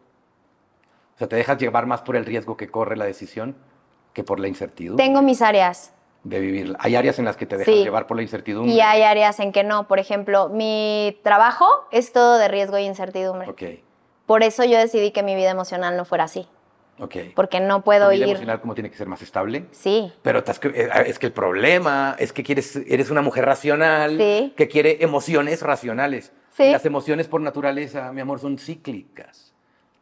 [1.15, 3.57] O sea, te dejas llevar más por el riesgo que corre la decisión
[4.13, 5.91] que por la incertidumbre Tengo mis áreas
[6.23, 6.77] de vivirla.
[6.81, 7.83] Hay áreas en las que te dejas Sí.
[7.83, 8.73] llevar por la incertidumbre.
[8.73, 9.87] y hay áreas en que no.
[9.87, 13.49] Por ejemplo, mi trabajo es todo de riesgo y incertidumbre.
[13.49, 13.63] Ok,
[14.25, 16.47] Por eso yo decidí que mi vida emocional no fuera así.
[16.99, 17.15] ok.
[17.35, 18.29] Porque no puedo ¿Tu vida ir.
[18.31, 19.65] emocional cómo tiene que ser más estable?
[19.71, 20.11] Sí.
[20.21, 24.53] Pero eh, es que el problema es que quieres, eres una mujer racional Sí.
[24.57, 26.33] que quiere emociones racionales.
[26.51, 26.71] Sí.
[26.71, 29.46] Las emociones por naturaleza, mi amor, son cíclicas.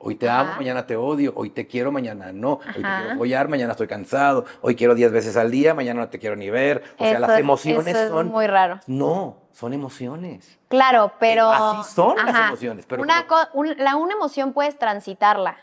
[0.07, 0.57] Hoy te amo, Ajá.
[0.59, 1.33] mañana te odio.
[1.35, 2.59] Hoy te quiero, mañana no.
[2.75, 3.01] Hoy te Ajá.
[3.01, 4.45] quiero follar, mañana estoy cansado.
[4.61, 6.83] Hoy quiero 10 veces al día, mañana no te quiero ni ver.
[6.95, 8.27] O sea, Eso las es- emociones eso es son...
[8.27, 8.79] muy raro.
[8.85, 10.59] No, son emociones.
[10.67, 11.49] Claro, pero.
[11.51, 15.57] así son las emociones, pero una, como- co- un- la, una emoción puedes transitarla.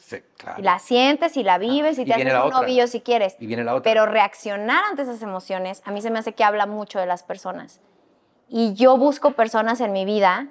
[0.00, 0.58] Sí, claro.
[0.58, 3.36] Y la sientes y la vives y, Y te viene haces un novillo si quieres.
[3.38, 3.84] Y viene la otra.
[3.92, 7.22] Pero reaccionar ante esas emociones, a mí se me hace que habla mucho de las
[7.22, 7.80] personas.
[8.48, 10.48] Y yo busco personas en mi vida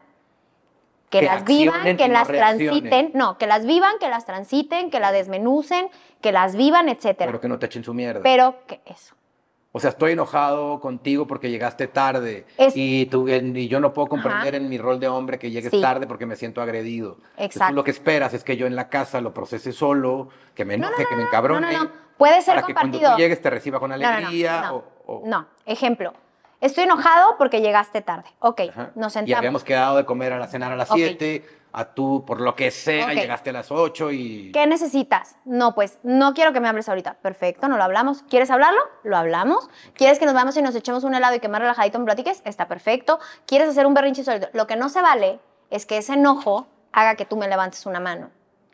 [1.14, 2.82] que, Que las vivan, que no las reaccionen.
[2.90, 5.90] transiten, no, que las vivan, que las transiten, que la desmenucen,
[6.22, 7.28] que las vivan, etcétera.
[7.28, 8.22] Pero que no te echen su mierda.
[8.24, 9.14] Pero que eso.
[9.74, 14.08] O sea, estoy enojado contigo porque llegaste tarde Es- y, tú, y yo no puedo
[14.08, 14.58] comprender Ajá.
[14.64, 15.82] en mi rol de hombre que llegues Sí.
[15.82, 17.18] tarde porque me siento agredido.
[17.38, 17.72] Entonces, Exacto.
[17.72, 20.78] tú lo que esperas es que yo en la casa lo procese solo, que me
[20.78, 21.72] No, no, enoje, no, que me no, encabrone.
[21.72, 21.92] no, no, no.
[22.18, 24.62] Puede ser para que cuando tú llegues te reciba con No, no, no, alegría.
[24.64, 25.46] no, o- o- no.
[25.68, 26.14] ejemplo.
[26.64, 28.30] Estoy enojado porque llegaste tarde.
[28.40, 28.92] Ok, Ajá.
[28.96, 29.38] nos Y sentamos.
[29.38, 30.96] habíamos quedado de comer a la cenar a las Ok.
[30.98, 33.12] 7, a tú por lo que sea Ok.
[33.16, 34.52] llegaste a las 8 y...
[34.54, 35.36] ¿Qué necesitas?
[35.44, 37.16] No, pues no quiero que me hables ahorita.
[37.16, 38.24] Perfecto, no lo hablamos.
[38.30, 38.80] ¿Quieres hablarlo?
[39.04, 39.70] Lo hablamos.
[39.94, 42.42] ¿Quieres que nos vayamos y nos echemos un helado y que más relajadito me platiques?
[42.46, 43.20] Está perfecto.
[43.46, 44.48] ¿Quieres hacer un berrinche solito?
[44.54, 45.40] Lo que no se vale
[45.70, 48.30] es que ese enojo haga que tú me levantes una mano.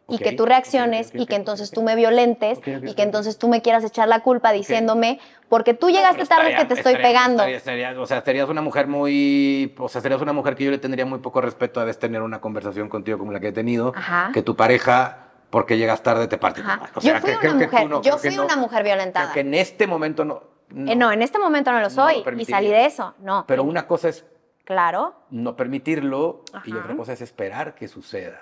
[0.10, 3.62] Y que tú reacciones y que entonces tú me violentes y que entonces tú me
[3.62, 7.44] quieras echar la culpa diciéndome porque tú llegaste tarde que te estoy estaría- pegando.
[7.44, 9.74] estaría- o sea, serías una mujer muy.
[9.80, 12.22] O sea, serías una mujer que yo le tendría muy poco respeto a veces tener
[12.22, 13.94] una conversación contigo como la que he tenido.
[13.96, 14.32] Ajá.
[14.34, 16.62] Que tu pareja, porque llegas tarde, te parte.
[16.96, 18.46] O sea, yo fui que- una mujer, no, yo fui no.
[18.46, 19.34] una mujer violentada.
[19.34, 20.44] Que en este momento no.
[20.88, 23.16] Eh, no, en este momento no lo soy lo y salí de eso.
[23.22, 23.46] No.
[23.48, 24.24] Pero una cosa es
[24.66, 25.16] Claro.
[25.32, 28.40] no permitirlo y otra cosa es esperar que suceda.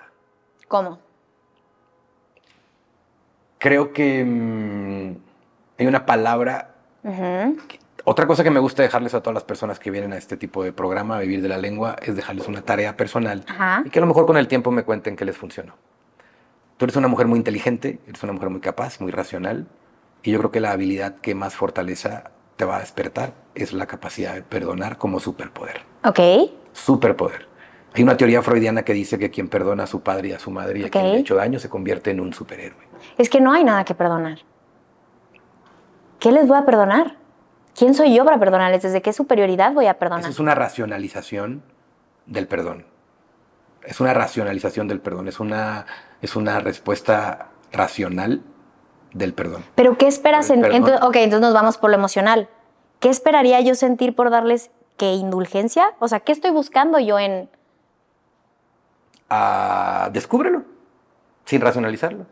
[0.68, 0.98] ¿Cómo?
[3.58, 5.16] Creo que mm,
[5.78, 7.56] hay una palabra Ujú.
[8.04, 10.64] Otra cosa que me gusta dejarles a todas las personas que vienen a este tipo
[10.64, 13.82] de programa, a Vivir de la Lengua, es dejarles una tarea personal Ajá.
[13.84, 15.74] y que a lo mejor con el tiempo me cuenten qué les funcionó.
[16.78, 19.66] Tú eres una mujer muy inteligente, eres una mujer muy capaz, muy racional,
[20.22, 23.86] y yo creo que la habilidad que más fortaleza te va a despertar es la
[23.86, 25.82] capacidad de perdonar como superpoder.
[26.04, 26.20] Ok.
[26.72, 27.46] Superpoder.
[27.94, 30.50] Hay una teoría freudiana que dice que quien perdona a su padre y a su
[30.50, 32.86] madre y a quien le ha hecho daño se convierte en un superhéroe.
[33.16, 34.38] Es que no hay nada que perdonar.
[36.18, 37.16] ¿Qué les voy a perdonar?
[37.76, 38.82] ¿Quién soy yo para perdonarles?
[38.82, 40.22] ¿Desde qué superioridad voy a perdonar?
[40.22, 41.62] Eso es una racionalización
[42.26, 42.86] del perdón.
[43.84, 45.28] Es una racionalización del perdón.
[45.28, 45.86] Es una,
[46.20, 48.42] es una respuesta racional
[49.12, 49.64] del perdón.
[49.74, 50.50] Pero ¿qué esperas?
[50.50, 52.48] En, entonces, ok, entonces nos vamos por lo emocional.
[53.00, 55.94] ¿Qué esperaría yo sentir por darles qué indulgencia?
[56.00, 57.48] O sea, ¿qué estoy buscando yo en...
[59.28, 60.62] Ah, descúbrelo,
[61.44, 62.26] sin racionalizarlo.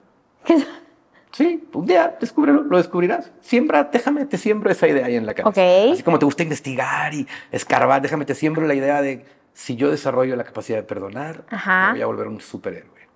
[1.33, 3.31] Sí, un día descúbrelo, lo descubrirás.
[3.43, 5.51] Siembra, déjame, te siembro esa idea ahí en la cabeza.
[5.51, 5.93] Ok.
[5.93, 9.91] Así como te gusta investigar y escarbar, déjame, te siembro la idea de si yo
[9.91, 11.89] desarrollo la capacidad de perdonar, Ajá.
[11.89, 13.07] me voy a volver un superhéroe.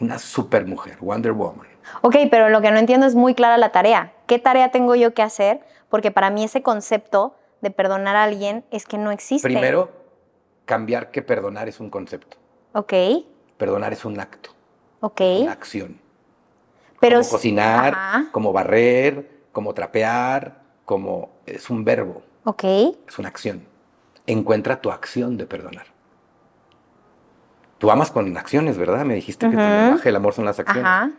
[0.00, 1.66] Una supermujer, Wonder Woman.
[2.02, 4.12] Ok, pero lo que no entiendo es muy clara la tarea.
[4.26, 5.60] ¿Qué tarea tengo yo que hacer?
[5.88, 9.48] Porque para mí ese concepto de perdonar a alguien es que no existe.
[9.48, 9.90] Primero,
[10.66, 12.36] cambiar que perdonar es un concepto.
[12.72, 12.92] Ok,
[13.56, 14.50] Perdonar es un acto,
[15.00, 15.20] ok.
[15.42, 16.00] una acción.
[17.00, 22.64] Pero como cocinar, Ajá, como barrer, como trapear, como es un verbo, ok.
[23.08, 23.66] es una acción.
[24.26, 25.86] Encuentra tu acción de perdonar.
[27.78, 29.04] Tú amas con acciones, ¿verdad?
[29.06, 30.84] Me dijiste que tu lenguaje, el amor son las acciones.
[30.84, 31.10] Ajá.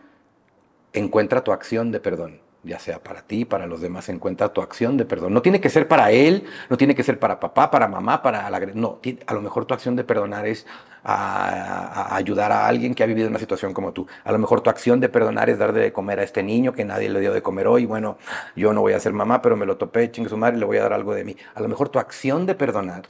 [0.92, 2.40] Encuentra tu acción de perdón.
[2.64, 5.34] Ya sea para ti, para los demás, encuentra tu acción de perdón.
[5.34, 8.48] No tiene que ser para él, no tiene que ser para papá, para mamá, para
[8.50, 8.60] la...
[8.74, 10.66] No, a lo mejor tu acción de perdonar es
[11.02, 14.06] a, ayudar a alguien que ha vivido una situación como tú.
[14.24, 16.84] A lo mejor tu acción de perdonar es dar de comer a este niño que
[16.84, 17.84] nadie le dio de comer hoy.
[17.84, 18.16] Bueno,
[18.54, 20.66] yo no voy a ser mamá, pero me lo topé, chingue su madre, y le
[20.66, 21.36] voy a dar algo de mí.
[21.54, 23.08] A lo mejor tu acción de perdonar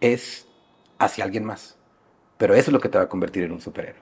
[0.00, 0.46] es
[0.98, 1.76] hacia alguien más.
[2.36, 4.00] Pero eso es lo que te va a convertir en un superhéroe.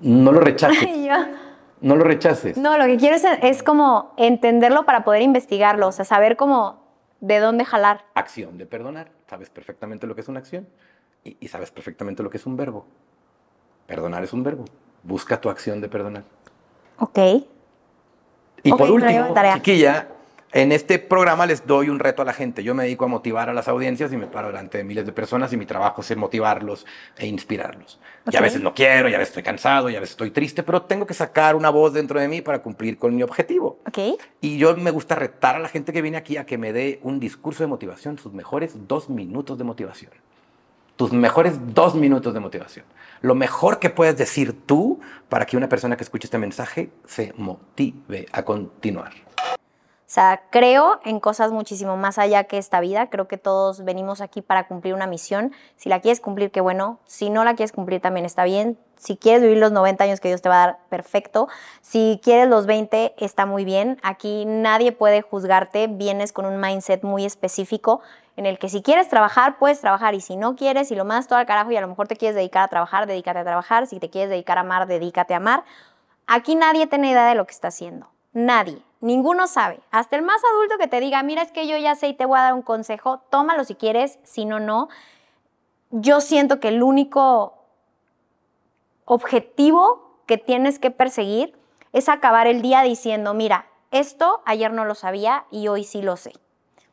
[0.00, 0.86] No lo rechaces.
[1.80, 2.56] No lo rechaces.
[2.56, 6.82] No, lo que quiero es, como entenderlo para poder investigarlo, o sea, saber cómo,
[7.20, 8.04] de dónde jalar.
[8.14, 9.10] Acción de perdonar.
[9.28, 10.68] Sabes perfectamente lo que es una acción
[11.24, 12.86] y, sabes perfectamente lo que es un verbo.
[13.86, 14.64] Perdonar es un verbo.
[15.02, 16.24] Busca tu acción de perdonar.
[16.98, 17.18] Ok.
[18.62, 20.08] Y por último, chiquilla,
[20.52, 22.64] en este programa les doy un reto a la gente.
[22.64, 25.12] Yo me dedico a motivar a las audiencias y me paro delante de miles de
[25.12, 26.86] personas y mi trabajo es motivarlos
[27.16, 28.00] e inspirarlos.
[28.30, 30.62] Y a veces no quiero, y a veces estoy cansado, y a veces estoy triste,
[30.62, 33.78] pero tengo que sacar una voz dentro de mí para cumplir con mi objetivo.
[33.86, 34.16] Okay.
[34.40, 37.00] Y yo me gusta retar a la gente que viene aquí a que me dé
[37.02, 40.12] un discurso de motivación, sus mejores dos minutos de motivación.
[40.96, 42.84] Tus mejores dos minutos de motivación.
[43.22, 47.32] Lo mejor que puedes decir tú para que una persona que escuche este mensaje se
[47.36, 49.12] motive a continuar.
[50.10, 53.10] O sea, creo en cosas muchísimo más allá que esta vida.
[53.10, 55.52] Creo que todos venimos aquí para cumplir una misión.
[55.76, 56.98] Si la quieres cumplir, qué bueno.
[57.06, 58.76] Si no la quieres cumplir, también está bien.
[58.96, 61.46] Si quieres vivir los 90 años que Dios te va a dar, perfecto.
[61.80, 64.00] Si quieres los 20, está muy bien.
[64.02, 65.86] Aquí nadie puede juzgarte.
[65.86, 68.00] Vienes con un mindset muy específico
[68.36, 70.16] en el que si quieres trabajar, puedes trabajar.
[70.16, 72.16] Y si no quieres, y lo mandas todo al carajo y a lo mejor te
[72.16, 73.86] quieres dedicar a trabajar, dedícate a trabajar.
[73.86, 75.62] Si te quieres dedicar a amar, dedícate a amar.
[76.26, 78.08] Aquí nadie tiene idea de lo que está haciendo.
[78.32, 78.89] Nadie.
[79.00, 79.80] Ninguno sabe.
[79.90, 82.26] Hasta el más adulto que te diga, mira, es que yo ya sé y te
[82.26, 84.88] voy a dar un consejo, tómalo si quieres, si no, no.
[85.90, 87.54] Yo siento que el único
[89.06, 91.56] objetivo que tienes que perseguir
[91.92, 96.16] es acabar el día diciendo, mira, esto ayer no lo sabía y hoy sí lo
[96.16, 96.32] sé.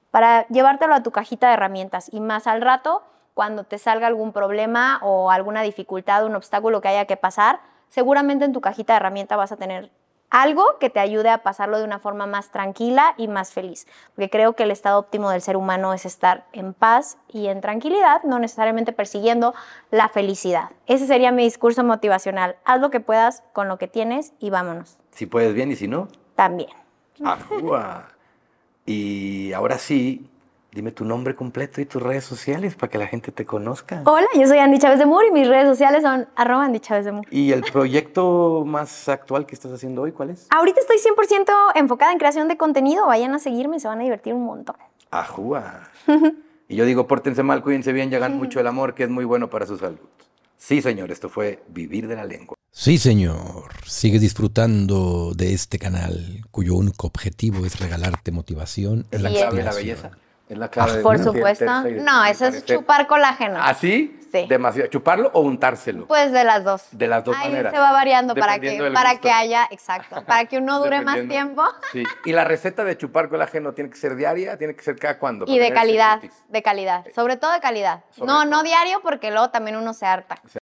[0.09, 3.03] Para llevártelo a tu cajita de herramientas y más al rato,
[3.33, 8.45] cuando te salga algún problema o alguna dificultad, un obstáculo que haya que pasar, seguramente
[8.45, 9.91] en tu cajita de herramientas vas a tener
[10.29, 13.87] algo que te ayude a pasarlo de una forma más tranquila y más feliz.
[14.15, 17.61] Porque creo que el estado óptimo del ser humano es estar en paz y en
[17.61, 19.53] tranquilidad, no necesariamente persiguiendo
[19.91, 20.69] la felicidad.
[20.85, 22.57] Ese sería mi discurso motivacional.
[22.65, 24.97] Haz lo que puedas con lo que tienes y vámonos.
[25.11, 26.07] Si puedes bien y si no.
[26.35, 26.69] También.
[28.85, 30.29] Y ahora sí,
[30.77, 34.03] Dime tu nombre completo y tus redes sociales para que la gente te conozca.
[34.05, 37.05] Hola, yo soy Andy Chávez de Mur y mis redes sociales son arroba Andy Chávez
[37.05, 37.25] de Mur.
[37.31, 40.45] ¿Y el proyecto más actual que estás haciendo hoy cuál es?
[40.51, 43.07] Ahorita estoy 100% enfocada en creación de contenido.
[43.07, 44.75] Vayan a seguirme, se van a divertir un montón.
[45.09, 45.89] Ajúa.
[46.67, 49.49] y yo digo, pórtense mal, cuídense bien, hagan mucho el amor, que es muy bueno
[49.49, 49.97] para su salud.
[50.57, 52.55] Sí, señor, esto fue Vivir de la Lengua.
[52.69, 53.71] Sí, señor.
[53.87, 59.07] Sigue disfrutando de este canal cuyo único objetivo es regalarte motivación.
[59.09, 60.11] Es la clave la belleza.
[60.49, 61.01] Es la clave.
[61.01, 61.65] Por supuesto.
[61.65, 63.59] No, eso es chupar colágeno.
[63.61, 64.17] ¿Ah, sí?
[64.47, 64.89] Demasiado.
[64.89, 66.05] ¿Chuparlo o untárselo?
[66.07, 66.83] Pues de las dos.
[66.91, 67.73] De las dos Ahí maneras.
[67.73, 71.63] se va variando para que, para que haya, exacto, para que uno dure más tiempo.
[71.91, 72.03] Sí.
[72.25, 75.45] Y la receta de chupar colágeno tiene que ser diaria, tiene que ser cada cuándo.
[75.47, 77.05] Y de calidad, de calidad.
[77.15, 78.03] Sobre todo de calidad.
[78.17, 80.35] no, no diario porque luego también uno se harta.